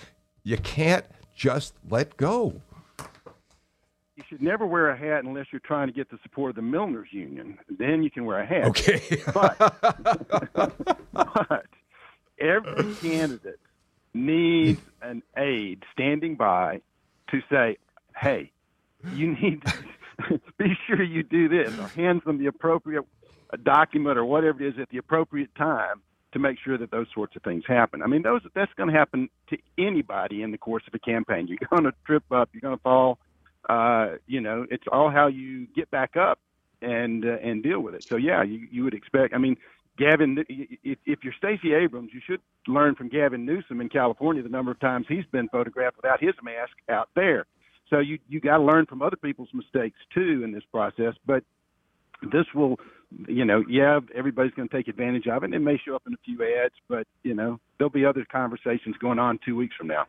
you 0.45 0.57
can't 0.59 1.05
just 1.35 1.75
let 1.89 2.17
go. 2.17 2.61
You 4.17 4.23
should 4.29 4.43
never 4.43 4.67
wear 4.67 4.91
a 4.91 4.97
hat 4.97 5.25
unless 5.25 5.47
you're 5.51 5.61
trying 5.61 5.89
to 5.89 5.93
get 5.93 6.11
the 6.11 6.19
support 6.23 6.51
of 6.51 6.57
the 6.57 6.63
Milliners 6.63 7.09
Union. 7.11 7.59
Then 7.69 8.03
you 8.03 8.11
can 8.11 8.25
wear 8.25 8.41
a 8.41 8.47
hat. 8.47 8.65
Okay. 8.67 9.23
but, 9.33 9.59
but 11.13 11.67
every 12.39 12.95
candidate 12.97 13.59
needs 14.15 14.81
an 15.01 15.23
aide 15.37 15.83
standing 15.93 16.37
by 16.37 16.81
to 17.31 17.41
say, 17.51 17.79
hey, 18.17 18.53
you 19.15 19.35
need 19.35 19.63
to 19.65 20.41
be 20.59 20.77
sure 20.87 21.03
you 21.03 21.23
do 21.23 21.49
this 21.49 21.77
or 21.79 21.89
hands 21.89 22.23
them 22.25 22.39
the 22.39 22.47
appropriate 22.47 23.05
document 23.63 24.19
or 24.19 24.25
whatever 24.25 24.63
it 24.63 24.75
is 24.75 24.81
at 24.81 24.89
the 24.91 24.99
appropriate 24.99 25.55
time 25.55 26.03
to 26.33 26.39
make 26.39 26.59
sure 26.65 26.79
that 26.79 26.91
those 26.91 27.07
sorts 27.15 27.37
of 27.37 27.43
things 27.43 27.63
happen. 27.67 28.03
I 28.03 28.07
mean, 28.07 28.23
those 28.23 28.41
that's 28.55 28.73
going 28.75 28.91
to 28.91 28.99
happen 28.99 29.29
to 29.51 29.59
anybody 29.79 30.43
in 30.43 30.51
the 30.51 30.59
course 30.59 30.83
of 30.87 30.95
a 30.95 30.99
campaign. 30.99 31.47
You're 31.47 31.59
going 31.71 31.85
to 31.85 31.93
trip 32.07 32.25
up, 32.31 32.51
you're 32.53 32.63
going 32.63 32.77
to 32.77 32.83
fall. 32.83 33.19
Uh, 33.69 34.17
you 34.27 34.41
know, 34.41 34.67
it's 34.71 34.85
all 34.91 35.11
how 35.11 35.29
you 35.29 35.67
get 35.77 35.91
back 35.91 36.17
up 36.17 36.41
and 36.81 37.25
uh, 37.25 37.37
and 37.43 37.63
deal 37.63 37.81
with 37.81 37.95
it. 37.95 38.05
So 38.05 38.17
yeah, 38.17 38.43
you 38.43 38.67
you 38.71 38.83
would 38.85 38.95
expect. 38.95 39.35
I 39.35 39.39
mean, 39.39 39.57
Gavin, 39.99 40.45
if, 40.49 40.99
if 41.05 41.23
you're 41.23 41.35
Stacey 41.35 41.75
Abrams, 41.75 42.11
you 42.13 42.21
should 42.27 42.41
learn 42.67 42.95
from 42.95 43.09
Gavin 43.09 43.45
Newsom 43.45 43.81
in 43.81 43.89
California 43.89 44.43
the 44.43 44.49
number 44.49 44.71
of 44.71 44.81
times 44.81 45.07
he's 45.09 45.27
been 45.31 45.49
photographed 45.49 45.97
without 45.97 46.21
his 46.21 46.35
mask 46.43 46.73
out 46.89 47.09
there. 47.15 47.47
So 47.93 47.99
you 47.99 48.19
you 48.27 48.41
got 48.41 48.57
to 48.57 48.63
learn 48.63 48.87
from 48.87 49.03
other 49.03 49.17
people's 49.17 49.51
mistakes 49.53 49.99
too 50.15 50.43
in 50.45 50.53
this 50.53 50.63
process. 50.73 51.15
But 51.27 51.45
this 52.23 52.47
will, 52.55 52.81
you 53.29 53.45
know, 53.45 53.63
yeah, 53.69 54.01
everybody's 54.15 54.53
going 54.55 54.69
to 54.69 54.75
take 54.75 54.89
advantage 54.89 55.27
of 55.27 55.43
it. 55.43 55.47
And 55.47 55.55
it 55.55 55.59
may 55.59 55.79
show 55.85 55.95
up 55.95 56.03
in 56.07 56.15
a 56.15 56.19
few 56.25 56.43
ads, 56.43 56.75
but 56.89 57.07
you 57.23 57.35
know, 57.35 57.61
there'll 57.77 57.91
be 57.91 58.07
other 58.07 58.25
conversations 58.33 58.97
going 58.99 59.19
on 59.19 59.39
two 59.45 59.57
weeks 59.57 59.77
from 59.77 59.89
now. 59.89 60.07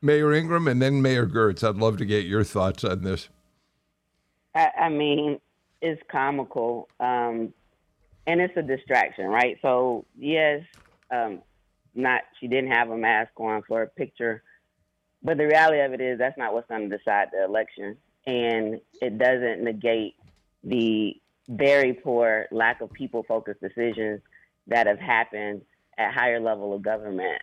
Mayor 0.00 0.32
Ingraham 0.32 0.66
and 0.66 0.82
then 0.82 1.00
Mayor 1.00 1.26
Girtz. 1.26 1.66
I'd 1.66 1.76
love 1.76 1.96
to 1.98 2.04
get 2.04 2.26
your 2.26 2.42
thoughts 2.42 2.82
on 2.82 3.04
this. 3.04 3.28
I, 4.56 4.68
I 4.80 4.88
mean, 4.88 5.38
it's 5.80 6.02
comical, 6.10 6.88
um, 6.98 7.54
and 8.26 8.40
it's 8.40 8.56
a 8.56 8.62
distraction, 8.62 9.26
right? 9.26 9.58
So 9.62 10.06
yes, 10.18 10.62
um, 11.12 11.40
not 11.94 12.22
she 12.40 12.48
didn't 12.48 12.72
have 12.72 12.90
a 12.90 12.96
mask 12.96 13.30
on 13.38 13.62
for 13.62 13.82
a 13.82 13.86
picture 13.86 14.42
but 15.22 15.38
the 15.38 15.46
reality 15.46 15.80
of 15.80 15.92
it 15.92 16.00
is 16.00 16.18
that's 16.18 16.38
not 16.38 16.52
what's 16.52 16.68
going 16.68 16.88
to 16.88 16.96
decide 16.96 17.28
the 17.32 17.44
election. 17.44 17.96
And 18.26 18.80
it 19.00 19.18
doesn't 19.18 19.62
negate 19.62 20.14
the 20.64 21.16
very 21.48 21.92
poor 21.92 22.46
lack 22.50 22.80
of 22.80 22.92
people 22.92 23.24
focused 23.26 23.60
decisions 23.60 24.20
that 24.68 24.86
have 24.86 24.98
happened 24.98 25.62
at 25.98 26.14
higher 26.14 26.40
level 26.40 26.74
of 26.74 26.82
government 26.82 27.42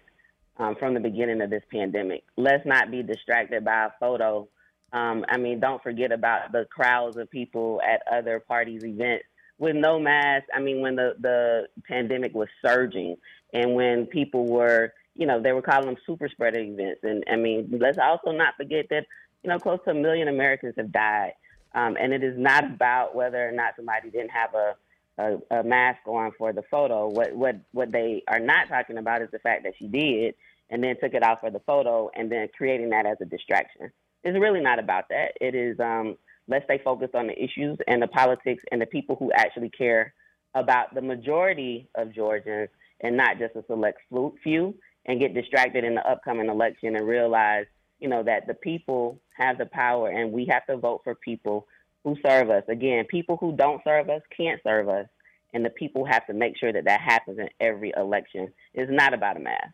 um, 0.57 0.75
from 0.75 0.93
the 0.93 0.99
beginning 0.99 1.41
of 1.41 1.49
this 1.49 1.63
pandemic. 1.71 2.23
Let's 2.38 2.65
not 2.65 2.91
be 2.91 3.03
distracted 3.03 3.63
by 3.65 3.86
a 3.86 3.89
photo. 3.99 4.47
Um, 4.91 5.25
I 5.30 5.38
mean, 5.38 5.59
don't 5.59 5.84
forget 5.84 6.11
about 6.11 6.51
the 6.51 6.65
crowds 6.65 7.17
of 7.17 7.30
people 7.30 7.82
at 7.88 8.01
other 8.11 8.39
parties' 8.39 8.84
events 8.84 9.25
with 9.57 9.75
no 9.75 9.99
mask. 9.99 10.45
I 10.53 10.59
mean, 10.59 10.82
when 10.82 10.95
the 10.95 11.15
the 11.19 11.67
pandemic 11.88 12.34
was 12.34 12.47
surging, 12.65 13.17
and 13.53 13.75
when 13.75 14.05
people 14.05 14.47
were, 14.47 14.93
you 15.20 15.26
know, 15.26 15.41
they 15.41 15.51
were 15.51 15.61
calling 15.61 15.86
them 15.86 15.97
super 16.05 16.30
spreader 16.30 16.59
events. 16.59 17.01
And 17.03 17.26
I 17.30 17.36
mean, 17.36 17.78
let's 17.80 17.97
also 17.97 18.32
not 18.32 18.55
forget 18.55 18.86
that, 18.89 19.05
you 19.43 19.49
know, 19.49 19.59
close 19.59 19.80
to 19.84 19.91
a 19.91 19.93
million 19.93 20.30
Americans 20.30 20.76
have 20.78 20.93
died. 20.93 21.34
Um, 21.76 21.97
and 21.99 22.13
it 22.13 22.24
is 22.24 22.36
not 22.38 22.63
about 22.63 23.13
whether 23.13 23.47
or 23.47 23.51
not 23.51 23.74
somebody 23.76 24.09
didn't 24.09 24.32
have 24.32 24.55
a, 24.55 24.76
a, 25.22 25.59
a 25.59 25.63
mask 25.63 25.99
on 26.07 26.32
for 26.38 26.53
the 26.53 26.63
photo. 26.72 27.09
What 27.09 27.36
what 27.36 27.57
what 27.74 27.91
they 27.91 28.24
are 28.28 28.39
not 28.39 28.70
talking 28.70 28.97
about 28.97 29.22
is 29.22 29.30
the 29.32 29.39
fact 29.39 29.63
that 29.63 29.74
she 29.78 29.88
did, 29.88 30.36
and 30.70 30.82
then 30.82 30.95
took 30.99 31.13
it 31.13 31.22
off 31.22 31.41
for 31.41 31.51
the 31.51 31.59
photo, 31.59 32.09
and 32.15 32.32
then 32.32 32.47
creating 32.57 32.89
that 32.91 33.05
as 33.05 33.17
a 33.22 33.26
distraction. 33.26 33.91
It's 34.24 34.39
really 34.39 34.61
not 34.61 34.80
about 34.80 35.09
that. 35.09 35.34
It 35.39 35.53
is 35.53 35.80
um, 35.80 36.17
let's 36.47 36.63
stay 36.63 36.80
focused 36.84 37.13
on 37.13 37.28
the 37.28 37.38
issues 37.38 37.78
and 37.88 38.01
the 38.01 38.07
politics 38.07 38.63
and 38.72 38.82
the 38.82 38.88
people 38.88 39.17
who 39.17 39.32
actually 39.34 39.70
care 39.70 40.13
about 40.55 40.95
the 40.95 41.01
majority 41.01 41.89
of 41.95 42.15
Georgians 42.15 42.70
and 43.01 43.15
not 43.15 43.38
just 43.38 43.55
a 43.55 43.63
select 43.67 43.99
few 44.43 44.76
and 45.05 45.19
get 45.19 45.33
distracted 45.33 45.83
in 45.83 45.95
the 45.95 46.07
upcoming 46.07 46.49
election 46.49 46.95
and 46.95 47.07
realize, 47.07 47.65
you 47.99 48.07
know, 48.07 48.23
that 48.23 48.47
the 48.47 48.53
people 48.53 49.19
have 49.37 49.57
the 49.57 49.65
power 49.65 50.09
and 50.09 50.31
we 50.31 50.45
have 50.45 50.65
to 50.67 50.77
vote 50.77 51.01
for 51.03 51.15
people 51.15 51.67
who 52.03 52.15
serve 52.25 52.49
us. 52.49 52.63
Again, 52.69 53.05
people 53.05 53.37
who 53.37 53.55
don't 53.55 53.83
serve 53.83 54.09
us 54.09 54.21
can't 54.35 54.61
serve 54.63 54.89
us. 54.89 55.07
And 55.53 55.65
the 55.65 55.71
people 55.71 56.05
have 56.05 56.27
to 56.27 56.33
make 56.33 56.57
sure 56.57 56.71
that 56.71 56.85
that 56.85 57.01
happens 57.01 57.39
in 57.39 57.49
every 57.59 57.91
election. 57.97 58.53
It's 58.75 58.91
not 58.91 59.15
about 59.15 59.37
a 59.37 59.39
mask. 59.39 59.73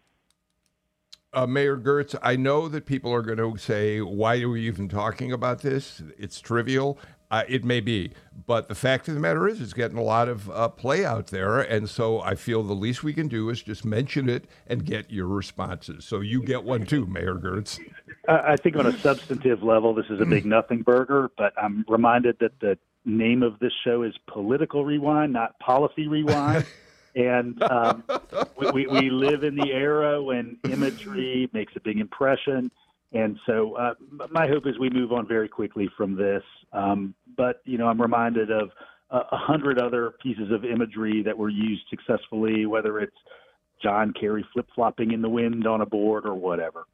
Uh, 1.33 1.45
Mayor 1.45 1.75
Girtz, 1.75 2.15
I 2.23 2.37
know 2.37 2.69
that 2.69 2.85
people 2.85 3.13
are 3.13 3.21
going 3.21 3.39
to 3.39 3.57
say, 3.57 3.99
why 3.99 4.39
are 4.39 4.47
we 4.47 4.65
even 4.67 4.87
talking 4.87 5.33
about 5.33 5.61
this? 5.61 6.01
It's 6.17 6.39
trivial. 6.39 6.97
Uh, 7.31 7.43
it 7.47 7.63
may 7.63 7.79
be, 7.79 8.11
but 8.45 8.67
the 8.67 8.75
fact 8.75 9.07
of 9.07 9.15
the 9.15 9.19
matter 9.19 9.47
is, 9.47 9.59
it's 9.59 9.73
getting 9.73 9.97
a 9.97 10.03
lot 10.03 10.29
of 10.29 10.49
uh, 10.51 10.69
play 10.69 11.03
out 11.03 11.27
there, 11.27 11.59
and 11.59 11.89
so 11.89 12.21
I 12.21 12.35
feel 12.35 12.61
the 12.61 12.73
least 12.73 13.03
we 13.03 13.13
can 13.13 13.27
do 13.27 13.49
is 13.49 13.63
just 13.63 13.83
mention 13.83 14.29
it 14.29 14.45
and 14.67 14.85
get 14.85 15.09
your 15.09 15.27
responses. 15.27 16.05
So 16.05 16.19
you 16.19 16.43
get 16.43 16.63
one 16.63 16.85
too, 16.85 17.07
Mayor 17.07 17.35
Girtz. 17.35 17.79
I 18.27 18.55
think 18.57 18.75
on 18.75 18.85
a 18.85 18.97
substantive 18.99 19.63
level, 19.63 19.93
this 19.93 20.05
is 20.09 20.21
a 20.21 20.25
big 20.25 20.45
nothing 20.45 20.81
burger, 20.81 21.31
but 21.37 21.53
I'm 21.61 21.83
reminded 21.87 22.37
that 22.39 22.59
the 22.59 22.77
name 23.05 23.43
of 23.43 23.59
this 23.59 23.73
show 23.83 24.03
is 24.03 24.13
Political 24.27 24.85
Rewind, 24.85 25.33
not 25.33 25.57
Policy 25.59 26.07
Rewind. 26.07 26.65
and 27.15 27.61
um, 27.63 28.03
we, 28.57 28.71
we, 28.71 28.87
we 28.87 29.09
live 29.09 29.43
in 29.43 29.55
the 29.55 29.71
era 29.71 30.21
when 30.21 30.57
imagery 30.65 31.49
makes 31.53 31.73
a 31.75 31.79
big 31.79 31.99
impression. 31.99 32.71
And 33.15 33.39
so 33.45 33.75
uh, 33.75 33.93
my 34.29 34.45
hope 34.45 34.67
is 34.67 34.77
we 34.77 34.89
move 34.89 35.13
on 35.13 35.25
very 35.27 35.47
quickly 35.47 35.89
from 35.97 36.15
this. 36.15 36.43
Um, 36.73 37.15
but, 37.37 37.61
you 37.63 37.77
know, 37.77 37.87
I'm 37.87 38.01
reminded 38.01 38.51
of 38.51 38.69
a 39.09 39.37
hundred 39.37 39.79
other 39.79 40.15
pieces 40.21 40.51
of 40.51 40.65
imagery 40.65 41.23
that 41.23 41.37
were 41.37 41.49
used 41.49 41.83
successfully, 41.89 42.65
whether 42.65 42.99
it's 42.99 43.15
John 43.81 44.13
Kerry 44.19 44.45
flip 44.51 44.67
flopping 44.75 45.11
in 45.11 45.21
the 45.21 45.29
wind 45.29 45.65
on 45.65 45.81
a 45.81 45.85
board 45.85 46.25
or 46.25 46.35
whatever. 46.35 46.85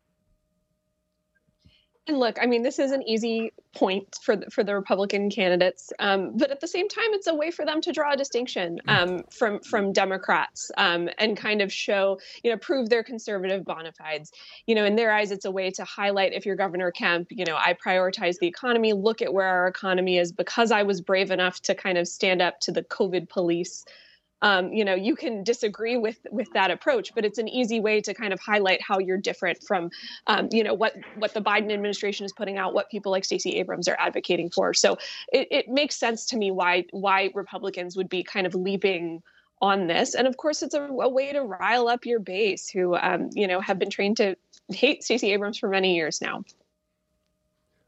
And 2.07 2.17
look, 2.17 2.37
I 2.41 2.47
mean, 2.47 2.63
this 2.63 2.79
is 2.79 2.91
an 2.91 3.03
easy 3.07 3.53
point 3.75 4.17
for 4.23 4.35
the, 4.35 4.49
for 4.49 4.63
the 4.63 4.73
Republican 4.73 5.29
candidates, 5.29 5.93
um, 5.99 6.35
but 6.35 6.49
at 6.49 6.59
the 6.59 6.67
same 6.67 6.89
time, 6.89 7.13
it's 7.13 7.27
a 7.27 7.35
way 7.35 7.51
for 7.51 7.63
them 7.63 7.79
to 7.81 7.91
draw 7.91 8.13
a 8.13 8.17
distinction 8.17 8.79
mm. 8.87 8.91
um, 8.91 9.23
from 9.31 9.59
from 9.59 9.93
Democrats 9.93 10.71
um, 10.77 11.09
and 11.19 11.37
kind 11.37 11.61
of 11.61 11.71
show, 11.71 12.19
you 12.43 12.49
know, 12.49 12.57
prove 12.57 12.89
their 12.89 13.03
conservative 13.03 13.63
bona 13.65 13.91
fides. 13.91 14.31
You 14.65 14.73
know, 14.73 14.83
in 14.83 14.95
their 14.95 15.11
eyes, 15.11 15.31
it's 15.31 15.45
a 15.45 15.51
way 15.51 15.69
to 15.71 15.83
highlight 15.83 16.33
if 16.33 16.43
you're 16.43 16.55
Governor 16.55 16.91
Kemp, 16.91 17.27
you 17.29 17.45
know, 17.45 17.55
I 17.55 17.75
prioritize 17.75 18.39
the 18.39 18.47
economy. 18.47 18.93
Look 18.93 19.21
at 19.21 19.31
where 19.31 19.47
our 19.47 19.67
economy 19.67 20.17
is 20.17 20.31
because 20.31 20.71
I 20.71 20.81
was 20.81 21.01
brave 21.01 21.29
enough 21.29 21.61
to 21.61 21.75
kind 21.75 21.99
of 21.99 22.07
stand 22.07 22.41
up 22.41 22.59
to 22.61 22.71
the 22.71 22.81
COVID 22.81 23.29
police 23.29 23.85
um, 24.41 24.71
you 24.71 24.83
know 24.83 24.95
you 24.95 25.15
can 25.15 25.43
disagree 25.43 25.97
with 25.97 26.19
with 26.31 26.51
that 26.53 26.71
approach 26.71 27.13
but 27.15 27.25
it's 27.25 27.37
an 27.37 27.47
easy 27.47 27.79
way 27.79 28.01
to 28.01 28.13
kind 28.13 28.33
of 28.33 28.39
highlight 28.39 28.81
how 28.81 28.99
you're 28.99 29.17
different 29.17 29.61
from 29.63 29.89
um, 30.27 30.47
you 30.51 30.63
know 30.63 30.73
what 30.73 30.95
what 31.15 31.33
the 31.33 31.41
biden 31.41 31.71
administration 31.71 32.25
is 32.25 32.33
putting 32.33 32.57
out 32.57 32.73
what 32.73 32.89
people 32.89 33.11
like 33.11 33.25
stacey 33.25 33.57
abrams 33.57 33.87
are 33.87 33.97
advocating 33.99 34.49
for. 34.49 34.73
So 34.73 34.97
it, 35.31 35.47
it 35.51 35.69
makes 35.69 35.95
sense 35.95 36.25
to 36.27 36.37
me 36.37 36.51
why 36.51 36.85
why 36.91 37.31
republicans 37.33 37.95
would 37.95 38.09
be 38.09 38.23
kind 38.23 38.47
of 38.47 38.55
leaping 38.55 39.21
on 39.61 39.87
this. 39.87 40.15
And 40.15 40.27
of 40.27 40.37
course 40.37 40.63
it's 40.63 40.73
a, 40.73 40.81
a 40.81 41.09
way 41.09 41.31
to 41.33 41.41
rile 41.41 41.87
up 41.87 42.05
your 42.05 42.19
base 42.19 42.67
who 42.67 42.95
um, 42.95 43.29
you 43.33 43.47
know 43.47 43.61
have 43.61 43.79
been 43.79 43.89
trained 43.89 44.17
to 44.17 44.35
hate 44.69 45.03
stacey 45.03 45.31
abrams 45.33 45.57
for 45.57 45.69
many 45.69 45.95
years 45.95 46.21
now. 46.21 46.43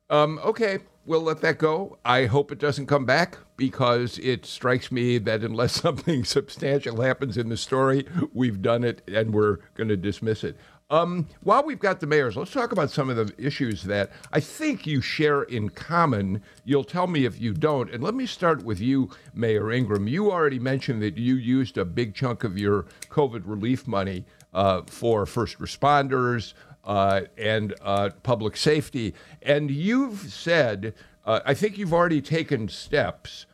Um, 0.09 0.39
okay 0.43 0.79
we'll 1.05 1.21
let 1.21 1.41
that 1.41 1.57
go. 1.57 1.97
I 2.05 2.25
hope 2.25 2.51
it 2.51 2.59
doesn't 2.59 2.87
come 2.87 3.05
back 3.05 3.37
because 3.57 4.19
it 4.19 4.45
strikes 4.45 4.91
me 4.91 5.17
that 5.19 5.41
unless 5.41 5.73
something 5.81 6.23
substantial 6.23 7.01
happens 7.01 7.37
in 7.37 7.49
the 7.49 7.57
story, 7.57 8.05
we've 8.33 8.61
done 8.61 8.83
it 8.83 9.01
and 9.07 9.33
we're 9.33 9.57
going 9.75 9.89
to 9.89 9.97
dismiss 9.97 10.43
it. 10.43 10.57
Um, 10.89 11.27
while 11.41 11.63
we've 11.63 11.79
got 11.79 12.01
the 12.01 12.07
mayors, 12.07 12.35
let's 12.35 12.51
talk 12.51 12.71
about 12.71 12.91
some 12.91 13.09
of 13.09 13.15
the 13.15 13.33
issues 13.43 13.83
that 13.83 14.11
I 14.31 14.39
think 14.39 14.85
you 14.85 15.01
share 15.01 15.41
in 15.43 15.69
common. 15.69 16.43
You'll 16.65 16.83
tell 16.83 17.07
me 17.07 17.25
if 17.25 17.41
you 17.41 17.53
don't. 17.53 17.89
And 17.91 18.03
let 18.03 18.13
me 18.13 18.27
start 18.27 18.63
with 18.63 18.79
you, 18.79 19.09
Mayor 19.33 19.71
Ingraham. 19.71 20.07
You 20.07 20.31
already 20.31 20.59
mentioned 20.59 21.01
that 21.01 21.17
you 21.17 21.35
used 21.35 21.79
a 21.79 21.85
big 21.85 22.13
chunk 22.13 22.43
of 22.43 22.59
your 22.59 22.85
COVID 23.09 23.41
relief 23.45 23.87
money 23.87 24.25
uh, 24.53 24.83
for 24.85 25.25
first 25.25 25.57
responders, 25.57 26.53
uh, 26.83 27.21
and 27.37 27.73
uh, 27.81 28.09
public 28.23 28.57
safety. 28.57 29.13
And 29.41 29.71
you've 29.71 30.31
said, 30.31 30.93
uh, 31.25 31.39
I 31.45 31.53
think 31.53 31.77
you've 31.77 31.93
already 31.93 32.21
taken 32.21 32.67
steps 32.67 33.45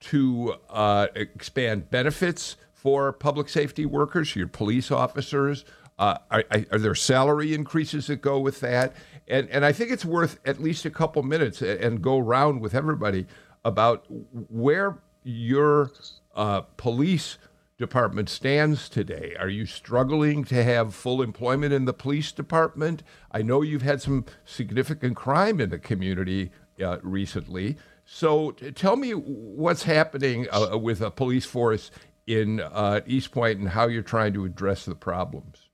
to 0.00 0.54
uh, 0.68 1.06
expand 1.14 1.90
benefits 1.90 2.56
for 2.72 3.12
public 3.12 3.48
safety 3.48 3.86
workers, 3.86 4.36
your 4.36 4.46
police 4.46 4.90
officers. 4.90 5.64
Uh, 5.98 6.18
are, 6.30 6.44
are, 6.50 6.78
there 6.78 6.94
salary 6.94 7.54
increases 7.54 8.08
that 8.08 8.20
go 8.20 8.38
with 8.38 8.60
that? 8.60 8.94
And, 9.28 9.48
and 9.48 9.64
I 9.64 9.72
think 9.72 9.90
it's 9.90 10.04
worth 10.04 10.38
at 10.44 10.60
least 10.60 10.84
a 10.84 10.90
couple 10.90 11.22
minutes 11.22 11.62
and 11.62 12.02
go 12.02 12.18
around 12.18 12.60
with 12.60 12.74
everybody 12.74 13.26
about 13.64 14.04
where 14.50 14.98
your 15.22 15.92
uh, 16.34 16.62
police 16.76 17.38
department 17.76 18.28
stands 18.28 18.88
today. 18.88 19.34
Are 19.38 19.48
you 19.48 19.66
struggling 19.66 20.44
to 20.44 20.62
have 20.62 20.94
full 20.94 21.22
employment 21.22 21.72
in 21.72 21.84
the 21.84 21.92
police 21.92 22.30
department? 22.30 23.02
I 23.32 23.42
know 23.42 23.62
you've 23.62 23.82
had 23.82 24.00
some 24.00 24.24
significant 24.44 25.16
crime 25.16 25.60
in 25.60 25.70
the 25.70 25.78
community 25.78 26.52
uh, 26.82 26.98
recently. 27.02 27.76
So 28.04 28.52
t- 28.52 28.70
tell 28.70 28.96
me 28.96 29.12
what's 29.12 29.82
happening 29.84 30.46
uh, 30.52 30.76
with 30.76 31.00
a 31.00 31.10
police 31.10 31.46
force 31.46 31.90
in 32.26 32.60
uh, 32.60 33.00
East 33.06 33.32
Point 33.32 33.58
and 33.58 33.68
how 33.68 33.88
you're 33.88 34.02
trying 34.02 34.34
to 34.34 34.44
address 34.44 34.84
the 34.84 34.94
problems. 34.94 35.68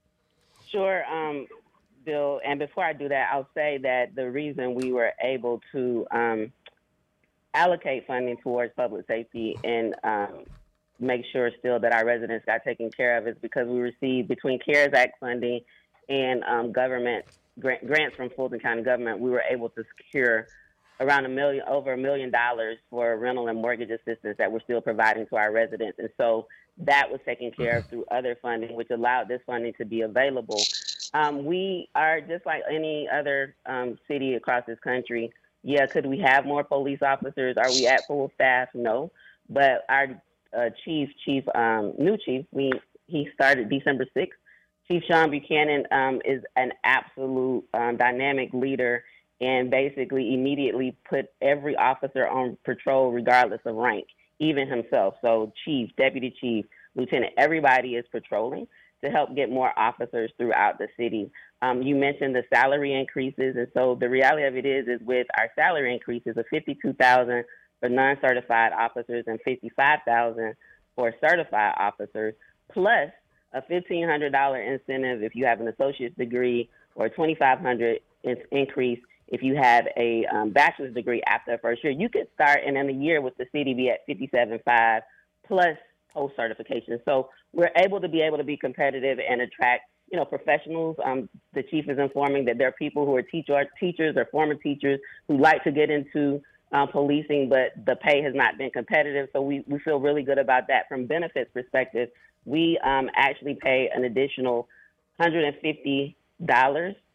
Sure, 0.69 1.05
um, 1.05 1.47
Bill. 2.05 2.41
And 2.45 2.59
before 2.59 2.85
I 2.85 2.93
do 2.93 3.09
that, 3.09 3.31
I'll 3.33 3.49
say 3.55 3.79
that 3.83 4.15
the 4.15 4.31
reason 4.31 4.75
we 4.75 4.93
were 4.93 5.13
able 5.23 5.61
to 5.73 6.07
um, 6.13 6.53
allocate 7.53 8.07
funding 8.07 8.37
towards 8.39 8.73
public 8.75 9.07
safety 9.07 9.57
and 9.65 9.95
um, 10.03 10.45
make 11.01 11.25
sure 11.33 11.51
still 11.59 11.81
that 11.81 11.93
our 11.93 12.05
residents 12.05 12.45
got 12.45 12.63
taken 12.65 12.91
care 12.91 13.17
of 13.17 13.27
is 13.27 13.37
because 13.41 13.67
we 13.67 13.81
received 13.81 14.29
between 14.29 14.59
CARES 14.59 14.93
Act 14.95 15.15
funding 15.21 15.61
and 16.09 16.43
um, 16.45 16.73
government 16.73 17.25
grant, 17.59 17.87
grants 17.87 18.17
from 18.17 18.31
Fulton 18.31 18.61
County 18.61 18.83
government, 18.83 19.21
we 19.21 19.31
were 19.31 19.43
able 19.49 19.69
to 19.71 19.85
secure 19.97 20.47
around 21.01 21.25
a 21.25 21.29
million, 21.29 21.65
over 21.69 21.93
a 21.93 21.97
million 21.97 22.31
dollars 22.31 22.77
for 22.91 23.17
rental 23.17 23.49
and 23.49 23.61
mortgage 23.61 23.91
assistance 23.91 24.37
that 24.39 24.51
we're 24.51 24.61
still 24.61 24.81
providing 24.81 25.27
to 25.29 25.37
our 25.37 25.51
residents. 25.51 25.99
And 25.99 26.11
so 26.19 26.47
that 26.79 27.11
was 27.11 27.21
taken 27.25 27.51
care 27.51 27.79
of 27.79 27.87
through 27.87 28.05
other 28.11 28.37
funding, 28.41 28.75
which 28.75 28.91
allowed 28.91 29.29
this 29.29 29.41
funding 29.47 29.73
to 29.79 29.85
be 29.85 30.03
available. 30.03 30.61
Um, 31.15 31.45
we 31.45 31.89
are 31.95 32.21
just 32.21 32.45
like 32.45 32.63
any 32.71 33.09
other 33.09 33.57
um, 33.67 33.99
city 34.07 34.35
across 34.35 34.65
this 34.67 34.79
country. 34.81 35.33
Yeah, 35.63 35.87
could 35.87 36.07
we 36.07 36.19
have 36.21 36.45
more 36.45 36.65
police 36.65 37.01
officers? 37.03 37.57
Are 37.57 37.71
we 37.71 37.87
at 37.87 38.07
full 38.07 38.31
staff? 38.35 38.69
No. 38.75 39.11
But 39.49 39.85
our 39.89 40.23
uh, 40.57 40.71
chief, 40.85 41.09
chief, 41.25 41.45
um, 41.55 41.95
new 41.99 42.17
chief. 42.17 42.47
We 42.53 42.73
he 43.07 43.29
started 43.35 43.69
December 43.69 44.07
sixth. 44.15 44.39
Chief 44.89 45.03
Sean 45.09 45.31
Buchanan 45.31 45.85
um, 45.93 46.21
is 46.25 46.43
an 46.57 46.73
absolute 46.85 47.65
um, 47.75 47.97
dynamic 47.97 48.53
leader 48.53 49.05
and 49.41 49.71
basically 49.71 50.35
immediately 50.35 50.97
put 51.09 51.27
every 51.41 51.77
officer 51.77 52.27
on 52.27 52.59
patrol 52.65 53.13
regardless 53.13 53.61
of 53.65 53.77
rank, 53.77 54.07
even 54.39 54.69
himself. 54.69 55.15
So 55.23 55.53
chief, 55.65 55.91
deputy 55.97 56.35
chief, 56.41 56.67
lieutenant, 56.97 57.35
everybody 57.39 57.95
is 57.95 58.05
patrolling 58.11 58.67
to 59.03 59.11
help 59.11 59.35
get 59.35 59.49
more 59.49 59.73
officers 59.79 60.31
throughout 60.37 60.79
the 60.79 60.89
city. 60.99 61.31
Um, 61.63 61.83
you 61.83 61.95
mentioned 61.95 62.35
the 62.35 62.43
salary 62.53 62.93
increases, 62.93 63.55
and 63.57 63.69
so 63.73 63.97
the 63.99 64.09
reality 64.09 64.45
of 64.45 64.57
it 64.57 64.67
is, 64.67 64.89
is 64.89 65.01
with 65.07 65.27
our 65.39 65.49
salary 65.55 65.95
increases 65.95 66.37
of 66.37 66.45
fifty-two 66.51 66.95
thousand 66.95 67.45
for 67.81 67.89
non-certified 67.89 68.73
officers 68.73 69.25
and 69.27 69.41
55000 69.45 70.55
for 70.95 71.15
certified 71.21 71.75
officers, 71.79 72.35
plus 72.73 73.11
a 73.53 73.63
$1,500 73.63 74.75
incentive 74.75 75.23
if 75.23 75.35
you 75.35 75.45
have 75.47 75.61
an 75.61 75.69
associate's 75.69 76.17
degree 76.17 76.69
or 76.95 77.07
a 77.07 77.11
2500 77.11 78.01
increase 78.53 79.01
if 79.29 79.43
you 79.43 79.57
have 79.57 79.87
a 79.97 80.25
um, 80.27 80.51
bachelor's 80.51 80.93
degree 80.93 81.23
after 81.27 81.53
the 81.53 81.59
first 81.59 81.83
year. 81.83 81.93
You 81.93 82.09
could 82.09 82.27
start 82.35 82.61
and 82.67 82.77
in 82.77 82.91
a 82.91 82.93
year 82.93 83.21
with 83.21 83.37
the 83.37 83.47
be 83.53 83.91
at 83.91 84.07
57.5 84.09 85.01
plus 85.47 85.77
post 86.13 86.35
certification. 86.37 87.01
So 87.05 87.31
we're 87.53 87.71
able 87.77 88.01
to 88.01 88.09
be 88.09 88.21
able 88.21 88.39
to 88.39 88.45
be 88.45 88.57
competitive 88.57 89.19
and 89.19 89.41
attract 89.41 89.83
you 90.11 90.19
know 90.19 90.25
professionals. 90.25 90.97
Um, 91.05 91.29
the 91.55 91.63
chief 91.63 91.89
is 91.89 91.99
informing 91.99 92.45
that 92.47 92.59
there 92.59 92.69
are 92.69 92.73
people 92.73 93.07
who 93.07 93.15
are 93.17 93.23
teacher 93.23 93.65
teachers 93.79 94.17
or 94.17 94.27
former 94.27 94.55
teachers 94.55 95.01
who 95.29 95.39
like 95.39 95.63
to 95.65 95.71
get 95.71 95.91
into 95.91 96.43
uh, 96.73 96.87
policing, 96.87 97.49
but 97.49 97.73
the 97.85 97.97
pay 97.97 98.23
has 98.23 98.35
not 98.35 98.59
been 98.59 98.71
competitive. 98.71 99.29
So 99.33 99.43
we, 99.43 99.65
we 99.67 99.79
feel 99.81 99.99
really 99.99 100.23
good 100.23 100.39
about 100.39 100.69
that. 100.69 100.89
From 100.89 101.07
benefits 101.07 101.51
perspective, 101.53 102.11
we 102.45 102.79
um, 102.85 103.11
actually 103.15 103.59
pay 103.61 103.91
an 103.95 104.05
additional 104.05 104.69
$150 105.21 106.15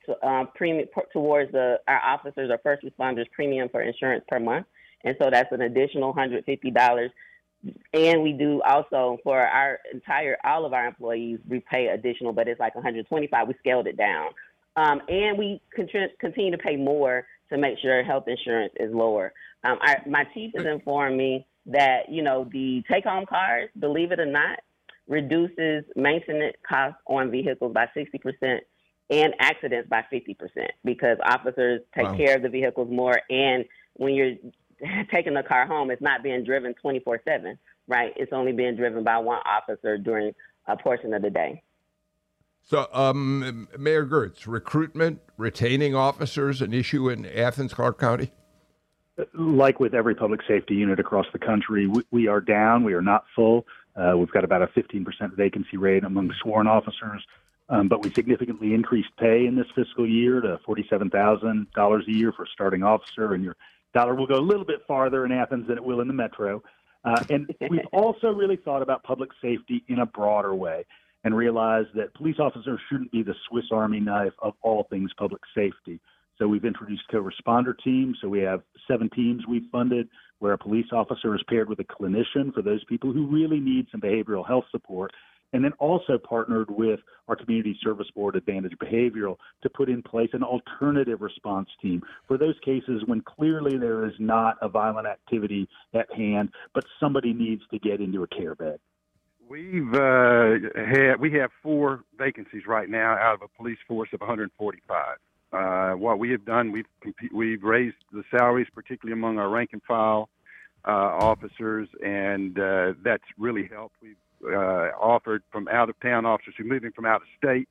to, 0.05 0.27
uh, 0.27 0.45
premium 0.55 0.87
towards 1.11 1.51
the, 1.51 1.79
our 1.87 2.01
officers 2.03 2.51
or 2.51 2.59
first 2.59 2.83
responders 2.83 3.29
premium 3.31 3.69
for 3.69 3.81
insurance 3.81 4.23
per 4.27 4.39
month. 4.39 4.67
And 5.03 5.15
so 5.21 5.29
that's 5.29 5.51
an 5.51 5.61
additional 5.61 6.13
$150. 6.13 7.09
And 7.93 8.21
we 8.21 8.33
do 8.33 8.61
also 8.61 9.17
for 9.23 9.39
our 9.39 9.79
entire, 9.91 10.37
all 10.43 10.65
of 10.65 10.73
our 10.73 10.85
employees, 10.85 11.39
we 11.47 11.61
pay 11.61 11.87
additional, 11.87 12.33
but 12.33 12.47
it's 12.47 12.59
like 12.59 12.75
125. 12.75 13.47
We 13.47 13.53
scaled 13.59 13.87
it 13.87 13.97
down. 13.97 14.29
Um, 14.75 15.01
and 15.07 15.37
we 15.37 15.61
continue 15.73 16.51
to 16.51 16.57
pay 16.57 16.75
more 16.75 17.25
to 17.51 17.57
make 17.57 17.77
sure 17.79 18.03
health 18.03 18.27
insurance 18.27 18.73
is 18.79 18.93
lower. 18.93 19.33
Um, 19.63 19.77
I, 19.81 19.97
my 20.07 20.25
chief 20.33 20.51
has 20.55 20.65
informed 20.65 21.17
me 21.17 21.45
that 21.67 22.09
you 22.09 22.21
know 22.21 22.47
the 22.51 22.83
take-home 22.91 23.25
cars, 23.25 23.69
believe 23.79 24.11
it 24.11 24.19
or 24.19 24.25
not, 24.25 24.59
reduces 25.07 25.83
maintenance 25.95 26.55
costs 26.67 26.99
on 27.07 27.31
vehicles 27.31 27.73
by 27.73 27.87
60% 27.95 28.59
and 29.09 29.33
accidents 29.39 29.87
by 29.87 30.03
50% 30.11 30.35
because 30.83 31.17
officers 31.23 31.81
take 31.95 32.07
wow. 32.07 32.17
care 32.17 32.35
of 32.35 32.41
the 32.41 32.49
vehicles 32.49 32.89
more. 32.91 33.19
And 33.29 33.65
when 33.93 34.15
you're 34.15 34.35
taking 35.13 35.33
the 35.33 35.43
car 35.43 35.67
home, 35.67 35.91
it's 35.91 36.01
not 36.01 36.23
being 36.23 36.43
driven 36.43 36.73
24 36.75 37.21
7, 37.23 37.57
right? 37.87 38.13
It's 38.15 38.33
only 38.33 38.51
being 38.51 38.75
driven 38.75 39.03
by 39.03 39.17
one 39.17 39.41
officer 39.45 39.97
during 39.97 40.33
a 40.67 40.75
portion 40.75 41.13
of 41.13 41.21
the 41.21 41.29
day. 41.29 41.61
So, 42.67 42.87
um, 42.93 43.67
Mayor 43.77 44.07
Girtz, 44.07 44.47
recruitment, 44.47 45.19
retaining 45.37 45.93
officers, 45.93 46.63
an 46.63 46.73
issue 46.73 47.09
in 47.09 47.23
Athens, 47.27 47.75
Clarke 47.75 47.99
County? 47.99 48.31
Like 49.35 49.79
with 49.79 49.93
every 49.93 50.15
public 50.15 50.41
safety 50.47 50.73
unit 50.73 50.99
across 50.99 51.27
the 51.31 51.37
country, 51.37 51.85
we, 51.85 52.01
we 52.09 52.27
are 52.27 52.41
down. 52.41 52.83
We 52.83 52.95
are 52.95 53.03
not 53.03 53.25
full. 53.35 53.67
Uh, 53.95 54.17
we've 54.17 54.31
got 54.31 54.43
about 54.43 54.63
a 54.63 54.67
15% 54.67 55.05
vacancy 55.37 55.77
rate 55.77 56.03
among 56.03 56.33
sworn 56.41 56.65
officers, 56.65 57.23
um, 57.69 57.87
but 57.87 58.03
we 58.03 58.11
significantly 58.13 58.73
increased 58.73 59.15
pay 59.19 59.45
in 59.45 59.55
this 59.55 59.67
fiscal 59.75 60.09
year 60.09 60.41
to 60.41 60.59
$47,000 60.67 62.07
a 62.07 62.11
year 62.11 62.31
for 62.31 62.43
a 62.43 62.47
starting 62.51 62.81
officer, 62.81 63.35
and 63.35 63.43
your 63.43 63.55
dollar 63.93 64.15
will 64.15 64.27
go 64.27 64.39
a 64.39 64.41
little 64.41 64.65
bit 64.65 64.81
farther 64.87 65.23
in 65.23 65.31
Athens 65.31 65.67
than 65.67 65.77
it 65.77 65.83
will 65.83 66.01
in 66.01 66.07
the 66.07 66.15
metro. 66.15 66.63
Uh, 67.05 67.23
and 67.29 67.55
we've 67.69 67.85
also 67.93 68.29
really 68.29 68.55
thought 68.55 68.81
about 68.81 69.03
public 69.03 69.29
safety 69.39 69.83
in 69.87 69.99
a 69.99 70.05
broader 70.07 70.55
way 70.55 70.83
and 71.25 71.35
realize 71.35 71.85
that 71.95 72.13
police 72.13 72.37
officers 72.39 72.79
shouldn't 72.87 73.11
be 73.11 73.23
the 73.23 73.33
Swiss 73.49 73.65
Army 73.71 73.99
knife 73.99 74.33
of 74.43 74.53
all 74.61 74.85
things 74.89 75.11
public 75.17 75.41
safety. 75.55 75.99
So 76.37 76.47
we've 76.47 76.65
introduced 76.65 77.03
co-responder 77.11 77.73
teams. 77.83 78.17
So 78.21 78.29
we 78.29 78.41
have 78.41 78.61
seven 78.87 79.09
teams 79.09 79.43
we've 79.47 79.67
funded 79.71 80.07
where 80.39 80.53
a 80.53 80.57
police 80.57 80.87
officer 80.93 81.33
is 81.35 81.41
paired 81.49 81.67
with 81.67 81.79
a 81.79 81.83
clinician 81.83 82.53
for 82.53 82.61
those 82.61 82.83
people 82.85 83.11
who 83.11 83.25
really 83.25 83.59
need 83.59 83.87
some 83.91 84.01
behavioral 84.01 84.47
health 84.47 84.65
support. 84.69 85.11
And 85.53 85.63
then 85.63 85.71
also 85.79 86.17
partnered 86.17 86.69
with 86.69 86.99
our 87.27 87.35
community 87.35 87.77
service 87.81 88.07
board, 88.13 88.35
Advantage 88.35 88.73
Behavioral, 88.77 89.37
to 89.63 89.69
put 89.69 89.89
in 89.89 90.03
place 90.03 90.29
an 90.33 90.43
alternative 90.43 91.21
response 91.21 91.69
team 91.81 92.03
for 92.27 92.37
those 92.37 92.55
cases 92.63 93.03
when 93.05 93.21
clearly 93.21 93.77
there 93.77 94.05
is 94.05 94.13
not 94.19 94.57
a 94.61 94.67
violent 94.67 95.07
activity 95.07 95.69
at 95.93 96.11
hand, 96.13 96.49
but 96.73 96.83
somebody 96.99 97.33
needs 97.33 97.61
to 97.71 97.79
get 97.79 98.01
into 98.01 98.23
a 98.23 98.27
care 98.27 98.53
bed. 98.53 98.79
We've 99.47 99.93
uh, 99.93 100.55
had 100.75 101.19
we 101.19 101.33
have 101.33 101.51
four 101.61 102.03
vacancies 102.17 102.65
right 102.65 102.89
now 102.89 103.13
out 103.13 103.35
of 103.35 103.41
a 103.43 103.47
police 103.47 103.77
force 103.87 104.09
of 104.11 104.19
145. 104.21 105.17
Uh, 105.53 105.91
what 105.97 106.17
we 106.17 106.31
have 106.31 106.45
done, 106.45 106.71
we've 106.71 106.85
we've 107.31 107.63
raised 107.63 107.97
the 108.11 108.23
salaries, 108.31 108.67
particularly 108.73 109.13
among 109.13 109.37
our 109.37 109.49
rank 109.49 109.69
and 109.73 109.83
file 109.83 110.29
uh, 110.87 110.91
officers, 110.91 111.87
and 112.03 112.57
uh, 112.57 112.93
that's 113.03 113.23
really 113.37 113.67
helped. 113.71 113.95
We've 114.01 114.15
uh, 114.51 114.91
offered 114.99 115.43
from 115.51 115.67
out 115.67 115.89
of 115.89 115.99
town 115.99 116.25
officers 116.25 116.55
who 116.57 116.63
are 116.63 116.67
moving 116.67 116.91
from 116.91 117.05
out 117.05 117.21
of 117.21 117.27
state 117.37 117.69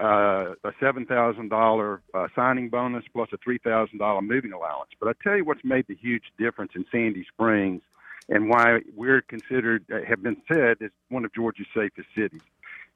uh, 0.00 0.54
a 0.62 0.72
seven 0.78 1.06
thousand 1.06 1.48
dollar 1.48 2.02
signing 2.36 2.68
bonus 2.68 3.04
plus 3.14 3.30
a 3.32 3.38
three 3.38 3.58
thousand 3.58 3.98
dollar 3.98 4.20
moving 4.20 4.52
allowance. 4.52 4.90
But 5.00 5.08
I 5.08 5.12
tell 5.24 5.36
you 5.36 5.44
what's 5.44 5.64
made 5.64 5.86
the 5.88 5.96
huge 5.96 6.24
difference 6.38 6.72
in 6.74 6.84
Sandy 6.92 7.24
Springs 7.32 7.80
and 8.28 8.48
why 8.48 8.80
we're 8.94 9.22
considered, 9.22 9.84
uh, 9.92 9.98
have 10.08 10.22
been 10.22 10.36
said, 10.52 10.76
as 10.82 10.90
one 11.08 11.24
of 11.24 11.32
Georgia's 11.32 11.66
safest 11.74 12.08
cities. 12.14 12.42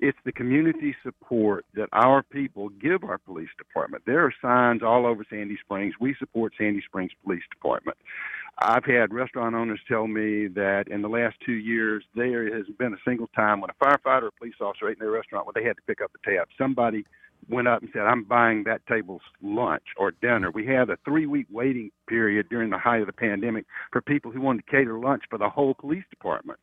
It's 0.01 0.19
the 0.25 0.33
community 0.33 0.97
support 1.05 1.65
that 1.75 1.89
our 1.93 2.25
people 2.25 2.71
give 2.71 3.05
our 3.05 3.19
police 3.19 3.51
department. 3.57 4.03
There 4.05 4.25
are 4.25 4.35
signs 4.43 4.83
all 4.83 5.07
over 5.07 5.25
Sandy 5.31 5.57
Springs. 5.61 5.95
We 6.01 6.17
support 6.19 6.55
Sandy 6.59 6.83
Springs 6.85 7.13
Police 7.25 7.45
Department. 7.51 7.97
I've 8.59 8.85
had 8.85 9.15
restaurant 9.15 9.55
owners 9.55 9.81
tell 9.87 10.09
me 10.09 10.49
that 10.49 10.89
in 10.89 11.03
the 11.03 11.09
last 11.09 11.37
two 11.47 11.53
years, 11.53 12.05
there 12.17 12.53
has 12.53 12.67
been 12.79 12.93
a 12.93 12.99
single 13.05 13.29
time 13.29 13.61
when 13.61 13.71
a 13.71 13.85
firefighter 13.85 14.25
or 14.25 14.31
police 14.33 14.55
officer 14.61 14.89
ate 14.89 14.99
in 14.99 15.05
their 15.07 15.11
restaurant 15.13 15.47
where 15.47 15.55
they 15.55 15.67
had 15.67 15.77
to 15.77 15.83
pick 15.87 16.01
up 16.01 16.11
the 16.13 16.31
tab. 16.31 16.49
Somebody 16.59 17.05
went 17.49 17.69
up 17.69 17.83
and 17.83 17.91
said, 17.93 18.03
I'm 18.03 18.25
buying 18.25 18.65
that 18.65 18.87
table's 18.87 19.23
lunch 19.43 19.85
or 19.97 20.11
dinner. 20.11 20.51
We 20.51 20.67
had 20.67 20.91
a 20.91 20.97
three 21.05 21.27
week 21.27 21.47
waiting 21.51 21.91
period 22.09 22.49
during 22.49 22.71
the 22.71 22.79
height 22.79 23.01
of 23.01 23.07
the 23.07 23.13
pandemic 23.13 23.67
for 23.91 24.01
people 24.01 24.31
who 24.31 24.41
wanted 24.41 24.67
to 24.67 24.71
cater 24.71 24.99
lunch 24.99 25.25
for 25.29 25.39
the 25.39 25.49
whole 25.49 25.75
police 25.75 26.05
department. 26.11 26.59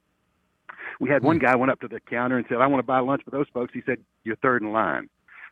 We 1.00 1.10
had 1.10 1.24
one 1.24 1.38
hmm. 1.38 1.46
guy 1.46 1.56
went 1.56 1.72
up 1.72 1.82
to 1.82 1.88
the 1.88 2.00
counter 2.00 2.38
and 2.38 2.46
said, 2.50 2.60
I 2.60 2.68
want 2.68 2.80
to 2.80 2.88
buy 2.88 3.00
lunch 3.00 3.24
for 3.24 3.32
those 3.32 3.48
folks. 3.54 3.74
He 3.74 3.82
said, 3.86 4.00
You're 4.24 4.36
third 4.38 4.62
in 4.62 4.72
line. 4.72 5.10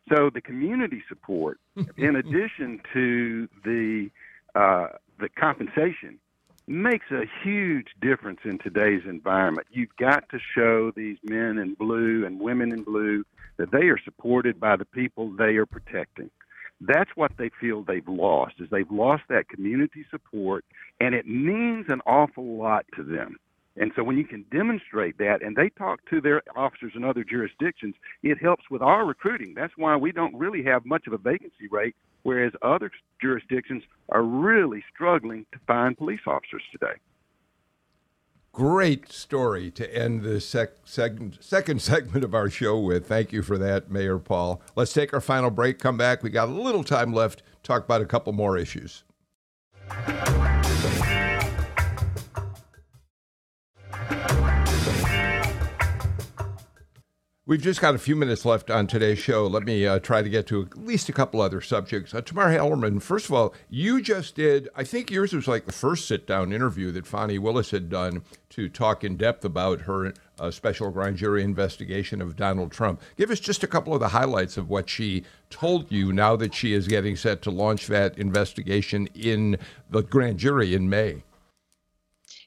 So 0.08 0.30
the 0.32 0.40
community 0.40 1.02
support, 1.08 1.60
in 1.96 2.16
addition 2.16 2.80
to 2.94 3.48
the 3.64 4.10
uh, 4.54 4.88
the 5.20 5.28
compensation, 5.28 6.18
makes 6.66 7.06
a 7.10 7.24
huge 7.42 7.88
difference 8.00 8.40
in 8.44 8.58
today's 8.58 9.02
environment. 9.06 9.66
You've 9.70 9.96
got 9.98 10.28
to 10.30 10.38
show 10.54 10.90
these 10.90 11.18
men 11.22 11.58
in 11.58 11.74
blue 11.74 12.24
and 12.26 12.40
women 12.40 12.72
in 12.72 12.82
blue 12.82 13.24
that 13.58 13.70
they 13.70 13.88
are 13.88 13.98
supported 14.02 14.58
by 14.58 14.76
the 14.76 14.84
people 14.84 15.30
they 15.30 15.56
are 15.56 15.66
protecting. 15.66 16.30
That's 16.80 17.10
what 17.16 17.32
they 17.38 17.50
feel 17.60 17.82
they've 17.82 18.08
lost 18.08 18.54
is 18.60 18.68
they've 18.70 18.90
lost 18.90 19.24
that 19.28 19.48
community 19.48 20.06
support 20.10 20.64
and 21.00 21.14
it 21.14 21.26
means 21.26 21.86
an 21.88 22.00
awful 22.06 22.56
lot 22.56 22.86
to 22.96 23.02
them. 23.02 23.36
And 23.76 23.92
so 23.94 24.02
when 24.02 24.16
you 24.18 24.24
can 24.24 24.44
demonstrate 24.50 25.18
that 25.18 25.42
and 25.42 25.56
they 25.56 25.70
talk 25.70 26.00
to 26.10 26.20
their 26.20 26.42
officers 26.56 26.92
in 26.96 27.04
other 27.04 27.24
jurisdictions, 27.24 27.94
it 28.22 28.38
helps 28.38 28.70
with 28.70 28.82
our 28.82 29.04
recruiting. 29.04 29.54
That's 29.54 29.76
why 29.76 29.96
we 29.96 30.10
don't 30.10 30.34
really 30.36 30.64
have 30.64 30.84
much 30.84 31.06
of 31.06 31.12
a 31.12 31.18
vacancy 31.18 31.68
rate, 31.70 31.94
whereas 32.24 32.52
other 32.62 32.90
jurisdictions 33.20 33.84
are 34.08 34.22
really 34.22 34.82
struggling 34.92 35.46
to 35.52 35.60
find 35.66 35.96
police 35.96 36.20
officers 36.26 36.62
today. 36.72 36.94
Great 38.58 39.12
story 39.12 39.70
to 39.70 39.96
end 39.96 40.22
the 40.22 40.40
sec- 40.40 40.78
second, 40.84 41.38
second 41.40 41.80
segment 41.90 42.24
of 42.24 42.34
our 42.34 42.50
show 42.50 42.76
with. 42.76 43.06
Thank 43.06 43.32
you 43.32 43.40
for 43.40 43.56
that, 43.56 43.88
Mayor 43.88 44.18
Paul. 44.18 44.60
Let's 44.74 44.92
take 44.92 45.14
our 45.14 45.20
final 45.20 45.48
break, 45.48 45.78
come 45.78 45.96
back. 45.96 46.24
We 46.24 46.30
got 46.30 46.48
a 46.48 46.50
little 46.50 46.82
time 46.82 47.12
left, 47.12 47.44
talk 47.62 47.84
about 47.84 48.00
a 48.00 48.04
couple 48.04 48.32
more 48.32 48.58
issues. 48.58 49.04
We've 57.48 57.62
just 57.62 57.80
got 57.80 57.94
a 57.94 57.98
few 57.98 58.14
minutes 58.14 58.44
left 58.44 58.70
on 58.70 58.86
today's 58.86 59.18
show. 59.18 59.46
Let 59.46 59.62
me 59.62 59.86
uh, 59.86 60.00
try 60.00 60.20
to 60.20 60.28
get 60.28 60.46
to 60.48 60.64
at 60.64 60.76
least 60.76 61.08
a 61.08 61.14
couple 61.14 61.40
other 61.40 61.62
subjects. 61.62 62.12
Uh, 62.12 62.20
Tamar 62.20 62.50
Hallerman, 62.50 63.00
first 63.00 63.24
of 63.24 63.32
all, 63.32 63.54
you 63.70 64.02
just 64.02 64.34
did, 64.34 64.68
I 64.76 64.84
think 64.84 65.10
yours 65.10 65.32
was 65.32 65.48
like 65.48 65.64
the 65.64 65.72
first 65.72 66.06
sit 66.06 66.26
down 66.26 66.52
interview 66.52 66.92
that 66.92 67.06
Fani 67.06 67.38
Willis 67.38 67.70
had 67.70 67.88
done 67.88 68.20
to 68.50 68.68
talk 68.68 69.02
in 69.02 69.16
depth 69.16 69.46
about 69.46 69.80
her 69.80 70.12
uh, 70.38 70.50
special 70.50 70.90
grand 70.90 71.16
jury 71.16 71.42
investigation 71.42 72.20
of 72.20 72.36
Donald 72.36 72.70
Trump. 72.70 73.00
Give 73.16 73.30
us 73.30 73.40
just 73.40 73.64
a 73.64 73.66
couple 73.66 73.94
of 73.94 74.00
the 74.00 74.08
highlights 74.08 74.58
of 74.58 74.68
what 74.68 74.90
she 74.90 75.24
told 75.48 75.90
you 75.90 76.12
now 76.12 76.36
that 76.36 76.52
she 76.52 76.74
is 76.74 76.86
getting 76.86 77.16
set 77.16 77.40
to 77.40 77.50
launch 77.50 77.86
that 77.86 78.18
investigation 78.18 79.08
in 79.14 79.56
the 79.88 80.02
grand 80.02 80.38
jury 80.38 80.74
in 80.74 80.90
May. 80.90 81.22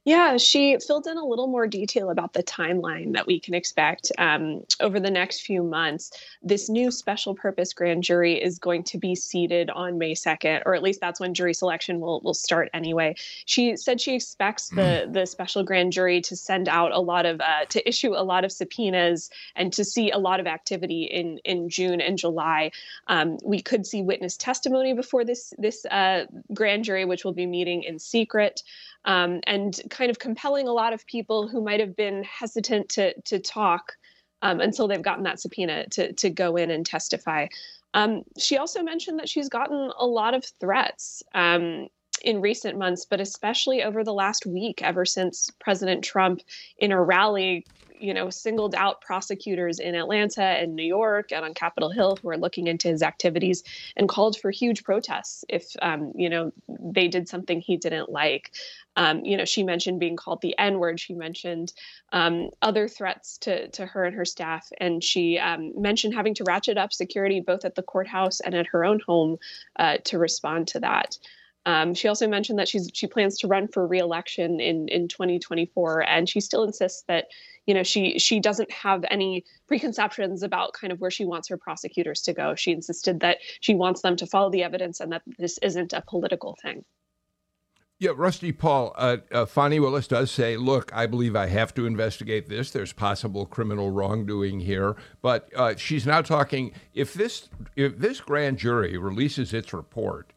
Yeah, 0.03 0.37
she 0.37 0.79
filled 0.79 1.05
in 1.05 1.17
a 1.17 1.23
little 1.23 1.45
more 1.45 1.67
detail 1.67 2.09
about 2.09 2.33
the 2.33 2.41
timeline 2.41 3.13
that 3.13 3.27
we 3.27 3.39
can 3.39 3.53
expect 3.53 4.11
um, 4.17 4.63
over 4.79 4.99
the 4.99 5.11
next 5.11 5.41
few 5.41 5.61
months. 5.61 6.09
This 6.41 6.69
new 6.69 6.89
special 6.89 7.35
purpose 7.35 7.71
grand 7.71 8.01
jury 8.01 8.41
is 8.41 8.57
going 8.57 8.83
to 8.85 8.97
be 8.97 9.13
seated 9.13 9.69
on 9.69 9.99
May 9.99 10.15
2nd, 10.15 10.63
or 10.65 10.73
at 10.73 10.81
least 10.81 11.01
that's 11.01 11.19
when 11.19 11.35
jury 11.35 11.53
selection 11.53 11.99
will, 11.99 12.19
will 12.21 12.33
start 12.33 12.71
anyway. 12.73 13.13
She 13.45 13.77
said 13.77 14.01
she 14.01 14.15
expects 14.15 14.69
the, 14.69 15.07
the 15.11 15.27
special 15.27 15.63
grand 15.63 15.93
jury 15.93 16.19
to 16.21 16.35
send 16.35 16.67
out 16.67 16.91
a 16.91 16.99
lot 16.99 17.27
of, 17.27 17.39
uh, 17.39 17.65
to 17.65 17.87
issue 17.87 18.15
a 18.15 18.23
lot 18.23 18.43
of 18.43 18.51
subpoenas 18.51 19.29
and 19.55 19.71
to 19.73 19.85
see 19.85 20.09
a 20.09 20.17
lot 20.17 20.39
of 20.39 20.47
activity 20.47 21.03
in, 21.03 21.37
in 21.45 21.69
June 21.69 22.01
and 22.01 22.17
July. 22.17 22.71
Um, 23.05 23.37
we 23.43 23.61
could 23.61 23.85
see 23.85 24.01
witness 24.01 24.35
testimony 24.35 24.95
before 24.95 25.23
this, 25.23 25.53
this 25.59 25.85
uh, 25.85 26.25
grand 26.55 26.85
jury, 26.85 27.05
which 27.05 27.23
will 27.23 27.33
be 27.33 27.45
meeting 27.45 27.83
in 27.83 27.99
secret. 27.99 28.63
Um, 29.05 29.39
and 29.47 29.79
kind 29.89 30.11
of 30.11 30.19
compelling 30.19 30.67
a 30.67 30.73
lot 30.73 30.93
of 30.93 31.05
people 31.05 31.47
who 31.47 31.61
might 31.61 31.79
have 31.79 31.95
been 31.95 32.23
hesitant 32.23 32.89
to 32.89 33.19
to 33.21 33.39
talk 33.39 33.93
um, 34.41 34.59
until 34.59 34.87
they've 34.87 35.01
gotten 35.01 35.23
that 35.23 35.39
subpoena 35.39 35.87
to 35.89 36.13
to 36.13 36.29
go 36.29 36.55
in 36.55 36.71
and 36.71 36.85
testify. 36.85 37.47
Um, 37.93 38.23
she 38.37 38.57
also 38.57 38.81
mentioned 38.83 39.19
that 39.19 39.29
she's 39.29 39.49
gotten 39.49 39.91
a 39.97 40.05
lot 40.05 40.33
of 40.33 40.45
threats 40.59 41.23
um, 41.35 41.87
in 42.23 42.39
recent 42.39 42.77
months, 42.77 43.05
but 43.05 43.19
especially 43.19 43.83
over 43.83 44.03
the 44.03 44.13
last 44.13 44.45
week, 44.45 44.81
ever 44.81 45.05
since 45.05 45.49
President 45.59 46.03
Trump, 46.03 46.41
in 46.77 46.91
a 46.91 47.01
rally, 47.01 47.65
you 48.01 48.13
know, 48.13 48.29
singled 48.29 48.75
out 48.75 49.01
prosecutors 49.01 49.79
in 49.79 49.95
Atlanta 49.95 50.43
and 50.43 50.75
New 50.75 50.83
York 50.83 51.31
and 51.31 51.45
on 51.45 51.53
Capitol 51.53 51.91
Hill 51.91 52.17
who 52.21 52.29
are 52.29 52.37
looking 52.37 52.67
into 52.67 52.87
his 52.87 53.01
activities 53.03 53.63
and 53.95 54.09
called 54.09 54.37
for 54.39 54.51
huge 54.51 54.83
protests 54.83 55.45
if, 55.47 55.67
um, 55.81 56.11
you 56.15 56.29
know, 56.29 56.51
they 56.67 57.07
did 57.07 57.29
something 57.29 57.61
he 57.61 57.77
didn't 57.77 58.09
like. 58.09 58.51
Um, 58.95 59.23
you 59.23 59.37
know, 59.37 59.45
she 59.45 59.63
mentioned 59.63 59.99
being 59.99 60.17
called 60.17 60.41
the 60.41 60.57
N 60.57 60.79
word. 60.79 60.99
She 60.99 61.13
mentioned 61.13 61.73
um, 62.11 62.49
other 62.61 62.87
threats 62.87 63.37
to, 63.39 63.69
to 63.69 63.85
her 63.85 64.03
and 64.03 64.15
her 64.15 64.25
staff. 64.25 64.69
And 64.79 65.03
she 65.03 65.37
um, 65.37 65.79
mentioned 65.79 66.13
having 66.13 66.33
to 66.35 66.43
ratchet 66.43 66.77
up 66.77 66.91
security 66.91 67.39
both 67.39 67.63
at 67.63 67.75
the 67.75 67.83
courthouse 67.83 68.39
and 68.41 68.53
at 68.55 68.67
her 68.67 68.83
own 68.83 68.99
home 68.99 69.37
uh, 69.77 69.97
to 70.05 70.17
respond 70.17 70.67
to 70.69 70.79
that. 70.81 71.17
Um, 71.65 71.93
she 71.93 72.07
also 72.07 72.27
mentioned 72.27 72.57
that 72.57 72.67
she's 72.67 72.89
she 72.93 73.05
plans 73.05 73.37
to 73.39 73.47
run 73.47 73.67
for 73.67 73.85
reelection 73.85 74.59
in 74.59 74.87
in 74.87 75.07
2024, 75.07 76.01
and 76.01 76.27
she 76.27 76.39
still 76.41 76.63
insists 76.63 77.03
that 77.07 77.27
you 77.67 77.73
know 77.73 77.83
she 77.83 78.17
she 78.17 78.39
doesn't 78.39 78.71
have 78.71 79.05
any 79.11 79.45
preconceptions 79.67 80.41
about 80.41 80.73
kind 80.73 80.91
of 80.91 80.99
where 80.99 81.11
she 81.11 81.25
wants 81.25 81.47
her 81.49 81.57
prosecutors 81.57 82.21
to 82.23 82.33
go. 82.33 82.55
She 82.55 82.71
insisted 82.71 83.19
that 83.19 83.37
she 83.59 83.75
wants 83.75 84.01
them 84.01 84.15
to 84.15 84.25
follow 84.25 84.49
the 84.49 84.63
evidence 84.63 84.99
and 84.99 85.11
that 85.11 85.21
this 85.37 85.59
isn't 85.59 85.93
a 85.93 86.01
political 86.01 86.57
thing. 86.61 86.83
Yeah, 88.01 88.13
Rusty 88.15 88.51
Paul, 88.51 88.95
uh, 88.97 89.17
uh, 89.31 89.45
Fani 89.45 89.79
Willis 89.79 90.07
does 90.07 90.31
say, 90.31 90.57
look, 90.57 90.91
I 90.91 91.05
believe 91.05 91.35
I 91.35 91.45
have 91.45 91.71
to 91.75 91.85
investigate 91.85 92.49
this. 92.49 92.71
There's 92.71 92.93
possible 92.93 93.45
criminal 93.45 93.91
wrongdoing 93.91 94.61
here. 94.61 94.95
But 95.21 95.51
uh, 95.55 95.75
she's 95.75 96.07
now 96.07 96.23
talking 96.23 96.71
if 96.95 97.13
this 97.13 97.49
if 97.75 97.99
this 97.99 98.19
grand 98.19 98.57
jury 98.57 98.97
releases 98.97 99.53
its 99.53 99.71
report 99.71 100.30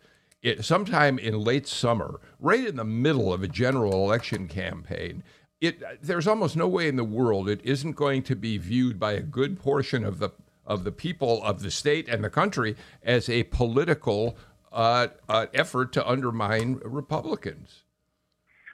it, 0.45 0.63
sometime 0.63 1.19
in 1.19 1.41
late 1.41 1.67
summer, 1.67 2.21
right 2.39 2.67
in 2.67 2.77
the 2.77 2.85
middle 2.85 3.33
of 3.33 3.43
a 3.43 3.49
general 3.49 3.93
election 3.93 4.47
campaign, 4.47 5.25
it, 5.61 5.83
there's 6.03 6.27
almost 6.27 6.55
no 6.55 6.69
way 6.69 6.87
in 6.87 6.97
the 6.97 7.05
world 7.05 7.49
it 7.49 7.63
isn't 7.65 7.93
going 7.93 8.23
to 8.25 8.37
be 8.37 8.59
viewed 8.59 9.01
by 9.01 9.13
a 9.13 9.23
good 9.23 9.59
portion 9.59 10.05
of 10.05 10.19
the 10.19 10.31
of 10.67 10.85
the 10.85 10.93
people 10.93 11.43
of 11.43 11.63
the 11.63 11.71
state 11.71 12.09
and 12.09 12.25
the 12.25 12.31
country 12.31 12.75
as 13.03 13.29
a 13.29 13.43
political 13.45 14.37
uh, 14.73 15.09
uh, 15.29 15.47
effort 15.53 15.93
to 15.93 16.07
undermine 16.09 16.81
Republicans. 16.83 17.83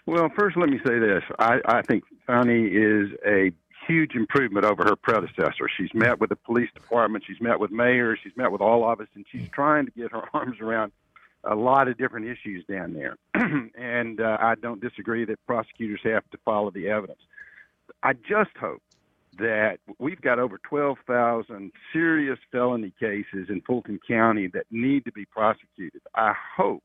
Well, 0.07 0.29
first, 0.37 0.57
let 0.57 0.69
me 0.69 0.79
say 0.85 0.99
this: 0.99 1.23
I, 1.39 1.61
I 1.65 1.83
think 1.83 2.05
Fani 2.27 2.67
is 2.67 3.11
a 3.27 3.53
huge 3.87 4.15
improvement 4.15 4.65
over 4.65 4.85
her 4.85 4.97
predecessor. 4.97 5.69
She's 5.77 5.93
met 5.95 6.19
with 6.21 6.31
the 6.31 6.37
police 6.37 6.71
department, 6.75 7.25
she's 7.27 7.41
met 7.41 7.61
with 7.61 7.71
mayors, 7.71 8.19
she's 8.23 8.37
met 8.37 8.51
with 8.51 8.61
all 8.61 8.89
of 8.91 9.01
us, 9.01 9.09
and 9.15 9.25
she's 9.31 9.49
trying 9.53 9.87
to 9.87 9.93
get 9.93 10.11
her 10.11 10.23
arms 10.35 10.61
around 10.61 10.91
a 11.45 11.55
lot 11.55 11.89
of 11.89 11.97
different 11.97 12.27
issues 12.27 12.65
down 12.67 12.95
there. 12.95 13.17
and 13.75 14.21
uh, 14.21 14.37
I 14.41 14.55
don't 14.57 14.81
disagree 14.81 15.25
that 15.25 15.39
prosecutors 15.47 16.01
have 16.05 16.29
to 16.31 16.39
follow 16.45 16.71
the 16.71 16.89
evidence. 16.89 17.21
I 18.03 18.13
just 18.13 18.57
hope 18.59 18.83
that 19.39 19.79
we've 19.99 20.21
got 20.21 20.39
over 20.39 20.59
12,000 20.69 21.73
serious 21.93 22.39
felony 22.53 22.93
cases 22.99 23.49
in 23.49 23.63
Fulton 23.67 23.99
County 24.07 24.49
that 24.49 24.67
need 24.71 25.05
to 25.05 25.13
be 25.13 25.25
prosecuted. 25.25 26.03
I 26.15 26.35
hope 26.57 26.83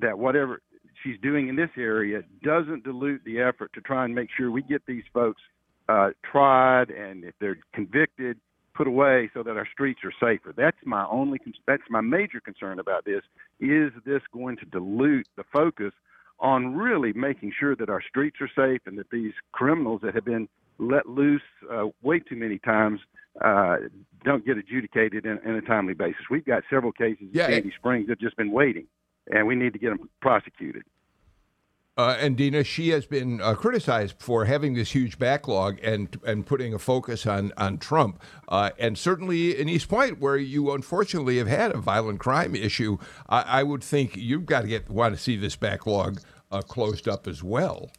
that 0.00 0.18
whatever 0.18 0.62
she's 1.02 1.18
doing 1.20 1.48
in 1.48 1.56
this 1.56 1.70
area 1.76 2.22
doesn't 2.42 2.84
dilute 2.84 3.22
the 3.24 3.40
effort 3.40 3.72
to 3.74 3.80
try 3.80 4.04
and 4.04 4.14
make 4.14 4.28
sure 4.36 4.50
we 4.50 4.62
get 4.62 4.82
these 4.86 5.04
folks 5.12 5.42
uh, 5.88 6.10
tried 6.30 6.90
and 6.90 7.24
if 7.24 7.34
they're 7.40 7.58
convicted, 7.74 8.38
put 8.74 8.86
away 8.86 9.30
so 9.34 9.42
that 9.42 9.56
our 9.56 9.66
streets 9.70 10.00
are 10.04 10.12
safer. 10.12 10.52
That's 10.56 10.76
my 10.84 11.06
only 11.10 11.38
that's 11.66 11.82
my 11.90 12.00
major 12.00 12.40
concern 12.40 12.78
about 12.78 13.04
this. 13.04 13.22
Is 13.60 13.92
this 14.04 14.22
going 14.32 14.56
to 14.58 14.64
dilute 14.66 15.28
the 15.36 15.44
focus 15.52 15.92
on 16.40 16.74
really 16.74 17.12
making 17.12 17.52
sure 17.58 17.76
that 17.76 17.88
our 17.88 18.02
streets 18.02 18.38
are 18.40 18.50
safe 18.54 18.80
and 18.86 18.98
that 18.98 19.10
these 19.10 19.32
criminals 19.52 20.00
that 20.02 20.14
have 20.14 20.24
been 20.24 20.48
let 20.78 21.08
loose 21.08 21.42
uh, 21.70 21.86
way 22.02 22.18
too 22.18 22.34
many 22.34 22.58
times 22.58 23.00
uh, 23.40 23.76
don't 24.24 24.44
get 24.44 24.58
adjudicated 24.58 25.24
in, 25.24 25.38
in, 25.44 25.54
a 25.54 25.62
timely 25.62 25.94
basis. 25.94 26.22
We've 26.30 26.44
got 26.44 26.64
several 26.68 26.92
cases 26.92 27.28
yeah, 27.32 27.46
in 27.46 27.52
Sandy 27.52 27.72
Springs 27.76 28.06
that 28.06 28.12
have 28.12 28.18
just 28.18 28.36
been 28.36 28.50
waiting, 28.50 28.86
and 29.30 29.46
we 29.46 29.54
need 29.54 29.72
to 29.72 29.78
get 29.78 29.90
them 29.90 30.10
prosecuted. 30.20 30.82
Uh, 31.94 32.16
and 32.18 32.38
Deana, 32.38 32.64
she 32.64 32.88
has 32.88 33.04
been 33.04 33.42
uh, 33.42 33.54
criticized 33.54 34.14
for 34.18 34.46
having 34.46 34.72
this 34.72 34.92
huge 34.92 35.18
backlog 35.18 35.78
and 35.82 36.18
and 36.26 36.46
putting 36.46 36.72
a 36.72 36.78
focus 36.78 37.26
on 37.26 37.52
on 37.58 37.76
Trump. 37.76 38.22
Uh, 38.48 38.70
and 38.78 38.96
certainly 38.96 39.58
in 39.58 39.68
East 39.68 39.88
Point, 39.88 40.18
where 40.18 40.38
you 40.38 40.72
unfortunately 40.72 41.36
have 41.36 41.48
had 41.48 41.70
a 41.72 41.76
violent 41.76 42.18
crime 42.18 42.54
issue, 42.54 42.96
I, 43.28 43.42
I 43.42 43.62
would 43.62 43.84
think 43.84 44.16
you've 44.16 44.46
got 44.46 44.62
to 44.62 44.68
get 44.68 44.88
want 44.88 45.14
to 45.14 45.20
see 45.20 45.36
this 45.36 45.54
backlog 45.54 46.20
uh, 46.50 46.62
closed 46.62 47.08
up 47.08 47.26
as 47.26 47.42
well. 47.42 47.90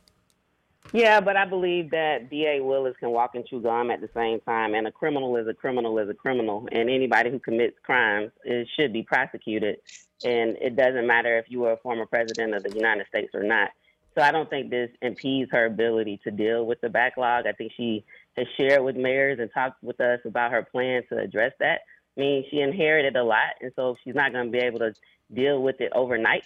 Yeah, 0.91 1.21
but 1.21 1.37
I 1.37 1.45
believe 1.45 1.91
that 1.91 2.29
D.A. 2.29 2.61
Willis 2.61 2.95
can 2.99 3.11
walk 3.11 3.35
and 3.35 3.45
chew 3.45 3.61
gum 3.61 3.89
at 3.89 4.01
the 4.01 4.09
same 4.13 4.39
time, 4.41 4.73
and 4.73 4.85
a 4.85 4.91
criminal 4.91 5.37
is 5.37 5.47
a 5.47 5.53
criminal 5.53 5.97
is 5.99 6.09
a 6.09 6.13
criminal, 6.13 6.67
and 6.71 6.89
anybody 6.89 7.29
who 7.29 7.39
commits 7.39 7.77
crimes 7.83 8.31
it 8.43 8.67
should 8.75 8.91
be 8.91 9.03
prosecuted. 9.03 9.77
And 10.25 10.57
it 10.57 10.75
doesn't 10.75 11.05
matter 11.05 11.37
if 11.37 11.45
you 11.49 11.59
were 11.59 11.73
a 11.73 11.77
former 11.77 12.07
president 12.07 12.55
of 12.55 12.63
the 12.63 12.73
United 12.75 13.05
States 13.07 13.35
or 13.35 13.43
not. 13.43 13.69
So 14.15 14.21
I 14.21 14.31
don't 14.31 14.49
think 14.49 14.69
this 14.69 14.89
impedes 15.01 15.51
her 15.51 15.65
ability 15.65 16.19
to 16.23 16.31
deal 16.31 16.65
with 16.65 16.81
the 16.81 16.89
backlog. 16.89 17.45
I 17.47 17.51
think 17.53 17.71
she 17.75 18.05
has 18.37 18.45
shared 18.57 18.83
with 18.83 18.95
mayors 18.95 19.39
and 19.39 19.49
talked 19.51 19.83
with 19.83 19.99
us 19.99 20.19
about 20.25 20.51
her 20.51 20.63
plan 20.63 21.03
to 21.09 21.17
address 21.17 21.53
that. 21.59 21.81
I 22.15 22.21
mean, 22.21 22.45
she 22.51 22.59
inherited 22.59 23.15
a 23.15 23.23
lot, 23.23 23.55
and 23.61 23.71
so 23.75 23.95
she's 24.03 24.15
not 24.15 24.33
going 24.33 24.45
to 24.45 24.51
be 24.51 24.63
able 24.63 24.79
to 24.79 24.93
deal 25.33 25.63
with 25.63 25.81
it 25.81 25.91
overnight. 25.95 26.43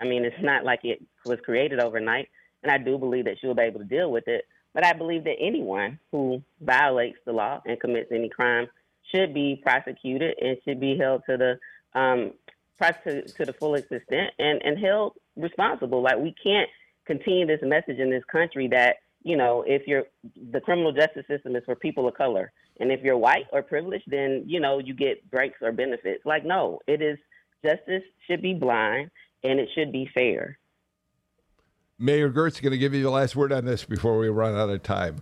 I 0.00 0.04
mean, 0.04 0.24
it's 0.24 0.36
not 0.40 0.64
like 0.64 0.80
it 0.84 1.04
was 1.24 1.40
created 1.40 1.80
overnight, 1.80 2.28
and 2.62 2.70
I 2.70 2.78
do 2.78 2.98
believe 2.98 3.24
that 3.24 3.38
she'll 3.40 3.54
be 3.54 3.62
able 3.62 3.80
to 3.80 3.86
deal 3.86 4.12
with 4.12 4.28
it. 4.28 4.44
But 4.74 4.84
I 4.84 4.92
believe 4.92 5.24
that 5.24 5.36
anyone 5.40 5.98
who 6.12 6.42
violates 6.60 7.18
the 7.24 7.32
law 7.32 7.60
and 7.66 7.80
commits 7.80 8.12
any 8.12 8.28
crime 8.28 8.68
should 9.12 9.34
be 9.34 9.60
prosecuted 9.60 10.36
and 10.40 10.56
should 10.64 10.78
be 10.78 10.96
held 10.96 11.22
to 11.28 11.36
the 11.36 11.98
um, 11.98 12.32
to, 12.80 13.22
to 13.22 13.44
the 13.44 13.52
fullest 13.52 13.90
extent 13.90 14.30
and, 14.38 14.62
and 14.62 14.78
held 14.78 15.14
responsible. 15.36 16.02
Like 16.02 16.18
we 16.18 16.32
can't 16.40 16.68
continue 17.08 17.46
this 17.46 17.60
message 17.62 17.98
in 17.98 18.10
this 18.10 18.22
country 18.30 18.68
that 18.68 18.96
you 19.22 19.36
know 19.36 19.64
if 19.66 19.82
you're 19.88 20.04
the 20.52 20.60
criminal 20.60 20.92
justice 20.92 21.24
system 21.26 21.56
is 21.56 21.64
for 21.64 21.74
people 21.74 22.06
of 22.06 22.14
color. 22.14 22.52
And 22.80 22.92
if 22.92 23.00
you're 23.02 23.18
white 23.18 23.46
or 23.52 23.62
privileged 23.62 24.04
then 24.06 24.44
you 24.46 24.60
know 24.60 24.78
you 24.78 24.94
get 24.94 25.28
breaks 25.30 25.58
or 25.60 25.72
benefits. 25.72 26.24
Like 26.24 26.44
no 26.44 26.78
it 26.86 27.02
is 27.02 27.18
justice 27.64 28.04
should 28.28 28.42
be 28.42 28.54
blind 28.54 29.10
and 29.42 29.58
it 29.58 29.68
should 29.74 29.90
be 29.90 30.08
fair. 30.14 30.58
Mayor 31.98 32.30
Girtz 32.30 32.62
going 32.62 32.70
to 32.70 32.78
give 32.78 32.94
you 32.94 33.02
the 33.02 33.10
last 33.10 33.34
word 33.34 33.52
on 33.52 33.64
this 33.64 33.84
before 33.84 34.18
we 34.18 34.28
run 34.28 34.54
out 34.54 34.70
of 34.70 34.82
time. 34.84 35.16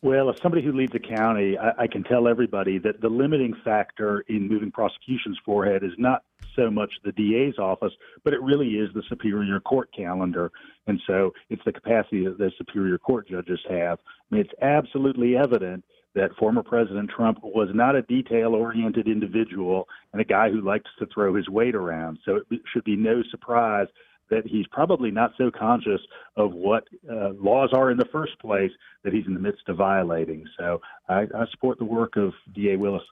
Well, 0.00 0.28
as 0.28 0.36
somebody 0.42 0.62
who 0.62 0.72
leads 0.72 0.94
a 0.94 0.98
county, 0.98 1.56
I, 1.56 1.84
I, 1.84 1.86
can 1.86 2.04
tell 2.04 2.28
everybody 2.28 2.78
that 2.78 3.00
the 3.00 3.08
limiting 3.08 3.54
factor 3.64 4.20
in 4.28 4.48
moving 4.48 4.70
prosecutions 4.70 5.38
forward 5.46 5.82
is 5.82 5.92
not 5.96 6.22
so 6.56 6.70
much 6.70 6.92
the 7.04 7.12
DA's 7.12 7.58
office, 7.58 7.92
but 8.22 8.32
it 8.32 8.42
really 8.42 8.70
is 8.70 8.90
the 8.94 9.02
Superior 9.08 9.60
Court 9.60 9.88
calendar. 9.96 10.50
And 10.86 11.00
so 11.06 11.32
it's 11.50 11.62
the 11.64 11.72
capacity 11.72 12.24
that 12.24 12.38
the 12.38 12.50
Superior 12.58 12.98
Court 12.98 13.28
judges 13.28 13.60
have. 13.68 13.98
I 14.00 14.34
mean, 14.34 14.40
it's 14.42 14.62
absolutely 14.62 15.36
evident 15.36 15.84
that 16.14 16.34
former 16.38 16.62
President 16.62 17.10
Trump 17.10 17.38
was 17.42 17.68
not 17.74 17.96
a 17.96 18.02
detail 18.02 18.54
oriented 18.54 19.08
individual 19.08 19.88
and 20.12 20.20
a 20.20 20.24
guy 20.24 20.48
who 20.48 20.60
likes 20.60 20.90
to 20.98 21.06
throw 21.12 21.34
his 21.34 21.48
weight 21.48 21.74
around. 21.74 22.18
So 22.24 22.40
it 22.50 22.60
should 22.72 22.84
be 22.84 22.96
no 22.96 23.22
surprise 23.30 23.88
that 24.30 24.46
he's 24.46 24.66
probably 24.68 25.10
not 25.10 25.32
so 25.36 25.50
conscious 25.50 26.00
of 26.36 26.52
what 26.52 26.84
uh, 27.10 27.30
laws 27.40 27.70
are 27.72 27.90
in 27.90 27.98
the 27.98 28.08
first 28.10 28.38
place 28.38 28.70
that 29.02 29.12
he's 29.12 29.26
in 29.26 29.34
the 29.34 29.40
midst 29.40 29.68
of 29.68 29.76
violating. 29.76 30.46
So 30.58 30.80
I, 31.08 31.22
I 31.22 31.46
support 31.50 31.78
the 31.78 31.84
work 31.84 32.16
of 32.16 32.32
D.A. 32.54 32.76
Willis. 32.76 33.02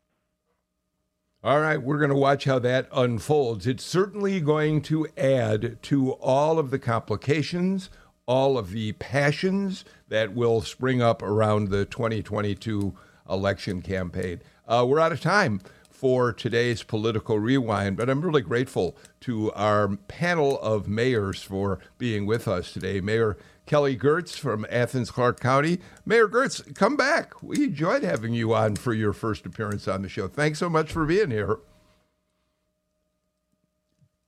All 1.45 1.61
right, 1.61 1.83
we're 1.83 1.99
going 1.99 2.11
to 2.11 2.15
watch 2.15 2.45
how 2.45 2.61
that 2.61 2.87
unfolds. 2.93 3.67
It's 3.67 3.85
certainly 3.85 4.41
going 4.41 4.81
to 4.83 5.09
add 5.17 5.83
to 5.83 6.13
all 6.13 6.57
of 6.57 6.71
the 6.71 6.79
complications, 6.79 7.91
all 8.27 8.57
of 8.57 8.71
the 8.71 8.93
passions 8.93 9.85
that 10.07 10.37
will 10.37 10.61
spring 10.61 11.03
up 11.03 11.21
around 11.21 11.71
the 11.71 11.85
2022 11.85 12.95
election 13.29 13.83
campaign. 13.83 14.41
Uh, 14.69 14.87
we're 14.89 15.01
out 15.01 15.11
of 15.11 15.21
time 15.21 15.61
for 15.91 16.33
today's 16.33 16.85
political 16.85 17.41
rewind, 17.41 17.97
but 17.97 18.09
I'm 18.09 18.23
really 18.23 18.43
grateful 18.43 18.97
to 19.23 19.51
our 19.55 19.97
panel 19.97 20.61
of 20.61 20.87
mayors 20.87 21.43
for 21.43 21.81
being 21.99 22.25
with 22.25 22.47
us 22.47 22.73
today. 22.73 23.01
Mayor 23.01 23.37
Kelly 23.73 23.97
Girtz 23.97 24.39
from 24.39 24.67
Athens 24.69 25.11
Clarke 25.11 25.41
County. 25.41 25.79
Mayor 26.05 26.29
Girtz, 26.29 26.75
come 26.75 26.95
back. 26.95 27.43
We 27.43 27.65
enjoyed 27.65 28.03
having 28.03 28.35
you 28.35 28.53
on 28.53 28.77
for 28.77 28.93
your 28.93 29.15
first 29.15 29.47
appearance 29.47 29.89
on 29.89 30.03
the 30.03 30.11
show. 30.11 30.29
Thanks 30.29 30.59
so 30.59 30.69
much 30.69 30.93
for 30.93 31.07
being 31.07 31.31
here. 31.31 31.59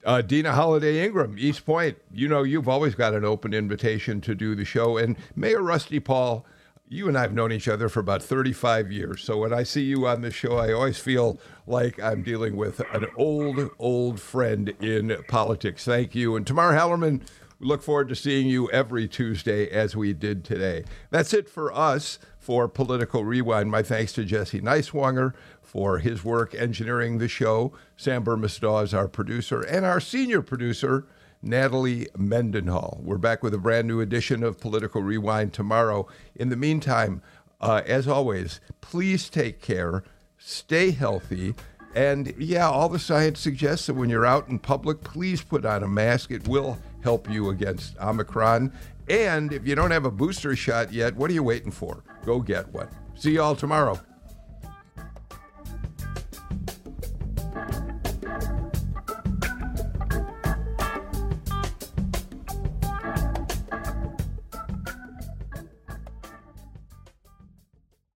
Uh, 0.03 0.23
Deana 0.23 0.53
Holiday 0.53 1.05
Ingraham, 1.05 1.37
East 1.39 1.67
Point. 1.67 1.99
You 2.11 2.27
know, 2.27 2.43
you've 2.43 2.71
always 2.71 2.95
got 2.95 3.13
an 3.13 3.27
open 3.27 3.53
invitation 3.53 4.23
to 4.23 4.35
do 4.35 4.55
the 4.55 4.65
show. 4.65 4.97
And 4.97 5.15
Mayor 5.37 5.63
Rusty 5.63 6.01
Paul, 6.01 6.47
you 6.89 7.07
and 7.07 7.19
I 7.19 7.21
have 7.21 7.35
known 7.35 7.53
each 7.53 7.69
other 7.69 7.91
for 7.91 8.01
about 8.01 8.23
35 8.23 8.91
years. 8.91 9.21
So 9.21 9.37
when 9.37 9.53
I 9.53 9.63
see 9.63 9.83
you 9.83 10.07
on 10.07 10.23
this 10.23 10.33
show, 10.33 10.57
I 10.57 10.73
always 10.73 10.97
feel 10.97 11.39
like 11.67 12.03
I'm 12.03 12.23
dealing 12.23 12.57
with 12.57 12.81
an 12.95 13.09
old, 13.19 13.69
old 13.79 14.21
friend 14.21 14.71
in 14.81 15.15
politics. 15.29 15.85
Thank 15.85 16.15
you. 16.15 16.35
And 16.35 16.47
Tamar 16.47 16.73
Hallerman, 16.73 17.21
we 17.59 17.67
look 17.67 17.83
forward 17.83 18.09
to 18.09 18.17
seeing 18.17 18.47
you 18.47 18.71
every 18.71 19.07
Tuesday 19.07 19.69
as 19.69 19.95
we 19.95 20.13
did 20.13 20.45
today. 20.45 20.85
That's 21.11 21.33
it 21.33 21.49
for 21.49 21.73
us 21.73 22.19
for 22.39 22.69
Political 22.69 23.25
Rewind. 23.25 23.71
My 23.71 23.83
thanks 23.83 24.13
to 24.15 24.25
Jesse 24.25 24.61
Neiswanger 24.61 25.35
for 25.63 25.99
his 25.99 26.25
work 26.25 26.55
engineering 26.55 27.19
the 27.19 27.29
show. 27.29 27.73
Sam 27.97 28.25
Bermas-Dawes 28.25 28.89
is 28.89 28.95
our 28.95 29.09
producer, 29.09 29.61
and 29.63 29.85
our 29.85 30.01
senior 30.01 30.43
producer, 30.43 31.07
Natalie 31.43 32.09
Mendenhall. 32.17 33.01
We're 33.03 33.19
back 33.19 33.43
with 33.43 33.55
a 33.55 33.59
brand 33.59 33.87
new 33.87 34.01
edition 34.01 34.43
of 34.43 34.61
Political 34.61 35.03
Rewind 35.03 35.53
tomorrow. 35.53 36.07
In 36.35 36.49
the 36.49 36.57
meantime, 36.57 37.23
uh, 37.61 37.83
as 37.87 38.09
always, 38.09 38.61
please 38.81 39.29
take 39.29 39.61
care, 39.61 40.05
stay 40.39 40.91
healthy. 40.91 41.55
And 41.95 42.35
yeah, 42.39 42.69
all 42.69 42.89
the 42.89 42.99
science 42.99 43.41
suggests 43.41 43.87
that 43.87 43.95
when 43.95 44.11
you're 44.11 44.27
out 44.27 44.49
in 44.49 44.59
public, 44.59 45.03
please 45.03 45.43
put 45.43 45.65
on 45.65 45.83
a 45.83 45.89
mask. 45.89 46.31
It 46.31 46.49
will 46.49 46.79
help 47.05 47.31
you 47.31 47.51
against 47.51 47.97
Omicron. 48.01 48.73
And 49.09 49.53
if 49.53 49.67
you 49.67 49.75
don't 49.77 49.91
have 49.93 50.07
a 50.07 50.11
booster 50.11 50.57
shot 50.57 50.93
yet, 50.93 51.15
what 51.15 51.31
are 51.31 51.35
you 51.35 51.43
waiting 51.45 51.71
for? 51.71 52.03
Go 52.25 52.41
get 52.41 52.73
one. 52.73 52.89
See 53.15 53.33
you 53.33 53.43
all 53.43 53.55
tomorrow. 53.55 54.01